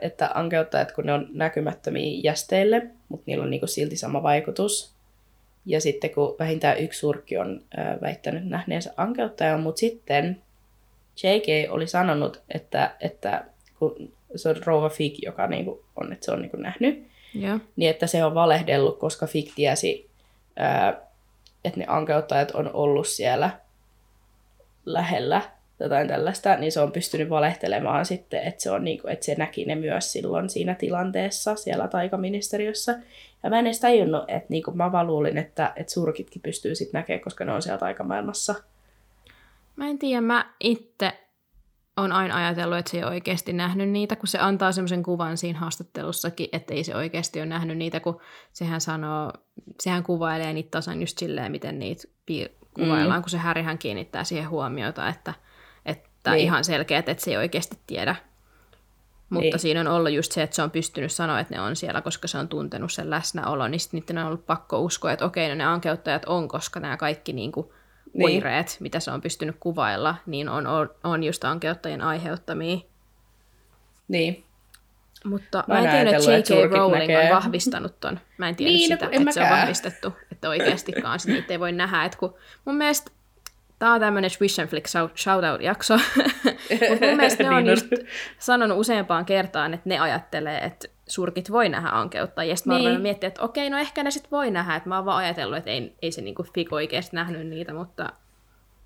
Että 0.00 0.30
ankeuttajat, 0.34 0.92
kun 0.92 1.06
ne 1.06 1.12
on 1.12 1.28
näkymättömiä 1.32 2.20
jästeille, 2.24 2.86
mutta 3.08 3.24
niillä 3.26 3.44
on 3.44 3.50
niin 3.50 3.60
kuin 3.60 3.68
silti 3.68 3.96
sama 3.96 4.22
vaikutus. 4.22 4.92
Ja 5.66 5.80
sitten 5.80 6.10
kun 6.10 6.36
vähintään 6.38 6.78
yksi 6.78 6.98
surkki 6.98 7.38
on 7.38 7.60
väittänyt 8.02 8.48
nähneensä 8.48 8.94
ankeuttajan, 8.96 9.60
mutta 9.60 9.78
sitten 9.78 10.42
JK 11.22 11.72
oli 11.72 11.86
sanonut, 11.86 12.42
että, 12.54 12.96
että 13.00 13.44
kun 13.78 14.12
se 14.36 14.48
on 14.48 14.56
rouva 14.64 14.88
Fig, 14.88 15.14
joka 15.22 15.46
niin 15.46 15.64
kuin 15.64 15.80
on, 15.96 16.12
että 16.12 16.24
se 16.24 16.32
on 16.32 16.42
niin 16.42 16.50
kuin 16.50 16.62
nähnyt, 16.62 17.06
Joo. 17.34 17.58
niin 17.76 17.90
että 17.90 18.06
se 18.06 18.24
on 18.24 18.34
valehdellut, 18.34 18.98
koska 18.98 19.26
Fig 19.26 19.52
tiesi, 19.54 20.10
että 21.64 21.80
ne 21.80 21.84
ankeuttajat 21.88 22.50
on 22.50 22.70
ollut 22.72 23.08
siellä 23.08 23.50
lähellä 24.84 25.42
jotain 25.80 26.08
tällaista, 26.08 26.56
niin 26.56 26.72
se 26.72 26.80
on 26.80 26.92
pystynyt 26.92 27.30
valehtelemaan 27.30 28.06
sitten, 28.06 28.42
että 28.42 28.62
se, 28.62 28.70
on 28.70 28.84
niinku, 28.84 29.08
että 29.08 29.26
se 29.26 29.34
näki 29.34 29.64
ne 29.64 29.74
myös 29.74 30.12
silloin 30.12 30.50
siinä 30.50 30.74
tilanteessa 30.74 31.56
siellä 31.56 31.88
taikaministeriössä. 31.88 32.98
Ja 33.42 33.50
mä 33.50 33.58
en 33.58 33.66
edes 33.66 33.80
tajunnut, 33.80 34.24
että 34.28 34.46
niinku, 34.48 34.70
mä 34.70 34.92
vaan 34.92 35.06
luulin, 35.06 35.38
että, 35.38 35.72
että 35.76 35.92
surkitkin 35.92 36.42
pystyy 36.42 36.74
sitten 36.74 36.98
näkemään, 36.98 37.24
koska 37.24 37.44
ne 37.44 37.52
on 37.52 37.62
siellä 37.62 37.78
taikamaailmassa. 37.78 38.54
Mä 39.76 39.88
en 39.88 39.98
tiedä, 39.98 40.20
mä 40.20 40.54
itse 40.60 41.12
on 41.96 42.12
aina 42.12 42.36
ajatellut, 42.36 42.78
että 42.78 42.90
se 42.90 42.96
ei 42.96 43.04
oikeasti 43.04 43.52
nähnyt 43.52 43.88
niitä, 43.88 44.16
kun 44.16 44.28
se 44.28 44.38
antaa 44.38 44.72
semmoisen 44.72 45.02
kuvan 45.02 45.36
siinä 45.36 45.58
haastattelussakin, 45.58 46.48
että 46.52 46.74
ei 46.74 46.84
se 46.84 46.96
oikeasti 46.96 47.40
ole 47.40 47.46
nähnyt 47.46 47.78
niitä, 47.78 48.00
kun 48.00 48.20
sehän 48.52 48.80
sanoo, 48.80 49.32
sehän 49.80 50.02
kuvailee 50.02 50.52
niitä 50.52 50.70
tasan 50.70 51.00
just 51.00 51.18
silleen, 51.18 51.52
miten 51.52 51.78
niitä 51.78 52.02
piir- 52.30 52.66
kuvaillaan, 52.74 53.20
mm. 53.20 53.22
kun 53.22 53.30
se 53.30 53.38
Härihän 53.38 53.78
kiinnittää 53.78 54.24
siihen 54.24 54.50
huomiota, 54.50 55.08
että, 55.08 55.34
että 56.20 56.30
Niin. 56.30 56.44
ihan 56.44 56.64
selkeä, 56.64 56.98
että 56.98 57.14
se 57.18 57.30
ei 57.30 57.36
oikeasti 57.36 57.78
tiedä. 57.86 58.16
Mutta 59.30 59.44
Niin. 59.44 59.58
siinä 59.58 59.80
on 59.80 59.86
ollut 59.88 60.12
just 60.12 60.32
se, 60.32 60.42
että 60.42 60.56
se 60.56 60.62
on 60.62 60.70
pystynyt 60.70 61.12
sanoa, 61.12 61.40
että 61.40 61.54
ne 61.54 61.60
on 61.60 61.76
siellä, 61.76 62.00
koska 62.00 62.28
se 62.28 62.38
on 62.38 62.48
tuntenut 62.48 62.92
sen 62.92 63.10
läsnäolon, 63.10 63.70
niin 63.70 63.80
sitten 63.80 64.00
niiden 64.00 64.18
on 64.18 64.26
ollut 64.26 64.46
pakko 64.46 64.78
uskoa, 64.80 65.12
että 65.12 65.24
okei, 65.24 65.48
no 65.48 65.54
ne 65.54 65.64
ankeuttajat 65.64 66.24
on, 66.24 66.48
koska 66.48 66.80
nämä 66.80 66.96
kaikki 66.96 67.32
niin 67.32 67.52
kuin 67.52 67.66
Niin. 68.14 68.36
oireet, 68.36 68.76
mitä 68.80 69.00
se 69.00 69.10
on 69.10 69.20
pystynyt 69.20 69.56
kuvailla, 69.60 70.14
niin 70.26 70.48
on, 70.48 70.66
on, 70.66 70.90
on 71.04 71.22
just 71.24 71.44
ankeuttajien 71.44 72.02
aiheuttamia. 72.02 72.78
Niin. 74.08 74.44
Mutta 75.24 75.64
Mä 75.68 75.74
mä, 75.74 75.80
en 75.80 75.90
tiedä, 75.90 76.16
että 76.18 76.32
J.K. 76.54 76.72
Rowling 76.72 77.00
näkee. 77.00 77.30
on 77.30 77.36
vahvistanut 77.36 78.00
ton. 78.00 78.20
Mä 78.38 78.48
en 78.48 78.56
tiedä 78.56 78.72
Niin, 78.72 78.90
no 78.90 78.94
sitä, 78.96 79.08
en 79.12 79.22
että 79.22 79.32
se 79.34 79.42
on 79.42 79.50
vahvistettu, 79.50 80.12
että 80.32 80.48
oikeastikaan 80.48 81.18
niitä 81.26 81.52
ei 81.54 81.60
voi 81.60 81.72
nähdä. 81.72 82.04
Että 82.04 82.18
kun 82.18 82.34
mun 82.64 82.74
mielestä 82.76 83.10
Tämä 83.80 83.94
on 83.94 84.00
tämmöinen 84.00 84.30
Swish 84.30 84.60
and 84.60 84.68
Flick 84.68 84.86
shout- 84.88 85.16
shoutout-jakso, 85.16 85.94
mutta 86.90 87.06
mun 87.06 87.16
mielestä 87.16 87.42
ne 87.42 87.50
on 87.50 87.64
Niin 87.64 87.70
just 87.70 87.86
sanonut 88.38 88.78
useampaan 88.78 89.24
kertaan, 89.24 89.74
että 89.74 89.88
ne 89.88 89.98
ajattelee, 89.98 90.58
että 90.58 90.88
surkit 91.08 91.50
voi 91.52 91.68
nähdä 91.68 91.88
ankeutta. 91.88 92.44
Ja 92.44 92.56
sitten 92.56 92.72
mä 92.72 92.78
Niin. 92.78 92.90
niin. 92.90 93.00
miettiä, 93.00 93.28
että 93.28 93.42
okei, 93.42 93.70
no 93.70 93.78
ehkä 93.78 94.02
ne 94.02 94.10
sitten 94.10 94.30
voi 94.30 94.50
nähdä. 94.50 94.76
Että 94.76 94.88
mä 94.88 94.96
oon 94.96 95.04
vaan 95.04 95.24
ajatellut, 95.24 95.58
että 95.58 95.70
ei, 95.70 95.94
ei 96.02 96.12
se 96.12 96.20
niinku 96.20 96.46
Fig 96.54 96.72
oikeasti 96.72 97.16
nähnyt 97.16 97.46
niitä, 97.46 97.74
mutta 97.74 98.12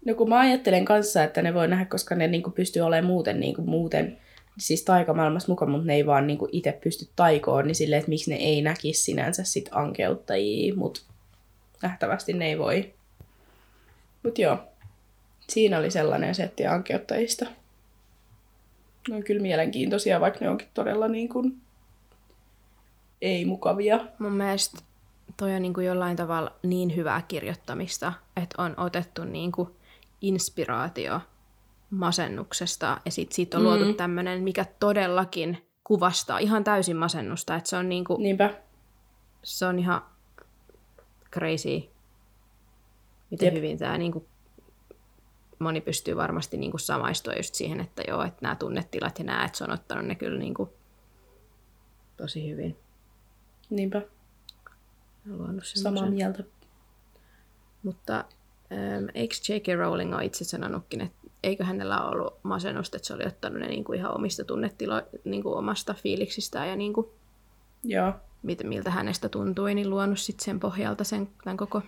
No 0.04 0.14
kun 0.14 0.28
mä 0.28 0.38
ajattelen 0.38 0.84
kanssa, 0.84 1.24
että 1.24 1.42
ne 1.42 1.54
voi 1.54 1.68
nähdä, 1.68 1.84
koska 1.84 2.14
ne 2.14 2.26
niinku 2.26 2.50
pystyy 2.50 2.82
olemaan 2.82 3.12
muuten, 3.12 3.40
niinku 3.40 3.62
muuten 3.62 4.18
siis 4.58 4.84
taikamaailmassa 4.84 5.52
mukaan, 5.52 5.70
mutta 5.70 5.86
ne 5.86 5.94
ei 5.94 6.06
vaan 6.06 6.26
niinku 6.26 6.48
itse 6.52 6.78
pysty 6.84 7.08
taikoon, 7.16 7.66
niin 7.66 7.74
silleen, 7.74 7.98
että 7.98 8.08
miksi 8.08 8.30
ne 8.30 8.36
ei 8.36 8.62
näkisi 8.62 9.02
sinänsä 9.02 9.44
sit 9.44 9.68
ankeuttajia, 9.72 10.74
mutta 10.74 11.00
nähtävästi 11.82 12.32
ne 12.32 12.46
ei 12.46 12.58
voi. 12.58 12.94
Mut 14.22 14.38
joo, 14.38 14.58
siinä 15.48 15.78
oli 15.78 15.90
sellainen 15.90 16.34
setti 16.34 16.66
ankeuttajista. 16.66 17.46
Ne 19.08 19.16
on 19.16 19.24
kyllä 19.24 19.42
mielenkiintoisia, 19.42 20.20
vaikka 20.20 20.40
ne 20.40 20.50
onkin 20.50 20.68
todella 20.74 21.08
niin 21.08 21.28
kuin 21.28 21.60
ei 23.22 23.44
mukavia. 23.44 24.00
mun 24.18 24.32
mielestä 24.32 24.78
toi 25.36 25.54
on 25.54 25.62
niin 25.62 25.74
kuin 25.74 25.86
jollain 25.86 26.16
tavalla 26.16 26.52
niin 26.62 26.96
hyvää 26.96 27.22
kirjoittamista, 27.28 28.12
että 28.42 28.62
on 28.62 28.74
otettu 28.76 29.24
niin 29.24 29.52
kuin 29.52 29.68
inspiraatio 30.20 31.20
masennuksesta 31.90 33.00
ja 33.04 33.10
sit 33.10 33.32
siitä 33.32 33.56
on 33.56 33.62
luotu 33.64 33.84
Mm. 33.84 33.94
tämmöinen, 33.94 34.42
mikä 34.42 34.66
todellakin 34.80 35.68
kuvastaa 35.84 36.38
ihan 36.38 36.64
täysin 36.64 36.96
masennusta. 36.96 37.54
Että 37.56 37.70
se 37.70 37.76
on 37.76 37.88
niinku, 37.88 38.16
Niinpä. 38.16 38.54
se 39.42 39.66
on 39.66 39.78
ihan 39.78 40.02
crazy, 41.32 41.82
miten 43.30 43.46
Jep. 43.46 43.54
hyvin 43.54 43.78
tämä 43.78 43.98
niinku, 43.98 44.26
moni 45.58 45.80
pystyy 45.80 46.16
varmasti 46.16 46.56
niinku 46.56 46.78
samaistumaan 46.78 47.38
just 47.38 47.54
siihen, 47.54 47.80
että 47.80 48.02
joo, 48.08 48.22
että 48.22 48.38
nämä 48.40 48.56
tunnetilat 48.56 49.18
ja 49.18 49.24
nämä, 49.24 49.44
että 49.44 49.58
se 49.58 49.64
on 49.64 49.70
ottanut 49.70 50.06
ne 50.06 50.14
kyllä 50.14 50.38
niinku 50.38 50.72
tosi 52.16 52.50
hyvin. 52.50 52.76
Niinpä. 53.70 54.02
Samaa 55.62 56.10
mieltä. 56.10 56.44
Mutta 57.82 58.24
ähm, 58.72 59.04
eikö 59.14 59.34
J.K. 59.48 59.78
Rowling 59.78 60.14
ole 60.14 60.24
itse 60.24 60.44
sanonutkin, 60.44 61.00
että 61.00 61.16
eikö 61.42 61.64
hänellä 61.64 62.02
ole 62.02 62.10
ollut 62.10 62.34
masennusta, 62.42 62.96
että 62.96 63.06
se 63.06 63.14
oli 63.14 63.26
ottanut 63.26 63.60
ne 63.60 63.66
niinku 63.66 63.92
ihan 63.92 64.14
omista 64.14 64.44
tunnetilo, 64.44 65.02
niinku 65.24 65.52
omasta 65.52 65.94
fiiliksistään 65.94 66.68
ja 66.68 66.76
niinku, 66.76 67.12
Joo. 67.84 68.12
mit, 68.42 68.64
miltä 68.64 68.90
hänestä 68.90 69.28
tuntui, 69.28 69.74
niin 69.74 69.90
luonut 69.90 70.18
sitten 70.18 70.44
sen 70.44 70.60
pohjalta 70.60 71.04
sen 71.04 71.28
tämän 71.44 71.56
koko 71.56 71.82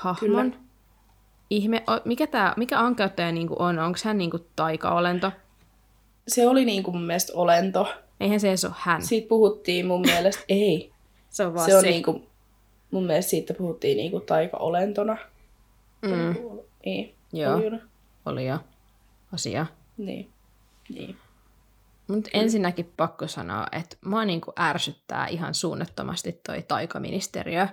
hahmon. 0.00 0.50
Kyllä. 0.50 0.64
Ihme, 1.50 1.82
mikä, 2.04 2.26
tää, 2.26 2.54
mikä 2.56 2.78
ankeuttaja 2.80 3.32
niinku 3.32 3.56
on? 3.58 3.78
Onko 3.78 3.98
hän 4.04 4.18
niinku 4.18 4.38
taikaolento? 4.56 5.32
Se 6.28 6.46
oli 6.46 6.64
niinku 6.64 6.92
mun 6.92 7.02
mielestä 7.02 7.32
olento. 7.36 7.94
Eihän 8.20 8.40
se 8.40 8.48
edes 8.48 8.64
ole 8.64 8.72
hän. 8.78 9.02
Siitä 9.02 9.28
puhuttiin 9.28 9.86
mun 9.86 10.00
mielestä, 10.00 10.42
ei. 10.48 10.92
se 11.30 11.46
on 11.46 11.54
vaan 11.54 11.66
Se 11.66 11.74
on 11.76 11.80
se. 11.80 11.86
niinku, 11.90 12.22
mun 12.90 13.06
mielestä 13.06 13.30
siitä 13.30 13.54
puhuttiin 13.54 13.96
niinku 13.96 14.20
taika-olentona. 14.20 15.16
Mm, 16.02 16.34
Niin. 16.84 17.14
Joo. 17.32 17.54
Oljuna. 17.54 17.78
oli 18.26 18.46
jo 18.46 18.58
asia. 19.32 19.66
Niin. 19.98 20.30
Niin. 20.88 21.16
Mutta 22.08 22.30
ensinnäkin 22.32 22.92
pakko 22.96 23.26
sanoa, 23.26 23.66
että 23.72 23.96
mua 24.04 24.24
niinku 24.24 24.52
ärsyttää 24.60 25.26
ihan 25.26 25.54
suunnattomasti 25.54 26.32
toi 26.46 26.62
taikaministeriö. 26.62 27.68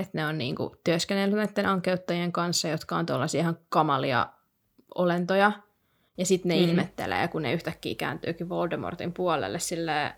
Että 0.00 0.18
ne 0.18 0.26
on 0.26 0.38
niinku 0.38 0.76
työskennellyt 0.84 1.36
näiden 1.36 1.66
ankeuttajien 1.66 2.32
kanssa, 2.32 2.68
jotka 2.68 2.96
on 2.96 3.06
tuollaisia 3.06 3.40
ihan 3.40 3.58
kamalia 3.68 4.26
olentoja. 4.94 5.52
Ja 6.18 6.26
sitten 6.26 6.48
ne 6.48 6.56
mm. 6.56 6.62
ihmettelee, 6.62 7.28
kun 7.28 7.42
ne 7.42 7.52
yhtäkkiä 7.52 7.94
kääntyykin 7.94 8.48
Voldemortin 8.48 9.12
puolelle 9.12 9.58
silleen, 9.58 10.12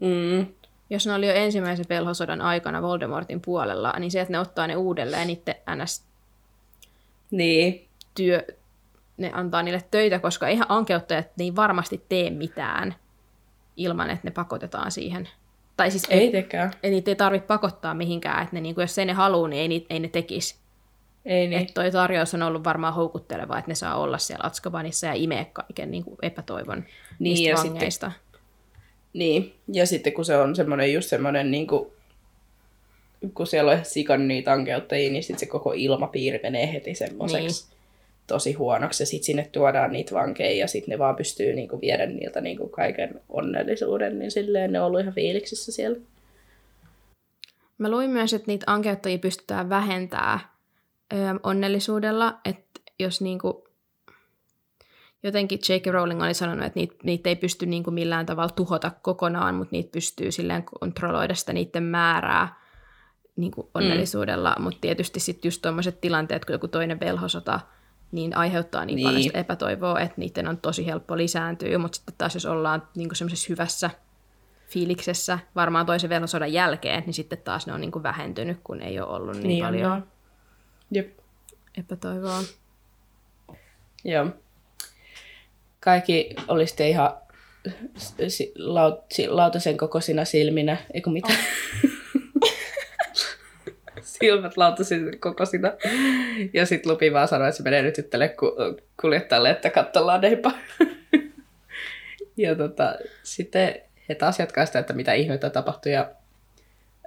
Mm. 0.00 0.46
jos 0.90 1.06
ne 1.06 1.12
oli 1.14 1.26
jo 1.26 1.32
ensimmäisen 1.34 1.86
velhosodan 1.88 2.40
aikana 2.40 2.82
Voldemortin 2.82 3.40
puolella, 3.40 3.94
niin 3.98 4.10
se, 4.10 4.20
että 4.20 4.32
ne 4.32 4.38
ottaa 4.38 4.66
ne 4.66 4.76
uudelleen 4.76 5.26
niiden 5.26 5.54
ns 5.76 6.04
Niin. 7.30 7.88
työ, 8.14 8.46
ne 9.16 9.30
antaa 9.34 9.62
niille 9.62 9.84
töitä, 9.90 10.18
koska 10.18 10.48
eihän 10.48 10.66
ankeuttajat 10.68 11.26
ei 11.40 11.56
varmasti 11.56 12.04
tee 12.08 12.30
mitään 12.30 12.94
ilman, 13.76 14.10
että 14.10 14.26
ne 14.26 14.30
pakotetaan 14.30 14.90
siihen. 14.90 15.28
Tai 15.76 15.90
siis 15.90 16.04
Ei 16.10 16.30
tekään. 16.30 16.72
ei 16.82 16.90
niitä 16.90 17.10
ei 17.10 17.14
tarvitse 17.16 17.46
pakottaa 17.46 17.94
mihinkään, 17.94 18.42
että 18.42 18.56
ne, 18.56 18.60
niin 18.60 18.74
kuin, 18.74 18.82
jos 18.82 18.98
ei 18.98 19.04
ne 19.04 19.12
halua, 19.12 19.48
niin 19.48 19.60
ei, 19.62 19.68
ni- 19.68 19.86
ei 19.90 20.00
ne 20.00 20.08
tekisi. 20.08 20.54
Ei 21.24 21.40
Niin. 21.40 21.50
niin. 21.50 21.62
Että 21.62 21.74
toi 21.74 21.90
tarjous 21.90 22.34
on 22.34 22.42
ollut 22.42 22.64
varmaan 22.64 22.94
houkutteleva, 22.94 23.58
että 23.58 23.70
ne 23.70 23.74
saa 23.74 23.96
olla 23.96 24.18
siellä 24.18 24.46
Atskabanissa 24.46 25.06
ja 25.06 25.12
imeä 25.14 25.46
kaiken 25.52 25.90
niin 25.90 26.04
kuin 26.04 26.16
epätoivon 26.22 26.78
Niin, 26.78 26.86
niistä 27.18 27.48
ja 27.48 27.56
vangeista. 27.56 28.12
Niin. 29.12 29.54
Ja 29.72 29.86
sitten 29.86 30.12
kun 30.12 30.24
se 30.24 30.36
on 30.36 30.56
semmoinen 30.56 30.92
just 30.92 31.08
semmoinen 31.08 31.50
niinku, 31.50 31.92
kun 33.34 33.46
siellä 33.46 33.72
on 33.72 33.78
sikan 33.82 34.28
niitä 34.28 34.52
ankeuttajia, 34.52 35.10
niin 35.12 35.22
sitten 35.22 35.38
se 35.40 35.46
koko 35.46 35.72
ilmapiiri 35.76 36.40
menee 36.42 36.72
heti 36.72 36.94
semmoiseksi 36.94 37.66
niin. 37.68 37.81
Tosi 38.26 38.52
huonoksi. 38.52 39.02
Ja 39.02 39.06
sitten 39.06 39.24
sinne 39.24 39.48
tuodaan 39.52 39.92
niitä 39.92 40.14
vankeja 40.14 40.58
ja 40.58 40.66
sitten 40.66 40.92
ne 40.92 40.98
vaan 40.98 41.16
pystyy 41.16 41.52
niinku 41.52 41.80
viedä 41.80 42.06
niiltä 42.06 42.40
niinku 42.40 42.68
kaiken 42.68 43.20
onnellisuuden, 43.28 44.18
niin 44.18 44.30
silleen 44.30 44.72
ne 44.72 44.80
on 44.80 44.86
ollut 44.86 45.00
ihan 45.00 45.14
fiiliksissä 45.14 45.72
siellä. 45.72 46.00
Mä 47.78 47.90
luin 47.90 48.10
myös, 48.10 48.34
että 48.34 48.46
niitä 48.46 48.64
ankeuttajia 48.68 49.18
pystytään 49.18 49.68
vähentämään 49.68 50.40
ö, 51.12 51.16
onnellisuudella, 51.42 52.40
että 52.44 52.80
jos 52.98 53.20
niinku, 53.20 53.68
jotenkin 55.22 55.58
J.K. 55.68 55.86
Rowling 55.86 56.22
oli 56.22 56.34
sanonut, 56.34 56.66
että 56.66 56.80
niitä, 56.80 56.94
niitä 57.02 57.28
ei 57.28 57.36
pysty 57.36 57.66
niinku 57.66 57.90
millään 57.90 58.26
tavalla 58.26 58.52
tuhota 58.56 58.90
kokonaan, 59.02 59.54
mutta 59.54 59.72
niitä 59.72 59.92
pystyy 59.92 60.32
silleen 60.32 60.62
kontrolloida 60.62 61.34
sitä 61.34 61.52
niiden 61.52 61.82
määrää 61.82 62.62
niinku 63.36 63.70
onnellisuudella, 63.74 64.54
mm. 64.58 64.62
mutta 64.62 64.80
tietysti 64.80 65.20
sitten 65.20 65.48
just 65.48 65.62
tuommoiset 65.62 66.00
tilanteet, 66.00 66.44
kun 66.44 66.52
joku 66.52 66.68
toinen 66.68 67.00
velhosota, 67.00 67.60
niin 68.12 68.36
aiheuttaa 68.36 68.84
niin, 68.84 68.96
niin. 68.96 69.06
paljon 69.06 69.20
Niin. 69.20 69.24
sitä 69.24 69.38
epätoivoa, 69.38 70.00
että 70.00 70.14
niiden 70.16 70.48
on 70.48 70.58
tosi 70.58 70.86
helppo 70.86 71.16
lisääntyä, 71.16 71.78
mutta 71.78 71.96
sitten 71.96 72.14
taas 72.18 72.34
jos 72.34 72.46
ollaan 72.46 72.88
niinku 72.96 73.14
semmoisessa 73.14 73.46
hyvässä 73.48 73.90
fiiliksessä 74.68 75.38
varmaan 75.54 75.86
toisen 75.86 76.10
velhosodan 76.10 76.52
jälkeen, 76.52 77.02
niin 77.06 77.14
sitten 77.14 77.38
taas 77.38 77.66
ne 77.66 77.72
on 77.72 77.80
niin 77.80 77.92
kuin 77.92 78.02
vähentynyt, 78.02 78.58
kun 78.64 78.82
ei 78.82 79.00
ole 79.00 79.08
ollut 79.08 79.36
niin, 79.36 79.48
niin 79.48 79.64
on 79.64 79.72
paljon. 79.72 80.06
Jep. 80.90 81.18
epätoivoa. 81.78 82.42
Joo. 84.04 84.26
Kaikki 85.80 86.34
oli 86.48 86.66
sitten 86.66 86.88
ihan 86.88 87.10
lautasen 89.28 89.76
kokoisina 89.76 90.24
silminä, 90.24 90.76
eikö 90.94 91.10
mitä? 91.10 91.32
Silmät 94.20 94.56
lautasen 94.56 95.18
kokoisina. 95.20 95.72
Ja 96.52 96.66
sitten 96.66 96.92
Lupi 96.92 97.12
vaan 97.12 97.28
sanoi, 97.28 97.48
että 97.48 97.56
se 97.56 97.62
menee 97.62 97.82
nyt 97.82 97.96
ku- 98.38 98.56
kuljettajalle, 99.00 99.50
että 99.50 99.70
katsellaan 99.70 100.20
neipä. 100.20 100.50
ja 102.36 102.54
tota, 102.54 102.94
sitten 103.22 103.74
he 104.08 104.14
taas 104.14 104.38
jatkaa 104.38 104.66
sitä, 104.66 104.78
että 104.78 104.92
mitä 104.92 105.12
ihmettä 105.12 105.50
tapahtui. 105.50 105.92
Ja 105.92 106.10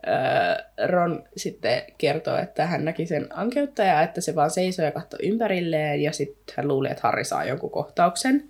öö, 0.08 0.88
Ron 0.88 1.24
sitten 1.38 1.84
kertoo, 1.98 2.38
että 2.38 2.66
hän 2.66 2.86
näki 2.86 3.06
sen 3.06 3.28
ankeuttaja, 3.30 4.02
että 4.02 4.22
se 4.22 4.36
vaan 4.36 4.52
seisoi 4.52 4.86
ja 4.86 4.92
katsoi 4.92 5.20
ympärilleen, 5.24 6.02
ja 6.02 6.12
sitten 6.12 6.54
hän 6.58 6.68
luuli, 6.68 6.88
että 6.92 7.02
Harry 7.04 7.24
saa 7.24 7.46
jonkun 7.46 7.72
kohtauksen. 7.72 8.50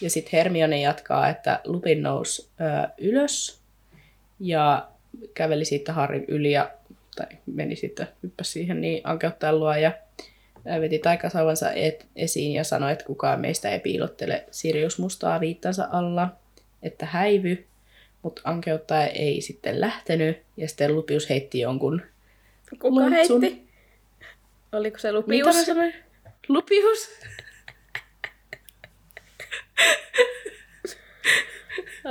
Ja 0.00 0.10
sitten 0.10 0.32
Hermione 0.32 0.80
jatkaa, 0.80 1.28
että 1.28 1.60
Lupin 1.64 2.02
nousi 2.02 2.48
öö, 2.60 2.66
ylös 2.98 3.60
ja 4.40 4.88
käveli 5.34 5.64
siitä 5.64 5.92
Harryn 5.92 6.24
yli, 6.28 6.52
ja, 6.52 6.70
tai 7.16 7.26
meni 7.46 7.76
sitten, 7.76 8.08
hyppäsi 8.22 8.50
siihen 8.52 8.80
niin 8.80 9.00
ankeuttajan 9.04 9.60
luo, 9.60 9.74
ja 9.74 9.92
veti 10.80 10.98
taikasauvansa 10.98 11.72
et, 11.72 12.06
esiin 12.16 12.52
ja 12.52 12.64
sanoi, 12.64 12.92
että 12.92 13.04
kukaan 13.04 13.40
meistä 13.40 13.70
ei 13.70 13.80
piilottele 13.80 14.44
Sirius 14.50 14.98
mustaa 14.98 15.40
viittansa 15.40 15.88
alla, 15.90 16.28
että 16.82 17.06
häivy, 17.06 17.64
mutta 18.22 18.42
ankeuttaja 18.44 19.06
ei 19.06 19.40
sitten 19.40 19.80
lähtenyt, 19.80 20.42
ja 20.56 20.68
sitten 20.68 20.96
Lupius 20.96 21.28
heitti 21.30 21.60
jonkun 21.60 22.02
Kuka 22.78 23.00
Loitsun. 23.00 23.42
heitti? 23.42 23.68
Oliko 24.72 24.98
se 24.98 25.08
Mitä 25.12 25.18
Lupius? 25.18 25.56
mä 25.56 25.64
sanoin? 25.64 25.94
Lupius? 26.48 27.08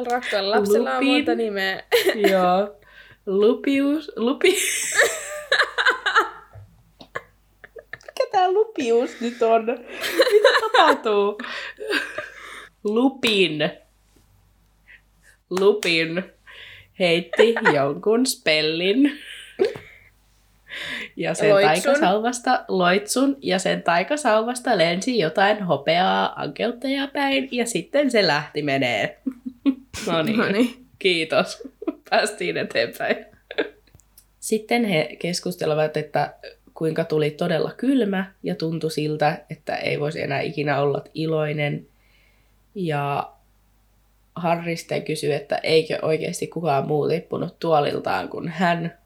Rakkaalla 0.05 0.55
lapsella 0.55 0.89
on 0.91 0.95
Lupin. 0.95 1.13
monta 1.13 1.35
nimeä. 1.35 1.83
Joo. 2.31 2.75
Lupius. 3.25 4.11
Lupi. 4.15 4.57
Mikä 8.05 8.27
tää 8.31 8.51
Lupius 8.51 9.12
nyt 9.23 9.41
on? 9.41 9.65
Mitä 10.31 10.49
tapahtuu? 10.61 11.37
Lupin. 12.83 13.71
Lupin 15.49 16.23
heitti 16.99 17.55
jonkun 17.73 18.25
spellin. 18.25 19.19
Ja 21.15 21.33
sen 21.33 21.49
Loitsun. 21.49 21.69
taikasauvasta 21.69 22.65
loitsun 22.67 23.37
ja 23.41 23.59
sen 23.59 23.83
taikasauvasta 23.83 24.77
lensi 24.77 25.19
jotain 25.19 25.63
hopeaa 25.63 26.41
ankeuttajaa 26.41 27.07
päin 27.07 27.49
ja 27.51 27.65
sitten 27.65 28.11
se 28.11 28.27
lähti 28.27 28.61
menee. 28.61 29.17
No 30.07 30.21
niin. 30.21 30.37
No 30.37 30.49
niin. 30.49 30.85
Kiitos. 30.99 31.67
Päästiin 32.09 32.57
eteenpäin. 32.57 33.25
Sitten 34.39 34.85
he 34.85 35.15
keskustelevat, 35.19 35.97
että 35.97 36.33
kuinka 36.73 37.03
tuli 37.03 37.31
todella 37.31 37.71
kylmä 37.77 38.31
ja 38.43 38.55
tuntui 38.55 38.91
siltä, 38.91 39.45
että 39.49 39.75
ei 39.75 39.99
voisi 39.99 40.21
enää 40.21 40.41
ikinä 40.41 40.81
olla 40.81 41.03
iloinen. 41.13 41.87
Ja 42.75 43.33
sitten 44.75 45.03
kysyi, 45.03 45.33
että 45.33 45.57
eikö 45.57 45.99
oikeasti 46.01 46.47
kukaan 46.47 46.87
muu 46.87 47.09
tippunut 47.09 47.59
tuoliltaan 47.59 48.29
kuin 48.29 48.47
hän. 48.47 48.97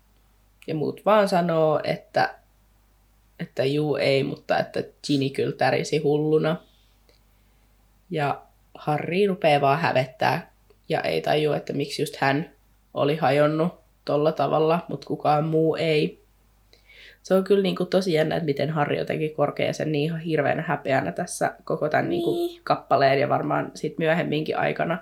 Ja 0.67 0.75
muut 0.75 1.01
vaan 1.05 1.29
sanoo, 1.29 1.79
että, 1.83 2.35
että 3.39 3.63
juu 3.65 3.95
ei, 3.95 4.23
mutta 4.23 4.59
että 4.59 4.83
Ginny 5.07 5.29
kyllä 5.29 5.55
tärisi 5.55 5.97
hulluna. 5.97 6.55
Ja 8.09 8.41
Harry 8.75 9.27
rupeaa 9.27 9.61
vaan 9.61 9.79
hävettää 9.79 10.51
ja 10.89 11.01
ei 11.01 11.21
tajua, 11.21 11.57
että 11.57 11.73
miksi 11.73 12.01
just 12.01 12.15
hän 12.15 12.51
oli 12.93 13.15
hajonnut 13.15 13.73
tolla 14.05 14.31
tavalla, 14.31 14.85
mutta 14.87 15.07
kukaan 15.07 15.45
muu 15.45 15.75
ei. 15.75 16.26
Se 17.27 17.33
on 17.33 17.43
kyllä 17.43 17.61
niin 17.61 17.75
kuin 17.75 17.89
tosi 17.89 18.13
jännä, 18.13 18.35
että 18.35 18.45
miten 18.45 18.69
Harri 18.69 18.97
jotenkin 18.97 19.35
korkea 19.35 19.73
sen 19.73 19.91
niin 19.91 20.05
ihan 20.05 20.19
hirveän 20.19 20.59
häpeänä 20.59 21.11
tässä 21.11 21.55
koko 21.63 21.89
tämän 21.89 22.09
niin. 22.09 22.17
Niin 22.17 22.23
kuin 22.23 22.61
kappaleen 22.63 23.19
ja 23.19 23.29
varmaan 23.29 23.71
sit 23.75 23.97
myöhemminkin 23.97 24.57
aikana. 24.57 24.97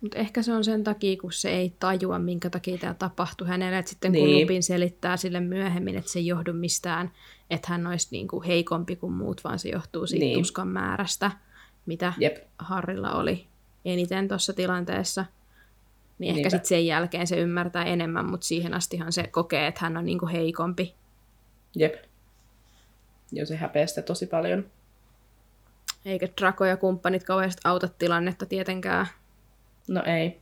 Mutta 0.00 0.18
ehkä 0.18 0.42
se 0.42 0.52
on 0.52 0.64
sen 0.64 0.84
takia, 0.84 1.16
kun 1.16 1.32
se 1.32 1.50
ei 1.50 1.72
tajua, 1.80 2.18
minkä 2.18 2.50
takia 2.50 2.78
tämä 2.78 2.94
tapahtui 2.94 3.48
hänelle. 3.48 3.78
Et 3.78 3.86
sitten 3.86 4.12
kun 4.12 4.24
Niin. 4.24 4.42
Lupin 4.42 4.62
selittää 4.62 5.16
sille 5.16 5.40
myöhemmin, 5.40 5.96
että 5.96 6.10
se 6.10 6.18
ei 6.18 6.26
johdu 6.26 6.52
mistään, 6.52 7.10
että 7.50 7.68
hän 7.70 7.86
olisi 7.86 8.08
niinku 8.10 8.42
heikompi 8.46 8.96
kuin 8.96 9.12
muut, 9.12 9.44
vaan 9.44 9.58
se 9.58 9.68
johtuu 9.68 10.06
siitä 10.06 10.24
Niin. 10.24 10.38
tuskan 10.38 10.68
määrästä, 10.68 11.30
mitä 11.86 12.12
Jep. 12.18 12.36
Harrilla 12.58 13.12
oli 13.12 13.46
eniten 13.84 14.28
tuossa 14.28 14.52
tilanteessa. 14.52 15.24
Niin 16.18 16.36
ehkä 16.36 16.50
sitten 16.50 16.68
sen 16.68 16.86
jälkeen 16.86 17.26
se 17.26 17.36
ymmärtää 17.36 17.84
enemmän, 17.84 18.26
mutta 18.26 18.46
siihen 18.46 18.74
astihan 18.74 19.12
se 19.12 19.22
kokee, 19.22 19.66
että 19.66 19.80
hän 19.80 19.96
on 19.96 20.04
niinku 20.04 20.26
heikompi. 20.26 20.99
Jep. 21.76 21.94
Joo, 23.32 23.46
se 23.46 23.56
häpeää 23.56 23.86
sitä 23.86 24.02
tosi 24.02 24.26
paljon. 24.26 24.70
Eikä 26.04 26.28
Draco 26.40 26.64
ja 26.64 26.76
kumppanit 26.76 27.24
kauheasti 27.24 27.60
auta 27.64 27.88
tilannetta 27.98 28.46
tietenkään. 28.46 29.06
No 29.88 30.02
ei. 30.06 30.40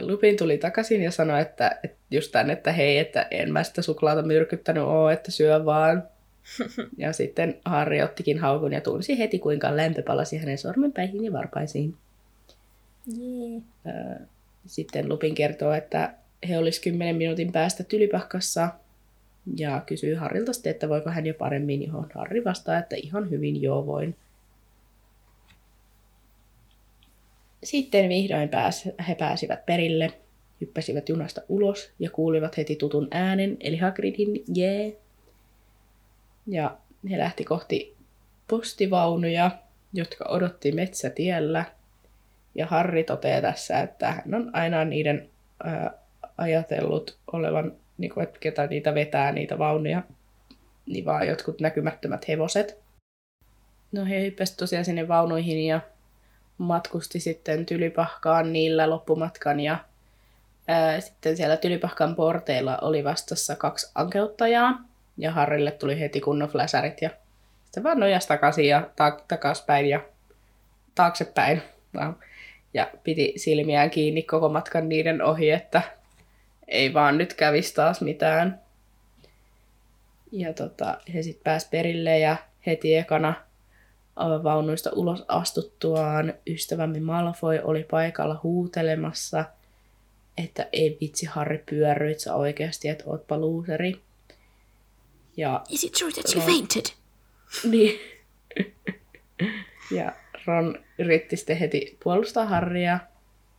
Lupin 0.00 0.36
tuli 0.36 0.58
takaisin 0.58 1.02
ja 1.02 1.10
sanoi, 1.10 1.40
että, 1.40 1.78
että 1.84 1.98
just 2.10 2.32
tän, 2.32 2.50
että 2.50 2.72
hei, 2.72 2.98
että 2.98 3.26
en 3.30 3.52
mä 3.52 3.62
sitä 3.62 3.82
suklaata 3.82 4.22
myrkyttänyt 4.22 4.82
oo, 4.82 5.08
että 5.10 5.30
syö 5.30 5.64
vaan. 5.64 6.08
ja 6.96 7.12
sitten 7.12 7.60
Harri 7.64 8.02
ottikin 8.02 8.38
haukun 8.38 8.72
ja 8.72 8.80
tunsi 8.80 9.18
heti, 9.18 9.38
kuinka 9.38 9.76
lämpö 9.76 10.02
palasi 10.02 10.38
hänen 10.38 10.58
sormenpäihin 10.58 11.24
ja 11.24 11.32
varpaisiin. 11.32 11.96
Jee. 13.06 13.62
Sitten 14.66 15.08
Lupin 15.08 15.34
kertoo, 15.34 15.72
että 15.72 16.14
he 16.48 16.58
olisi 16.58 16.80
10 16.80 17.16
minuutin 17.16 17.52
päästä 17.52 17.84
Tylypahkassa 17.84 18.68
ja 19.56 19.82
kysyy 19.86 20.14
Harrilta 20.14 20.52
sitten, 20.52 20.70
että 20.70 20.88
voiko 20.88 21.10
hän 21.10 21.26
jo 21.26 21.34
paremmin, 21.34 21.86
johon 21.86 22.10
Harri 22.14 22.44
vastaa, 22.44 22.78
että 22.78 22.96
ihan 22.96 23.30
hyvin 23.30 23.62
joo 23.62 23.86
voin. 23.86 24.16
Sitten 27.64 28.08
vihdoin 28.08 28.48
pääs, 28.48 28.88
he 29.08 29.14
pääsivät 29.14 29.66
perille, 29.66 30.12
hyppäsivät 30.60 31.08
junasta 31.08 31.40
ulos 31.48 31.92
ja 31.98 32.10
kuulivat 32.10 32.56
heti 32.56 32.76
tutun 32.76 33.08
äänen, 33.10 33.56
eli 33.60 33.76
Hagridin 33.76 34.44
jee. 34.54 34.82
Yeah. 34.82 34.96
Ja 36.46 36.76
he 37.10 37.18
lähti 37.18 37.44
kohti 37.44 37.96
postivaunuja, 38.48 39.50
jotka 39.92 40.24
odotti 40.28 40.72
metsätiellä. 40.72 41.64
Ja 42.54 42.66
Harri 42.66 43.04
toteaa 43.04 43.40
tässä, 43.40 43.80
että 43.80 44.12
hän 44.12 44.34
on 44.34 44.50
aina 44.52 44.84
niiden 44.84 45.30
ää, 45.64 45.90
ajatellut 46.38 47.18
olevan, 47.32 47.72
niin 48.00 48.10
kuin, 48.14 48.24
että 48.24 48.38
ketä 48.40 48.66
niitä 48.66 48.94
vetää, 48.94 49.32
niitä 49.32 49.58
vaunuja, 49.58 50.02
niin 50.86 51.04
vaan 51.04 51.28
jotkut 51.28 51.60
näkymättömät 51.60 52.28
hevoset. 52.28 52.78
No 53.92 54.04
he 54.04 54.20
hyppäsivät 54.20 54.56
tosiaan 54.56 54.84
sinne 54.84 55.08
vaunuihin 55.08 55.66
ja 55.66 55.80
matkusti 56.58 57.20
sitten 57.20 57.66
Tylypahkaan 57.66 58.52
niillä 58.52 58.90
loppumatkan 58.90 59.60
ja 59.60 59.78
ää, 60.68 61.00
sitten 61.00 61.36
siellä 61.36 61.56
Tylypahkan 61.56 62.14
porteilla 62.16 62.78
oli 62.78 63.04
vastassa 63.04 63.56
kaksi 63.56 63.90
ankeuttajaa 63.94 64.84
ja 65.18 65.32
Harrille 65.32 65.70
tuli 65.70 66.00
heti 66.00 66.20
kunnon 66.20 66.48
fläsärit 66.48 67.02
ja 67.02 67.10
sitten 67.64 67.82
vaan 67.82 68.00
nojas 68.00 68.26
takaisin 68.26 68.68
ja 68.68 68.90
ta- 68.96 69.20
takaspäin 69.28 69.86
ja 69.86 70.00
taaksepäin. 70.94 71.62
Ja 72.74 72.90
piti 73.04 73.32
silmiään 73.36 73.90
kiinni 73.90 74.22
koko 74.22 74.48
matkan 74.48 74.88
niiden 74.88 75.22
ohi, 75.22 75.50
että 75.50 75.82
ei 76.70 76.94
vaan 76.94 77.18
nyt 77.18 77.34
kävisi 77.34 77.74
taas 77.74 78.00
mitään. 78.00 78.60
Ja 80.32 80.52
tota, 80.52 80.98
he 81.14 81.22
sitten 81.22 81.44
pääsi 81.44 81.68
perille 81.70 82.18
ja 82.18 82.36
heti 82.66 82.96
ekana 82.96 83.34
vaunuista 84.42 84.90
ulos 84.92 85.24
astuttuaan 85.28 86.34
ystävämme 86.46 87.00
Malfoy 87.00 87.60
oli 87.64 87.86
paikalla 87.90 88.40
huutelemassa, 88.42 89.44
että 90.38 90.68
ei 90.72 90.98
vitsi 91.00 91.26
Harry 91.26 91.58
pyörryit 91.70 92.20
sä 92.20 92.34
oikeasti, 92.34 92.88
että 92.88 93.04
ootpa 93.06 93.38
luuseri. 93.38 94.00
Ja 95.36 95.62
Is 95.68 95.84
it 95.84 95.92
true 95.92 96.12
that 96.12 96.34
you 96.34 96.44
Ron- 96.44 96.46
fainted? 96.46 96.84
niin. 97.70 98.00
ja 99.96 100.12
Ron 100.46 100.84
yritti 100.98 101.36
sitten 101.36 101.56
heti 101.56 101.98
puolustaa 102.04 102.46
Harrya, 102.46 102.98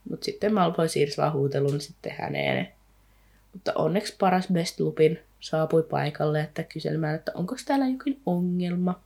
mutta 0.10 0.26
sitten 0.26 0.54
Malfoy 0.54 0.88
siirsi 0.88 1.18
vaan 1.18 1.34
huutelun 1.34 1.82
sitten 1.82 2.16
häneen. 2.20 2.68
Mutta 3.54 3.72
onneksi 3.76 4.16
paras 4.20 4.48
Best 4.54 4.80
Lupin 4.80 5.20
saapui 5.40 5.84
paikalle, 5.84 6.42
että 6.42 6.64
kyselemään, 6.64 7.16
että 7.16 7.32
onko 7.36 7.56
täällä 7.66 7.88
jokin 7.88 8.22
ongelma. 8.26 9.00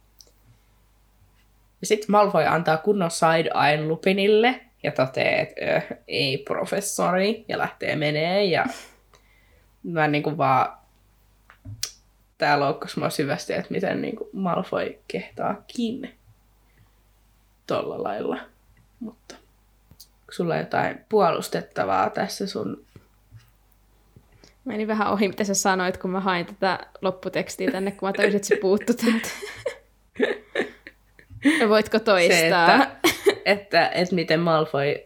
Ja 1.81 1.87
sitten 1.87 2.11
Malfoy 2.11 2.45
antaa 2.45 2.77
kunnon 2.77 3.11
side-eyen 3.11 3.87
Lupinille 3.87 4.61
ja 4.83 4.91
toteaa, 4.91 5.41
että 5.41 5.61
ö, 5.61 5.95
ei 6.07 6.37
professori, 6.37 7.45
ja 7.47 7.57
lähtee 7.57 7.95
menee. 7.95 8.45
Ja 8.45 8.65
mä 9.83 10.07
niinku 10.07 10.37
vaan 10.37 10.77
tää 12.37 12.59
loukkasi 12.59 12.99
mua 12.99 13.09
syvästi, 13.09 13.53
että 13.53 13.71
miten 13.71 14.01
niinku 14.01 14.29
Malfoy 14.33 14.99
kehtaa 15.07 15.63
kiinni 15.67 16.15
tolla 17.67 18.03
lailla. 18.03 18.37
Mutta 18.99 19.35
sulla 20.31 20.57
jotain 20.57 21.05
puolustettavaa 21.09 22.09
tässä 22.09 22.47
sun... 22.47 22.85
Meni 24.66 24.88
vähän 24.88 25.07
ohi, 25.11 25.28
mitä 25.28 25.43
sä 25.43 25.53
sanoit, 25.53 25.97
kun 25.97 26.09
mä 26.11 26.20
hain 26.20 26.45
tätä 26.45 26.80
lopputekstiä 27.01 27.72
tänne, 27.72 27.91
kun 27.91 28.09
mä 28.09 28.13
tajusin, 28.13 28.36
että 28.36 28.47
se 28.47 28.55
puuttu 28.55 28.93
täältä. 28.93 29.30
Voitko 31.70 31.99
toistaa? 31.99 32.68
Se, 32.68 32.84
että, 32.84 32.88
että, 33.45 33.88
että 33.89 34.16
miten 34.16 34.39
Malfoy 34.39 34.88
äh, 34.89 34.97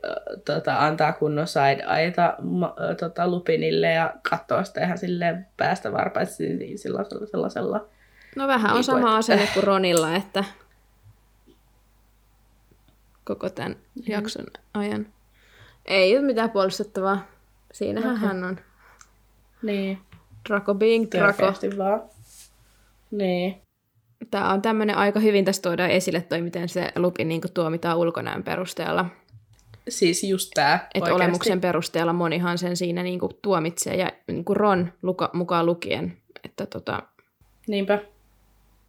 tota, 0.46 0.86
antaa 0.86 1.14
kunnon 1.14 1.48
side-aita 1.48 2.36
ma, 2.42 2.76
äh, 2.90 2.96
tota, 2.98 3.28
Lupinille 3.28 3.88
ja 3.92 4.14
katsoo 4.30 4.64
sitä 4.64 4.84
ihan 4.86 4.98
silleen 4.98 5.48
päästä 5.58 5.92
varpaisesti 5.92 6.50
niin 6.56 6.80
sellaisella, 6.80 7.26
sellaisella. 7.26 7.86
No 8.36 8.48
vähän 8.48 8.72
on 8.72 8.76
Niin 8.76 8.84
sama 8.84 9.00
että- 9.08 9.16
asenne 9.16 9.48
kuin 9.54 9.64
Ronilla, 9.64 10.16
että 10.16 10.44
koko 13.24 13.50
tämän 13.50 13.76
jakson 14.08 14.46
ajan. 14.74 15.08
Ei 15.86 16.18
ole 16.18 16.26
mitään 16.26 16.50
puolustettavaa. 16.50 17.28
Siinähän 17.74 18.16
Okei. 18.16 18.28
hän 18.28 18.44
on. 18.44 18.60
Niin, 19.62 19.98
Draco 20.50 20.76
being 20.76 21.08
Draco. 21.12 21.54
vaan. 21.78 22.02
Niin, 23.12 23.62
Tämä 24.32 24.54
on 24.54 24.62
tämmöinen 24.62 24.98
aika 24.98 25.20
hyvin 25.20 25.46
tässä 25.46 25.62
tuodaan 25.62 25.90
esille 25.92 26.22
toi, 26.22 26.42
miten 26.42 26.70
se 26.70 26.92
Lupin 26.96 27.28
niin 27.28 27.42
tuomitaan 27.54 27.98
ulkonäön 27.98 28.44
perusteella. 28.44 29.06
siis 29.90 30.24
just 30.24 30.52
tää 30.54 30.88
Että 30.94 31.16
olemuksen 31.16 31.62
perusteella 31.62 32.14
monihan 32.14 32.58
sen 32.58 32.78
siinä 32.78 33.04
niin 33.04 33.20
kuin 33.20 33.32
tuomitsee, 33.42 33.96
ja 33.96 34.12
niin 34.28 34.46
kuin 34.46 34.58
Ron 34.58 34.94
luka, 35.02 35.30
mukaan 35.34 35.66
lukien. 35.66 36.18
Että 36.44 36.66
tota, 36.66 37.04
Niinpä. 37.68 38.00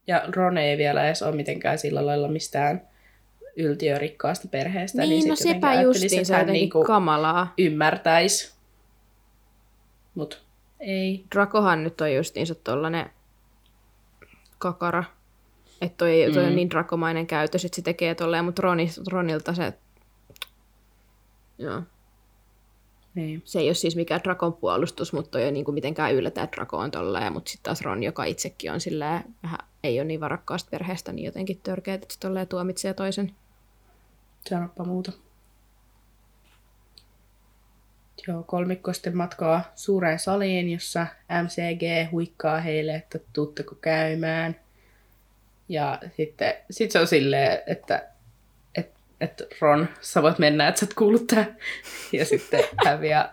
Ja 0.07 0.23
Ron 0.37 0.59
ei 0.59 0.79
vielä 0.79 1.07
edes 1.07 1.23
ole 1.23 1.37
mitenkään 1.37 1.79
sillä 1.79 2.07
lailla 2.07 2.29
mistään 2.29 2.89
yltiörikkaasta 3.57 4.49
perheestä. 4.49 5.03
niin, 5.03 5.29
no 5.29 5.37
sit 5.37 5.47
jotenkin 5.47 5.69
sepä 5.71 5.83
justiin, 5.83 6.27
se 6.27 6.33
jotenkin 6.33 6.53
niinku 6.53 6.85
kamalaa. 6.85 7.55
ymmärtäisi. 7.59 8.53
Mut 10.15 10.43
ei. 10.81 11.25
Drakohan 11.35 11.85
nyt 11.85 12.01
on 12.01 12.15
justiinsa 12.15 12.55
tollanen 12.55 13.11
kakara. 14.59 15.05
Että 15.81 15.97
toi, 15.97 16.11
ei- 16.23 16.33
toi 16.33 16.43
Mm. 16.43 16.49
on 16.49 16.57
niin 16.57 16.71
drakomainen 16.71 17.27
käytös, 17.27 17.65
että 17.65 17.77
se 17.77 17.83
tekee 17.83 18.15
tolleen, 18.15 18.45
mutta 18.45 18.63
Ronis, 18.63 19.01
Ronilta 19.11 19.55
se... 19.55 19.73
Joo. 21.59 21.83
Niin. 23.15 23.43
Se 23.45 23.59
ei 23.59 23.69
ole 23.69 23.75
siis 23.75 23.97
mikään 23.97 24.21
Drakon 24.25 24.53
puolustus, 24.53 25.13
mutta 25.13 25.31
toi 25.31 25.41
ei 25.41 25.47
ole 25.47 25.53
niinku 25.53 25.73
mitenkään 25.73 26.15
yllätä, 26.15 26.43
että 26.43 26.57
Drako 26.57 26.79
on 26.79 26.91
tolleen. 26.91 27.33
Mutta 27.33 27.51
sitten 27.51 27.65
taas 27.69 27.81
Ron, 27.81 28.03
joka 28.03 28.25
itsekin 28.25 28.73
on 28.73 28.81
silleen, 28.81 29.25
vähän 29.43 29.59
ei 29.85 29.99
ole 30.01 30.05
niin 30.05 30.21
varakkaasta 30.21 30.71
perheestä, 30.71 31.13
niin 31.13 31.25
jotenkin 31.25 31.61
törkeä, 31.63 31.95
että 31.95 32.07
se 32.15 32.21
tolleen 32.21 32.49
tuomitsee 32.49 32.95
toisen. 32.95 33.35
Sanoppa 34.49 34.85
muuta. 34.85 35.13
Joo, 38.29 38.43
kolmikko 38.43 38.93
sitten 38.93 39.17
matkaa 39.17 39.73
suureen 39.75 40.19
saliin, 40.19 40.73
jossa 40.73 41.07
MCG 41.43 42.11
huikkaa 42.11 42.61
heille, 42.61 42.95
että 42.95 43.19
tuutteko 43.33 43.75
käymään. 43.75 44.57
Ja 45.69 45.99
sitten 46.17 46.55
sit 46.71 46.91
se 46.91 46.99
on 46.99 47.07
silleen, 47.07 47.59
että 47.67 48.09
et, 48.75 48.91
et 49.21 49.43
Ron, 49.61 49.89
sä 50.01 50.23
voit 50.23 50.39
mennä, 50.39 50.69
että 50.69 50.81
sä 50.81 50.87
oot 50.87 50.95
kuullut 50.95 51.27
tää. 51.27 51.47
Ja 52.13 52.25
sitten 52.25 52.65
häviää 52.85 53.31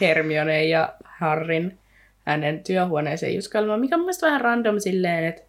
Hermione 0.00 0.64
ja 0.64 0.94
Harrin 1.04 1.78
hänen 2.24 2.64
työhuoneeseen 2.64 3.34
just 3.34 3.52
kalmaan, 3.52 3.80
mikä 3.80 3.94
on 3.94 4.00
mun 4.00 4.06
mielestä 4.06 4.26
vähän 4.26 4.40
random 4.40 4.80
silleen, 4.80 5.24
että 5.24 5.42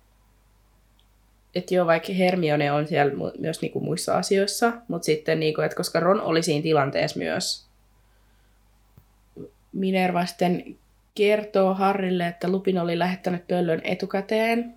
että 1.56 1.76
joo, 1.76 1.86
vaikka 1.86 2.14
Hermione 2.14 2.72
on 2.72 2.88
siellä 2.88 3.14
myös 3.40 3.62
niinku 3.62 3.80
muissa 3.80 4.18
asioissa, 4.18 4.74
mutta 4.88 5.06
sitten, 5.06 5.40
niinku, 5.40 5.62
että 5.62 5.78
koska 5.78 6.00
Ron 6.00 6.22
oli 6.22 6.44
siinä 6.44 6.64
tilanteessa 6.64 7.20
myös, 7.20 7.67
Minerva 9.74 10.26
sitten 10.26 10.78
kertoo 11.16 11.74
Harrille, 11.74 12.28
että 12.28 12.48
Lupin 12.48 12.80
oli 12.80 13.00
lähettänyt 13.00 13.48
pöllön 13.48 13.82
etukäteen 13.84 14.76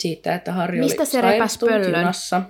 siitä, 0.00 0.34
että 0.34 0.52
Harri 0.52 0.78
Mistä 0.78 1.02
oli 1.02 1.06
se 1.06 1.20
repäs 1.20 1.58
pöllön? 1.58 2.00
junassa. 2.00 2.42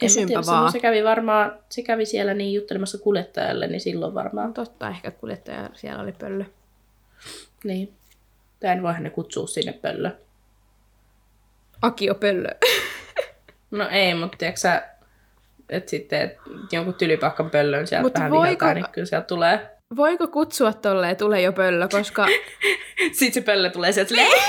Kysynpä 0.00 0.26
tiedä, 0.26 0.42
vaan. 0.46 0.72
Se 0.72 0.80
kävi 0.80 1.04
varmaan, 1.04 1.58
se 1.68 1.82
kävi 1.82 2.06
siellä 2.06 2.34
niin 2.34 2.54
juttelemassa 2.54 2.98
kuljettajalle, 2.98 3.66
niin 3.66 3.80
silloin 3.80 4.14
varmaan. 4.14 4.54
Totta, 4.54 4.88
ehkä 4.88 5.10
kuljettaja 5.10 5.70
siellä 5.74 6.02
oli 6.02 6.12
pöllö. 6.12 6.44
Niin. 7.64 7.92
Tai 8.60 8.70
en 8.70 8.82
voihan 8.82 9.02
ne 9.02 9.10
kutsua 9.10 9.46
sinne 9.46 9.72
pöllö. 9.72 10.10
Akio 11.82 12.14
pöllö. 12.14 12.48
No 13.70 13.88
ei, 13.88 14.14
mutta 14.14 14.38
tiedätkö 14.38 14.60
sä, 14.60 14.88
että 15.68 15.90
sitten 15.90 16.20
et 16.22 16.36
jonkun 16.72 16.94
tylipakkan 16.94 17.50
pöllön 17.50 17.86
sieltä 17.86 18.02
Mut 18.02 18.14
vähän 18.14 18.30
voiko- 18.30 18.46
vihataan, 18.46 18.74
niin 18.74 18.92
kyllä 18.92 19.06
sieltä 19.06 19.26
tulee. 19.26 19.75
Voiko 19.96 20.28
kutsua 20.28 20.72
tolleen, 20.72 21.16
tulee 21.16 21.40
jo 21.40 21.52
pöllö, 21.52 21.88
koska, 21.88 22.26
Sitten 23.12 23.32
se 23.32 23.40
pöllö 23.40 23.70
tulee 23.70 23.92
sieltä 23.92 24.08
silleen, 24.08 24.32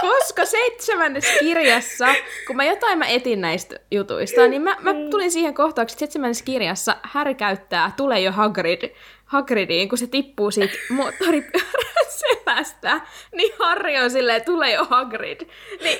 koska 0.00 0.44
seitsemännessä 0.44 1.32
kirjassa, 1.40 2.06
kun 2.46 2.56
mä 2.56 2.64
jotain 2.64 2.98
mä 2.98 3.06
etin 3.06 3.40
näistä 3.40 3.76
jutuista, 3.90 4.48
niin 4.48 4.62
mä, 4.62 4.76
mä 4.80 4.94
tulin 5.10 5.30
siihen 5.30 5.54
kohtaukseen, 5.54 5.94
että 5.94 5.98
seitsemännessä 5.98 6.44
kirjassa 6.44 6.96
Harry 7.02 7.34
käyttää 7.34 7.92
Tule 7.96 8.20
jo 8.20 8.32
Hagrid, 8.32 8.94
Hagridiin, 9.24 9.88
kun 9.88 9.98
se 9.98 10.06
tippuu 10.06 10.50
siitä 10.50 10.74
moottoripyörän 10.90 12.06
selästä, 12.08 13.00
niin 13.32 13.52
Harry 13.58 13.96
on 13.96 14.10
silleen, 14.10 14.44
tule 14.44 14.70
jo 14.70 14.84
Hagrid. 14.84 15.40
Niin, 15.82 15.98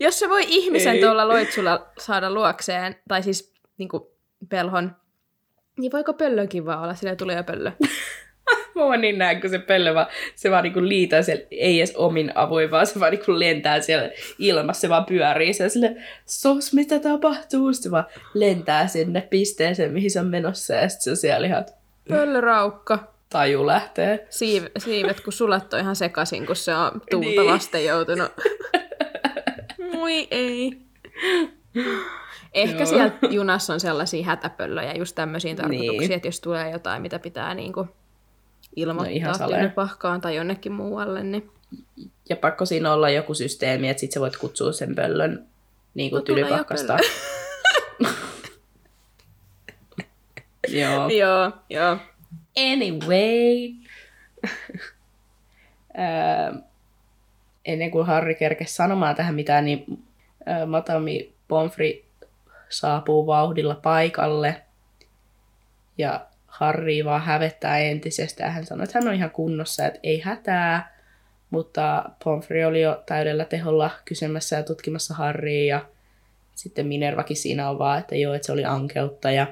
jos 0.00 0.18
se 0.18 0.28
voi 0.28 0.44
ihmisen 0.46 0.94
Ei. 0.94 1.00
tuolla 1.00 1.28
loitsulla 1.28 1.86
saada 1.98 2.30
luokseen, 2.30 2.96
tai 3.08 3.22
siis 3.22 3.54
niin 3.78 3.88
pelhon, 4.48 4.96
niin 5.78 5.92
voiko 5.92 6.12
pöllönkin 6.14 6.66
vaan 6.66 6.82
olla 6.82 6.94
silleen, 6.94 7.16
tule 7.16 7.34
jo 7.34 7.44
pöllö? 7.44 7.70
Mä 8.74 8.84
vaan 8.84 9.00
niin 9.00 9.18
näen, 9.18 9.40
kun 9.40 9.50
se 9.50 9.58
pöllö 9.58 9.94
vaan, 9.94 10.06
se 10.34 10.50
vaan 10.50 10.62
niinku 10.64 10.82
liitää 10.88 11.22
siellä, 11.22 11.42
ei 11.50 11.78
edes 11.80 11.96
omin 11.96 12.32
avuin, 12.34 12.70
vaan 12.70 12.86
se 12.86 13.00
vaan 13.00 13.12
niinku 13.12 13.38
lentää 13.38 13.80
siellä 13.80 14.10
ilmassa, 14.38 14.80
se 14.80 14.88
vaan 14.88 15.04
pyörii 15.04 15.52
siellä 15.54 15.68
sille, 15.68 15.96
sos 16.26 16.72
mitä 16.74 16.98
tapahtuu, 16.98 17.72
se 17.72 17.90
vaan 17.90 18.04
lentää 18.34 18.86
sinne 18.86 19.20
pisteeseen, 19.20 19.92
mihin 19.92 20.10
se 20.10 20.20
on 20.20 20.26
menossa, 20.26 20.74
ja 20.74 20.88
sitten 20.88 21.04
se 21.04 21.10
on 21.10 21.16
siellä 21.16 21.46
ihan 21.46 21.64
Pöllöraukka. 22.08 23.12
taju 23.30 23.66
lähtee. 23.66 24.26
Siiv, 24.30 24.64
siivet, 24.78 25.20
kun 25.20 25.32
sulat 25.32 25.74
on 25.74 25.80
ihan 25.80 25.96
sekaisin, 25.96 26.46
kun 26.46 26.56
se 26.56 26.74
on 26.74 26.90
tuulta 27.10 27.28
Niin. 27.28 27.46
vasten 27.52 27.84
joutunut. 27.84 28.32
Moi 29.94 30.28
ei. 30.30 30.78
Ehkä 32.54 32.76
Joo. 32.78 32.86
siellä 32.86 33.12
junassa 33.30 33.72
on 33.72 33.80
sellaisia 33.80 34.24
hätäpöllöjä 34.24 34.92
just 34.92 35.14
tämmöisiin 35.14 35.56
tarkoituksiin, 35.56 35.98
Niin. 35.98 36.12
että 36.12 36.28
jos 36.28 36.40
tulee 36.40 36.70
jotain, 36.70 37.02
mitä 37.02 37.18
pitää 37.18 37.54
niinku 37.54 37.88
ilmoittaa 38.76 39.46
No 39.46 39.56
ihan 39.56 39.70
pahkaan 39.70 40.20
tai 40.20 40.36
jonnekin 40.36 40.72
muualle, 40.72 41.22
niin 41.22 41.50
Ja 42.28 42.36
pakko 42.36 42.66
siinä 42.66 42.92
olla 42.92 43.10
joku 43.10 43.34
systeemi, 43.34 43.88
että 43.88 44.00
sit 44.00 44.12
sä 44.12 44.20
voit 44.20 44.36
kutsua 44.36 44.72
sen 44.72 44.94
pöllön 44.94 45.46
niin 45.94 46.10
kuin 46.10 46.18
No, 46.18 46.24
tylypakkasta. 46.24 46.96
Joo. 50.68 51.08
joo, 51.08 51.52
joo. 51.70 51.96
Anyway. 52.72 53.72
Ennen 57.64 57.90
kuin 57.90 58.06
Harry 58.06 58.34
kerkesi 58.34 58.74
sanomaan 58.74 59.14
tähän 59.16 59.34
mitään, 59.34 59.64
niin 59.64 59.84
Matami 60.66 61.32
Pomfri 61.48 62.04
saapuu 62.68 63.26
vauhdilla 63.26 63.74
paikalle. 63.74 64.62
Ja 65.98 66.26
Harry 66.46 67.04
vaan 67.04 67.22
hävettää 67.22 67.78
entisestään. 67.78 68.52
Hän 68.52 68.66
sanoi, 68.66 68.84
että 68.84 68.98
hän 68.98 69.08
on 69.08 69.14
ihan 69.14 69.30
kunnossa, 69.30 69.86
että 69.86 70.00
ei 70.02 70.20
hätää. 70.20 70.98
Mutta 71.50 72.04
Pomfrey 72.24 72.64
oli 72.64 72.80
jo 72.80 73.02
täydellä 73.06 73.44
teholla 73.44 73.90
kysymässä 74.04 74.56
ja 74.56 74.62
tutkimassa 74.62 75.14
Harrya. 75.14 75.64
Ja 75.64 75.86
sitten 76.54 76.86
Minervakin 76.86 77.36
siinä 77.36 77.70
on 77.70 77.78
vaan, 77.78 77.98
että 77.98 78.16
joo, 78.16 78.34
että 78.34 78.46
se 78.46 78.52
oli 78.52 78.64
ankeutta. 78.64 79.30
Ja, 79.30 79.46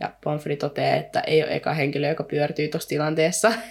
ja 0.00 0.12
Pomfrey 0.24 0.56
toteaa, 0.56 0.96
että 0.96 1.20
ei 1.20 1.42
ole 1.42 1.54
eka 1.54 1.74
henkilö, 1.74 2.08
joka 2.08 2.24
pyörtyy 2.24 2.68
tuossa 2.68 2.88
tilanteessa. 2.88 3.52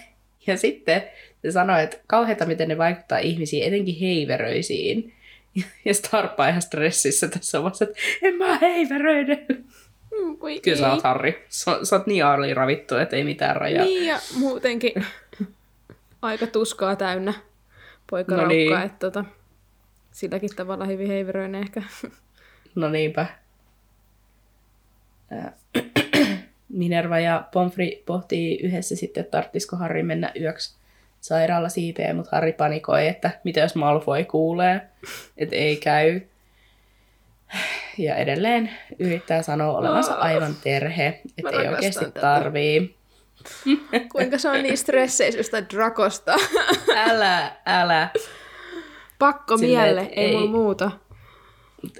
Ja 0.46 0.56
sitten 0.56 1.02
se 1.42 1.50
sanoi, 1.50 1.82
että 1.82 1.96
kauheita 2.06 2.46
miten 2.46 2.68
ne 2.68 2.78
vaikuttaa 2.78 3.18
ihmisiin, 3.18 3.66
etenkin 3.66 4.00
heiveröisiin. 4.00 5.14
Ja 5.84 5.94
Starpa 5.94 6.42
on 6.42 6.48
ihan 6.48 6.62
stressissä 6.62 7.28
tässä 7.28 7.60
omassa, 7.60 7.84
että 7.84 7.98
en 8.22 8.34
mä 8.34 8.58
heiveröiden. 8.58 9.46
Mm, 9.48 10.36
Voi 10.40 10.60
Kyllä 10.60 10.78
sä 10.78 10.92
oot 10.92 11.02
Harri. 11.02 11.44
Sä, 11.48 11.78
sä 11.82 11.96
oot 11.96 12.06
niin 12.06 12.24
ravittu, 12.54 12.96
että 12.96 13.16
ei 13.16 13.24
mitään 13.24 13.56
rajaa. 13.56 13.84
Niin 13.84 14.06
ja 14.06 14.18
muutenkin 14.34 14.92
aika 16.22 16.46
tuskaa 16.46 16.96
täynnä 16.96 17.34
poika 18.10 18.36
No 18.36 18.46
niin. 18.46 18.80
että 18.80 18.98
tota, 18.98 19.24
silläkin 20.10 20.56
tavalla 20.56 20.84
hyvin 20.84 21.08
heiveröinen 21.08 21.62
ehkä. 21.62 21.82
No 22.74 22.88
niinpä. 22.88 23.26
Minerva 26.68 27.18
ja 27.18 27.48
Pomfri 27.52 28.02
pohtii 28.06 28.58
yhdessä 28.62 28.96
sitten, 28.96 29.20
että 29.20 29.30
tarttisiko 29.30 29.76
Harri 29.76 30.02
mennä 30.02 30.32
yöksi 30.40 30.76
sairaala 31.22 31.68
siipeen, 31.68 32.16
mutta 32.16 32.36
Harri 32.36 32.52
panikoi, 32.52 33.08
että 33.08 33.30
mitä 33.44 33.60
jos 33.60 33.74
Malfoy 33.74 34.24
kuulee, 34.24 34.80
että 35.36 35.56
ei 35.56 35.76
käy. 35.76 36.20
Ja 37.98 38.16
edelleen 38.16 38.70
yrittää 38.98 39.42
sanoa 39.42 39.78
olevansa 39.78 40.14
aivan 40.14 40.54
terhe, 40.64 41.20
että 41.38 41.60
ei 41.62 41.68
oikeasti 41.68 42.04
tätä. 42.04 42.20
tarvii. 42.20 42.94
Kuinka 44.12 44.38
se 44.38 44.48
on 44.48 44.62
niin 44.62 44.78
stresseisystä 44.78 45.62
Drakosta. 45.70 46.34
Älä, 46.96 47.52
älä. 47.66 48.08
Pakko 49.18 49.56
mielle, 49.56 50.00
ei, 50.00 50.36
ei 50.36 50.48
muuta. 50.48 50.90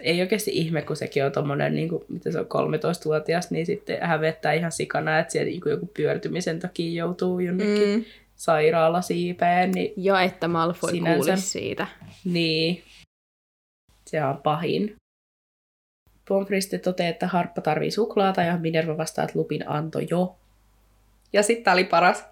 Ei 0.00 0.20
oikeasti 0.20 0.50
ihme, 0.54 0.82
kun 0.82 0.96
sekin 0.96 1.24
on 1.24 1.32
tommonen, 1.32 1.74
niin 1.74 1.88
kuin, 1.88 2.04
mitä 2.08 2.30
se 2.30 2.38
on, 2.38 2.46
13-vuotias, 2.46 3.50
niin 3.50 3.66
sitten 3.66 3.98
hävettää 4.02 4.52
ihan 4.52 4.72
sikana, 4.72 5.18
että 5.18 5.32
siellä 5.32 5.46
niin 5.46 5.60
kuin 5.60 5.70
joku 5.70 5.86
pyörtymisen 5.86 6.60
takia 6.60 6.98
joutuu 6.98 7.40
jonnekin 7.40 7.88
mm. 7.88 8.04
Sairaalasiipeen, 8.42 9.70
niin, 9.70 9.92
Ja 9.96 10.22
että 10.22 10.48
Malfoy 10.48 10.90
Sinänsä. 10.90 11.16
kuulisi 11.16 11.42
siitä. 11.48 11.86
niin 12.24 12.82
se 14.06 14.24
on 14.24 14.38
pahin. 14.42 14.96
Pomfrey 16.28 16.60
sitten 16.60 16.80
toteaa, 16.80 17.08
että 17.08 17.26
Harppa 17.26 17.60
tarvii 17.60 17.90
suklaata 17.90 18.42
ja 18.42 18.56
Minerva 18.56 18.96
vastaa, 18.98 19.24
että 19.24 19.38
Lupin 19.38 19.68
anto 19.68 19.98
jo. 20.10 20.36
Ja 21.32 21.42
sitten 21.42 21.72
oli 21.72 21.84
paras. 21.84 22.24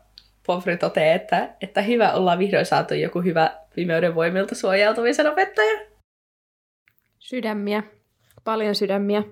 Pomfrey 0.46 0.76
toteaa, 0.76 1.14
että, 1.14 1.54
että 1.60 1.82
hyvä 1.82 2.12
ollaan 2.12 2.38
vihdoin 2.38 2.66
saatu 2.66 2.94
joku 2.94 3.20
hyvä 3.20 3.58
pimeyden 3.74 4.14
voimilta 4.14 4.54
suojautumisen 4.54 5.26
opettaja. 5.26 5.80
Sydämiä. 7.18 7.82
Paljon 8.44 8.74
sydämiä. 8.74 9.22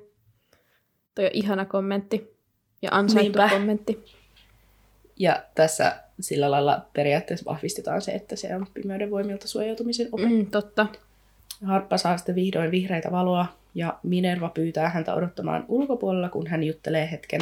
Toi 1.15 1.25
on 1.25 1.31
ihana 1.33 1.65
kommentti. 1.65 2.37
Ja 2.83 2.89
ansaittu 2.93 3.23
Niinpä. 3.39 3.49
kommentti. 3.51 4.05
Ja 5.17 5.43
tässä 5.55 6.03
sillä 6.21 6.51
lailla 6.51 6.87
periaatteessa 6.93 7.51
vahvistetaan 7.51 8.03
se, 8.03 8.13
että 8.13 8.37
se 8.37 8.55
on 8.55 8.67
pimeyden 8.75 9.11
voimilta 9.11 9.49
suojautumisen 9.49 10.09
ope. 10.13 10.27
Mm, 10.27 10.47
totta. 10.47 10.87
Harppa 11.65 11.99
saa 11.99 12.17
sitten 12.17 12.35
vihdoin 12.35 12.71
vihreitä 12.71 13.11
valoa 13.11 13.47
ja 13.75 13.99
Minerva 14.03 14.49
pyytää 14.49 14.89
häntä 14.89 15.15
odottamaan 15.15 15.65
ulkopuolella, 15.69 16.29
kun 16.29 16.47
hän 16.47 16.65
juttelee 16.65 17.11
hetken 17.11 17.41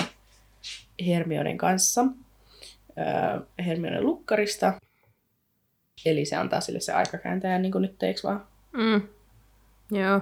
Hermionen 1.06 1.58
kanssa. 1.58 2.06
Öö, 2.98 3.40
Hermionen 3.66 4.04
lukkarista. 4.04 4.72
Eli 6.04 6.24
se 6.24 6.36
antaa 6.36 6.60
sille 6.60 6.80
se 6.80 6.92
aikakääntäjän, 6.92 7.62
niin 7.62 7.72
kuin 7.72 7.82
nyt 7.82 8.02
eikö 8.02 8.20
vaan? 8.24 8.46
Mm. 8.72 9.02
Joo. 9.90 10.20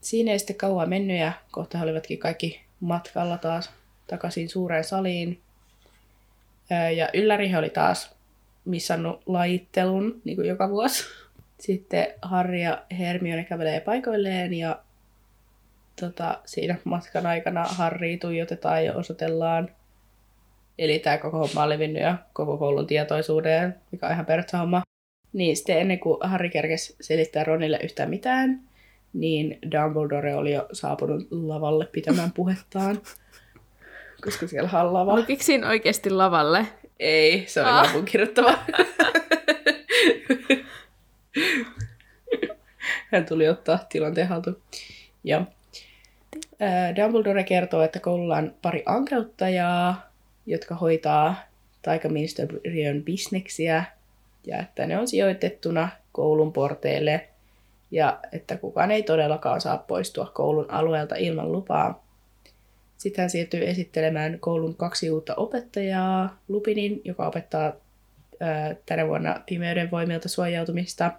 Siinä 0.00 0.32
ei 0.32 0.38
sitten 0.38 0.56
kauan 0.56 0.88
mennyt 0.88 1.18
ja 1.18 1.32
kohta 1.50 1.78
he 1.78 1.84
olivatkin 1.84 2.18
kaikki 2.18 2.60
matkalla 2.80 3.38
taas 3.38 3.70
takaisin 4.06 4.48
suureen 4.48 4.84
saliin. 4.84 5.40
Ja 6.96 7.08
ylläri 7.14 7.56
oli 7.56 7.70
taas 7.70 8.14
missannut 8.64 9.22
lajittelun, 9.26 10.20
niin 10.24 10.36
kuin 10.36 10.48
joka 10.48 10.68
vuosi. 10.68 11.04
Sitten 11.60 12.06
Harry 12.22 12.56
ja 12.56 12.82
Hermione 12.98 13.44
kävelee 13.44 13.80
paikoilleen 13.80 14.54
ja 14.54 14.82
tota, 16.00 16.40
siinä 16.44 16.76
matkan 16.84 17.26
aikana 17.26 17.64
Harry 17.64 18.16
tuijotetaan 18.16 18.84
ja 18.84 18.94
osoitellaan. 18.94 19.70
Eli 20.78 20.98
tämä 20.98 21.18
koko 21.18 21.38
homma 21.38 21.62
on 21.62 21.68
levinnyt 21.68 22.02
ja 22.02 22.18
koko 22.32 22.56
koulun 22.56 22.86
tietoisuuteen, 22.86 23.74
mikä 23.92 24.06
on 24.06 24.12
ihan 24.12 24.26
perusteltu 24.26 24.60
homma. 24.60 24.82
Niin 25.32 25.56
sitten 25.56 25.80
ennen 25.80 26.00
kuin 26.00 26.18
Harry 26.22 26.48
kerkesi 26.48 26.96
selittää 27.00 27.44
Ronille 27.44 27.78
yhtään 27.82 28.10
mitään, 28.10 28.60
niin 29.12 29.58
Dumbledore 29.72 30.34
oli 30.34 30.52
jo 30.52 30.68
saapunut 30.72 31.26
lavalle 31.30 31.86
pitämään 31.86 32.32
puhettaan. 32.36 33.00
Koska 34.24 34.46
siellä 34.46 34.80
on 34.80 34.92
lava. 34.92 35.16
Lukiko 35.16 35.42
siinä 35.42 35.68
oikeasti 35.68 36.10
lavalle? 36.10 36.66
Ei, 37.00 37.44
se 37.46 37.60
oli 37.60 37.70
Ah. 37.70 37.86
lopun 37.86 38.04
kirjoittava. 38.04 38.58
Hän 43.12 43.26
tuli 43.26 43.48
ottaa 43.48 43.78
tilanteen 43.88 44.28
haltuun. 44.28 44.56
Ja 45.24 45.44
Dumbledore 46.96 47.44
kertoo, 47.44 47.82
että 47.82 48.00
koululla 48.00 48.36
on 48.36 48.54
pari 48.62 48.82
ankeuttajaa, 48.86 50.10
jotka 50.46 50.74
hoitaa 50.74 51.34
taikaministeriön 51.82 53.02
bisneksiä 53.02 53.84
ja 54.46 54.58
että 54.58 54.86
ne 54.86 54.98
on 54.98 55.08
sijoitettuna 55.08 55.88
koulun 56.12 56.52
porteille 56.52 57.28
ja 57.90 58.18
että 58.32 58.56
kukaan 58.56 58.90
ei 58.90 59.02
todellakaan 59.02 59.60
saa 59.60 59.78
poistua 59.78 60.30
koulun 60.34 60.70
alueelta 60.70 61.14
ilman 61.16 61.52
lupaa. 61.52 62.03
Sitten 63.04 63.22
hän 63.22 63.30
siirtyy 63.30 63.68
esittelemään 63.68 64.40
koulun 64.40 64.76
kaksi 64.76 65.10
uutta 65.10 65.34
opettajaa, 65.34 66.38
Lupinin, 66.48 67.00
joka 67.04 67.26
opettaa 67.26 67.72
ää, 68.40 68.74
tänä 68.86 69.06
vuonna 69.06 69.42
pimeyden 69.46 69.90
voimilta 69.90 70.28
suojautumista. 70.28 71.12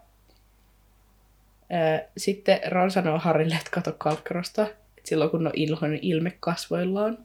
Ää, 1.69 2.01
sitten 2.17 2.59
Ron 2.67 2.91
sanoo 2.91 3.19
Harrille, 3.19 3.55
että 3.55 3.71
kato 3.71 3.91
kalkkarosta, 3.97 4.61
että 4.67 5.09
silloin 5.09 5.29
kun 5.29 5.47
on 5.47 5.53
ilhoinen 5.55 5.99
ilme 6.01 6.37
kasvoillaan. 6.39 7.17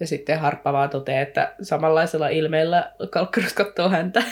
Ja 0.00 0.06
sitten 0.06 0.40
Harppa 0.40 0.72
vaan 0.72 0.90
toteaa, 0.90 1.22
että 1.22 1.54
samanlaisella 1.62 2.28
ilmeellä 2.28 2.92
kalkkaros 3.10 3.52
katsoo 3.52 3.88
häntä. 3.88 4.22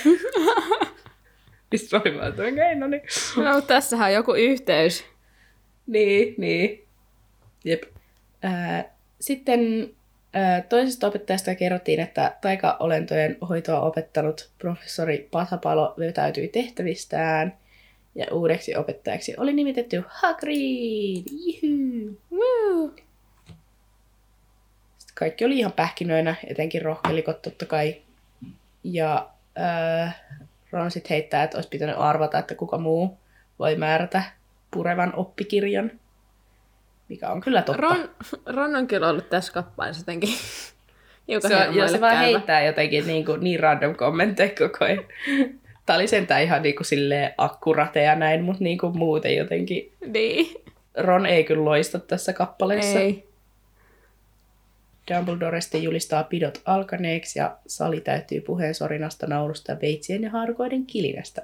Sitten 1.74 2.00
oli 2.04 2.18
vaan, 2.18 2.28
että 2.28 2.42
okei, 2.42 2.74
no 2.74 2.86
niin. 2.86 3.02
No, 3.36 3.60
tässähän 3.60 4.08
on 4.08 4.14
joku 4.14 4.32
yhteys. 4.32 5.04
Niin, 5.86 6.34
niin. 6.38 6.84
Jep. 7.64 7.93
Sitten 9.20 9.90
toisesta 10.68 11.06
opettajasta 11.06 11.54
kerrottiin, 11.54 12.00
että 12.00 12.36
taikaolentojen 12.40 13.36
hoitoa 13.48 13.80
opettanut 13.80 14.50
professori 14.58 15.28
Pasapalo 15.30 15.94
vetäytyi 15.98 16.48
tehtävistään 16.48 17.56
ja 18.14 18.26
uudeksi 18.32 18.76
opettajaksi 18.76 19.34
oli 19.36 19.52
nimitetty 19.52 20.04
Hagrid. 20.06 21.24
Woo! 22.32 22.90
Kaikki 25.14 25.44
oli 25.44 25.58
ihan 25.58 25.72
pähkinöinä, 25.72 26.34
etenkin 26.46 26.82
rohkelikot 26.82 27.42
totta 27.42 27.66
kai. 27.66 27.96
Ja 28.84 29.28
ää, 29.56 30.12
Ron 30.70 30.90
sitten 30.90 31.10
heittää, 31.10 31.42
että 31.42 31.56
olisi 31.56 31.68
pitänyt 31.68 31.96
arvata, 31.98 32.38
että 32.38 32.54
kuka 32.54 32.78
muu 32.78 33.18
voi 33.58 33.76
määrätä 33.76 34.22
purevan 34.70 35.14
oppikirjan. 35.16 35.90
Mikä 37.08 37.30
on 37.30 37.40
kyllä 37.40 37.62
totta. 37.62 37.82
Ron, 37.82 38.10
Ron 38.46 38.76
on 38.76 38.86
kyllä 38.86 39.08
ollut 39.08 39.30
tässä 39.30 39.52
kappaleessa 39.52 40.00
jotenkin 40.00 40.34
hiukan 41.28 41.50
se, 41.50 41.56
on, 41.56 41.74
ja 41.74 41.88
se 41.88 42.00
vaan 42.00 42.16
heittää 42.16 42.64
jotenkin 42.64 43.06
niin, 43.06 43.24
kuin, 43.24 43.40
niin 43.40 43.60
random 43.60 43.94
kommentteja 43.94 44.50
koko 44.58 44.84
ajan. 44.84 45.04
Tämä 45.86 45.96
oli 45.96 46.06
sentään 46.06 46.42
ihan 46.42 46.62
niin 46.62 46.76
kuin 46.76 46.86
silleen 46.86 47.34
akkurateja 47.38 48.16
näin, 48.16 48.44
mutta 48.44 48.64
niin 48.64 48.78
kuin 48.78 48.98
muuten 48.98 49.36
jotenkin. 49.36 49.92
Niin. 50.06 50.62
Ron 50.96 51.26
ei 51.26 51.44
kyllä 51.44 51.64
loista 51.64 51.98
tässä 51.98 52.32
kappaleessa. 52.32 52.98
Ei. 52.98 53.28
Dumbledore 55.14 55.60
sitten 55.60 55.82
julistaa 55.82 56.24
pidot 56.24 56.62
alkaneeksi 56.64 57.38
ja 57.38 57.56
sali 57.66 58.00
täyttyy 58.00 58.40
puheen 58.40 58.74
sorinasta, 58.74 59.26
naurusta, 59.26 59.76
veitsien 59.82 60.22
ja 60.22 60.30
haarukoiden 60.30 60.86
kilinästä. 60.86 61.42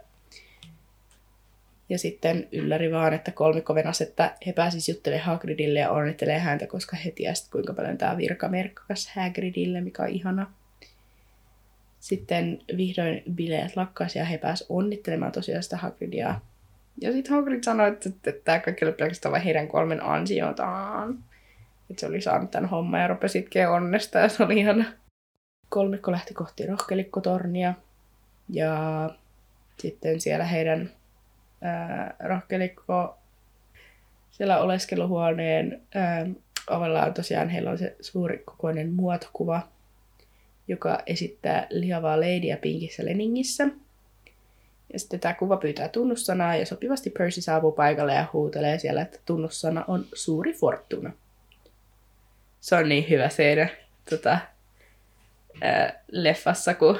Ja 1.90 1.98
sitten 1.98 2.48
ylläri 2.52 2.92
vaan, 2.92 3.14
että 3.14 3.30
kolmikko 3.30 3.74
venasi, 3.74 4.04
että 4.04 4.34
he 4.46 4.52
pääsis 4.52 4.88
juttelemaan 4.88 5.26
Hagridille 5.26 5.78
ja 5.78 5.90
onnittelee 5.90 6.38
häntä, 6.38 6.66
koska 6.66 6.96
he 6.96 7.10
tiesivät, 7.10 7.52
kuinka 7.52 7.72
paljon 7.72 7.98
tämä 7.98 8.16
virka 8.16 8.48
merkkas 8.48 9.12
Hagridille, 9.16 9.80
mikä 9.80 10.02
on 10.02 10.08
ihana. 10.08 10.52
Sitten 12.00 12.58
vihdoin 12.76 13.22
bileet 13.34 13.76
lakkasi 13.76 14.18
ja 14.18 14.24
he 14.24 14.38
pääsivät 14.38 14.70
onnittelemaan 14.70 15.32
tosiaan 15.32 15.62
sitä 15.62 15.76
Hagridia. 15.76 16.40
Ja 17.00 17.12
sitten 17.12 17.34
Hagrid 17.34 17.64
sanoi, 17.64 17.88
että, 17.88 18.08
että 18.08 18.32
tämä 18.44 18.58
kaikki 18.58 18.84
oli 18.84 18.92
pelkästään 18.92 19.32
vain 19.32 19.44
heidän 19.44 19.68
kolmen 19.68 20.02
ansiotaan. 20.02 21.18
Että 21.90 22.00
se 22.00 22.06
oli 22.06 22.20
saanut 22.20 22.50
tämän 22.50 22.70
homman 22.70 23.00
ja 23.00 23.08
rupesi 23.08 23.38
itkeä 23.38 23.70
onnesta 23.70 24.18
ja 24.18 24.28
se 24.28 24.42
oli 24.42 24.58
ihana. 24.58 24.84
Kolmikko 25.68 26.12
lähti 26.12 26.34
kohti 26.34 26.66
rohkelikkotornia 26.66 27.74
ja 28.48 29.10
sitten 29.78 30.20
siellä 30.20 30.44
heidän 30.44 30.90
ää, 31.62 32.14
rohkelikko 32.24 33.18
siellä 34.30 34.58
oleskeluhuoneen 34.58 35.82
ää, 35.94 36.26
ovella 36.70 37.02
on 37.02 37.14
tosiaan 37.14 37.48
heillä 37.48 37.70
on 37.70 37.78
se 37.78 37.96
suuri 38.00 38.38
kokoinen 38.38 38.92
muotokuva, 38.92 39.68
joka 40.68 41.02
esittää 41.06 41.66
lihavaa 41.70 42.20
leidiä 42.20 42.56
pinkissä 42.56 43.04
leningissä. 43.04 43.68
Ja 44.92 44.98
sitten 44.98 45.20
tämä 45.20 45.34
kuva 45.34 45.56
pyytää 45.56 45.88
tunnussanaa 45.88 46.56
ja 46.56 46.66
sopivasti 46.66 47.10
Percy 47.10 47.40
saapuu 47.40 47.72
paikalle 47.72 48.14
ja 48.14 48.26
huutelee 48.32 48.78
siellä, 48.78 49.02
että 49.02 49.18
tunnussana 49.26 49.84
on 49.88 50.04
suuri 50.14 50.52
fortuna. 50.52 51.12
Se 52.60 52.76
on 52.76 52.88
niin 52.88 53.08
hyvä 53.10 53.28
siinä 53.28 53.68
tota, 54.10 54.38
ää, 55.60 56.02
leffassa, 56.10 56.74
kun 56.74 56.98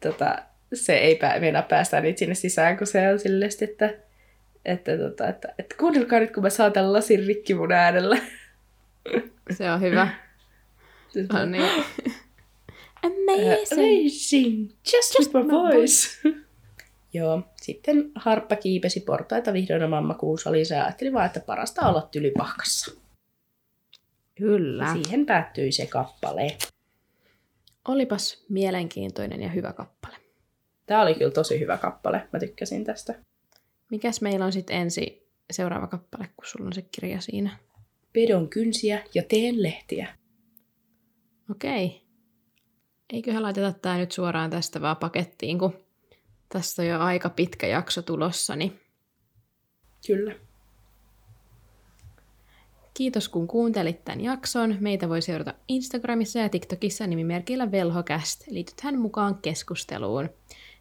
tota, 0.00 0.42
se 0.74 0.96
ei 0.96 1.16
pää, 1.16 1.40
meinaa 1.40 1.62
päästä 1.62 2.00
niitä 2.00 2.18
sinne 2.18 2.34
sisään, 2.34 2.78
kun 2.78 2.86
se 2.86 3.12
on 3.12 3.18
silleen, 3.18 3.50
että, 3.60 3.94
että, 4.64 4.98
tota, 4.98 5.28
että, 5.28 5.54
että 5.58 5.74
kuunnelkaa 5.78 6.18
nyt, 6.18 6.34
kun 6.34 6.42
mä 6.42 6.50
saan 6.50 6.72
tämän 6.72 6.92
lasin 6.92 7.26
rikki 7.26 7.54
mun 7.54 7.72
äänellä. 7.72 8.18
Se 9.50 9.70
on 9.70 9.80
hyvä. 9.80 10.08
No 11.32 11.46
niin. 11.46 11.84
Amazing. 13.02 13.72
Amazing! 13.72 14.70
Just 14.92 15.18
with 15.18 15.34
my 15.34 15.50
voice! 15.50 16.08
Joo, 17.14 17.42
sitten 17.56 18.10
Harppa 18.14 18.56
kiipesi 18.56 19.00
portaita 19.00 19.52
vihdoin 19.52 19.82
oman 19.82 20.04
makuusaliinsa 20.04 20.74
ja 20.74 20.84
ajatteli 20.84 21.12
vaan, 21.12 21.26
että 21.26 21.40
parasta 21.40 21.88
olla 21.88 22.08
tylypahkassa. 22.10 23.00
Kyllä. 24.34 24.92
Siihen 24.92 25.26
päättyi 25.26 25.72
se 25.72 25.86
kappale. 25.86 26.56
Olipas 27.88 28.44
mielenkiintoinen 28.48 29.42
ja 29.42 29.48
hyvä 29.48 29.72
kappale. 29.72 30.16
Tämä 30.88 31.02
oli 31.02 31.14
kyllä 31.14 31.30
tosi 31.30 31.60
hyvä 31.60 31.76
kappale. 31.76 32.28
Mä 32.32 32.38
tykkäsin 32.40 32.84
tästä. 32.84 33.14
Mikäs 33.90 34.20
meillä 34.20 34.44
on 34.44 34.52
sitten 34.52 34.76
ensi 34.76 35.28
seuraava 35.50 35.86
kappale, 35.86 36.28
kun 36.36 36.46
sulla 36.46 36.66
on 36.66 36.72
se 36.72 36.82
kirja 36.82 37.20
siinä? 37.20 37.58
Pedon 38.12 38.48
kynsiä 38.48 39.02
ja 39.14 39.22
teen 39.22 39.62
lehtiä. 39.62 40.08
Okei. 41.50 42.02
Eiköhän 43.12 43.42
laiteta 43.42 43.72
tämä 43.72 43.98
nyt 43.98 44.12
suoraan 44.12 44.50
tästä 44.50 44.80
vaan 44.80 44.96
pakettiin, 44.96 45.58
kun 45.58 45.76
tästä 46.48 46.82
on 46.82 46.88
jo 46.88 47.00
aika 47.00 47.30
pitkä 47.30 47.66
jakso 47.66 48.02
tulossa, 48.02 48.56
niin 48.56 48.80
Kyllä. 50.06 50.34
Kiitos 52.94 53.28
kun 53.28 53.48
kuuntelit 53.48 54.04
tämän 54.04 54.20
jakson. 54.20 54.76
Meitä 54.80 55.08
voi 55.08 55.22
seurata 55.22 55.54
Instagramissa 55.68 56.38
ja 56.38 56.48
TikTokissa 56.48 57.06
nimimerkillä 57.06 57.70
Velhocast. 57.70 58.44
Liitythän 58.50 58.98
mukaan 58.98 59.38
keskusteluun. 59.42 60.28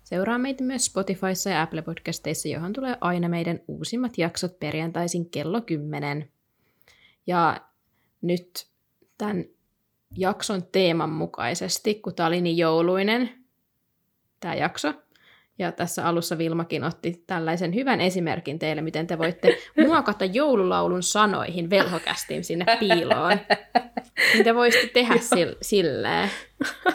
Seuraa 0.07 0.38
meitä 0.38 0.63
myös 0.63 0.85
Spotifyssa 0.85 1.49
ja 1.49 1.61
Apple 1.61 1.81
Podcasteissa, 1.81 2.47
johon 2.47 2.73
tulee 2.73 2.97
aina 3.01 3.29
meidän 3.29 3.59
uusimmat 3.67 4.17
jaksot 4.17 4.59
perjantaisin 4.59 5.29
kello 5.29 5.61
10. 5.61 6.31
Ja 7.27 7.61
nyt 8.21 8.67
tämän 9.17 9.45
jakson 10.17 10.63
teeman 10.71 11.09
mukaisesti, 11.09 11.95
kun 11.95 12.15
tämä 12.15 12.27
oli 12.27 12.41
niin 12.41 12.57
jouluinen, 12.57 13.29
tämä 14.39 14.55
jakso, 14.55 14.93
ja 15.59 15.71
tässä 15.71 16.05
alussa 16.07 16.38
Vilmakin 16.38 16.84
otti 16.84 17.23
tällaisen 17.27 17.75
hyvän 17.75 18.01
esimerkin 18.01 18.59
teille, 18.59 18.81
miten 18.81 19.07
te 19.07 19.17
voitte 19.17 19.57
muokata 19.85 20.25
joululaulun 20.25 21.03
sanoihin 21.03 21.69
velhokästiin 21.69 22.43
sinne 22.43 22.65
piiloon. 22.79 23.39
Te 24.44 24.56
voisitte 24.56 24.88
tehdä 24.88 25.14
sil- 25.31 25.57
silleen, 25.61 26.30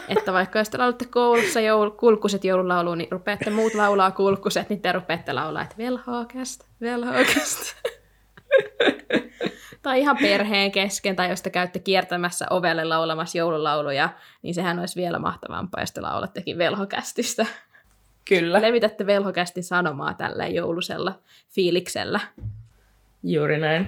että 0.09 0.33
vaikka 0.33 0.59
jos 0.59 0.69
te 0.69 0.77
laulatte 0.77 1.05
koulussa 1.05 1.59
joul- 1.59 1.97
kulkuset 1.99 2.43
joululauluun, 2.43 2.97
niin 2.97 3.11
rupeatte 3.11 3.49
muut 3.49 3.73
laulaa 3.73 4.11
kulkuset, 4.11 4.69
niin 4.69 4.81
te 4.81 4.91
rupeatte 4.91 5.33
laulaa, 5.33 5.61
että 5.61 5.75
velhokäst, 5.77 6.67
velhokäst. 6.81 7.75
tai 9.81 9.99
ihan 9.99 10.17
perheen 10.21 10.71
kesken, 10.71 11.15
tai 11.15 11.29
jos 11.29 11.41
te 11.41 11.49
käytte 11.49 11.79
kiertämässä 11.79 12.45
ovelle 12.49 12.85
laulamassa 12.85 13.37
joululauluja, 13.37 14.09
niin 14.41 14.53
sehän 14.53 14.79
olisi 14.79 15.01
vielä 15.01 15.19
mahtavampaa, 15.19 15.81
jos 15.81 15.91
te 15.91 16.01
laulattekin 16.01 16.57
velhokästistä. 16.57 17.45
Kyllä. 18.25 18.61
Levitätte 18.61 19.05
velhokästi 19.05 19.61
sanomaa 19.61 20.13
tällä 20.13 20.47
joulusella 20.47 21.19
fiiliksellä. 21.49 22.19
Juuri 23.23 23.59
näin. 23.59 23.87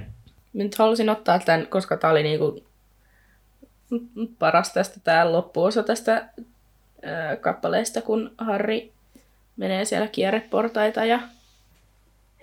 Nyt 0.53 0.75
halusin 0.75 1.09
ottaa 1.09 1.39
tämän, 1.39 1.67
koska 1.67 1.97
tämä 1.97 2.11
oli 2.11 2.23
niinku 2.23 2.64
paras 4.39 4.73
tästä 4.73 4.99
tämä 5.03 5.31
loppuosa 5.31 5.83
tästä 5.83 6.29
ää, 7.03 7.35
kappaleesta, 7.35 8.01
kun 8.01 8.31
Harri 8.37 8.91
menee 9.57 9.85
siellä 9.85 10.07
kierreportaita 10.07 11.05
ja 11.05 11.19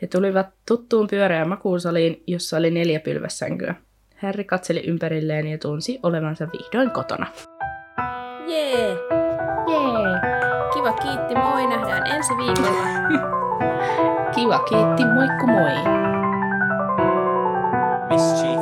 he 0.02 0.06
tulivat 0.06 0.46
tuttuun 0.68 1.06
pyöreään 1.06 1.48
makuusaliin, 1.48 2.22
jossa 2.26 2.56
oli 2.56 2.70
neljä 2.70 3.00
pylvässänkyä. 3.00 3.74
Harry 4.22 4.44
katseli 4.44 4.80
ympärilleen 4.86 5.46
ja 5.46 5.58
tunsi 5.58 6.00
olevansa 6.02 6.48
vihdoin 6.52 6.90
kotona. 6.90 7.26
Jee! 8.48 8.88
Jee! 9.68 10.20
Kiva 10.74 10.92
kiitti, 10.92 11.34
moi! 11.34 11.66
Nähdään 11.66 12.06
ensi 12.06 12.32
viikolla. 12.32 12.84
Kiva, 14.34 14.58
kiitti, 14.58 15.04
moikku 15.04 15.46
moi! 15.46 15.72
Mischief 18.08 18.60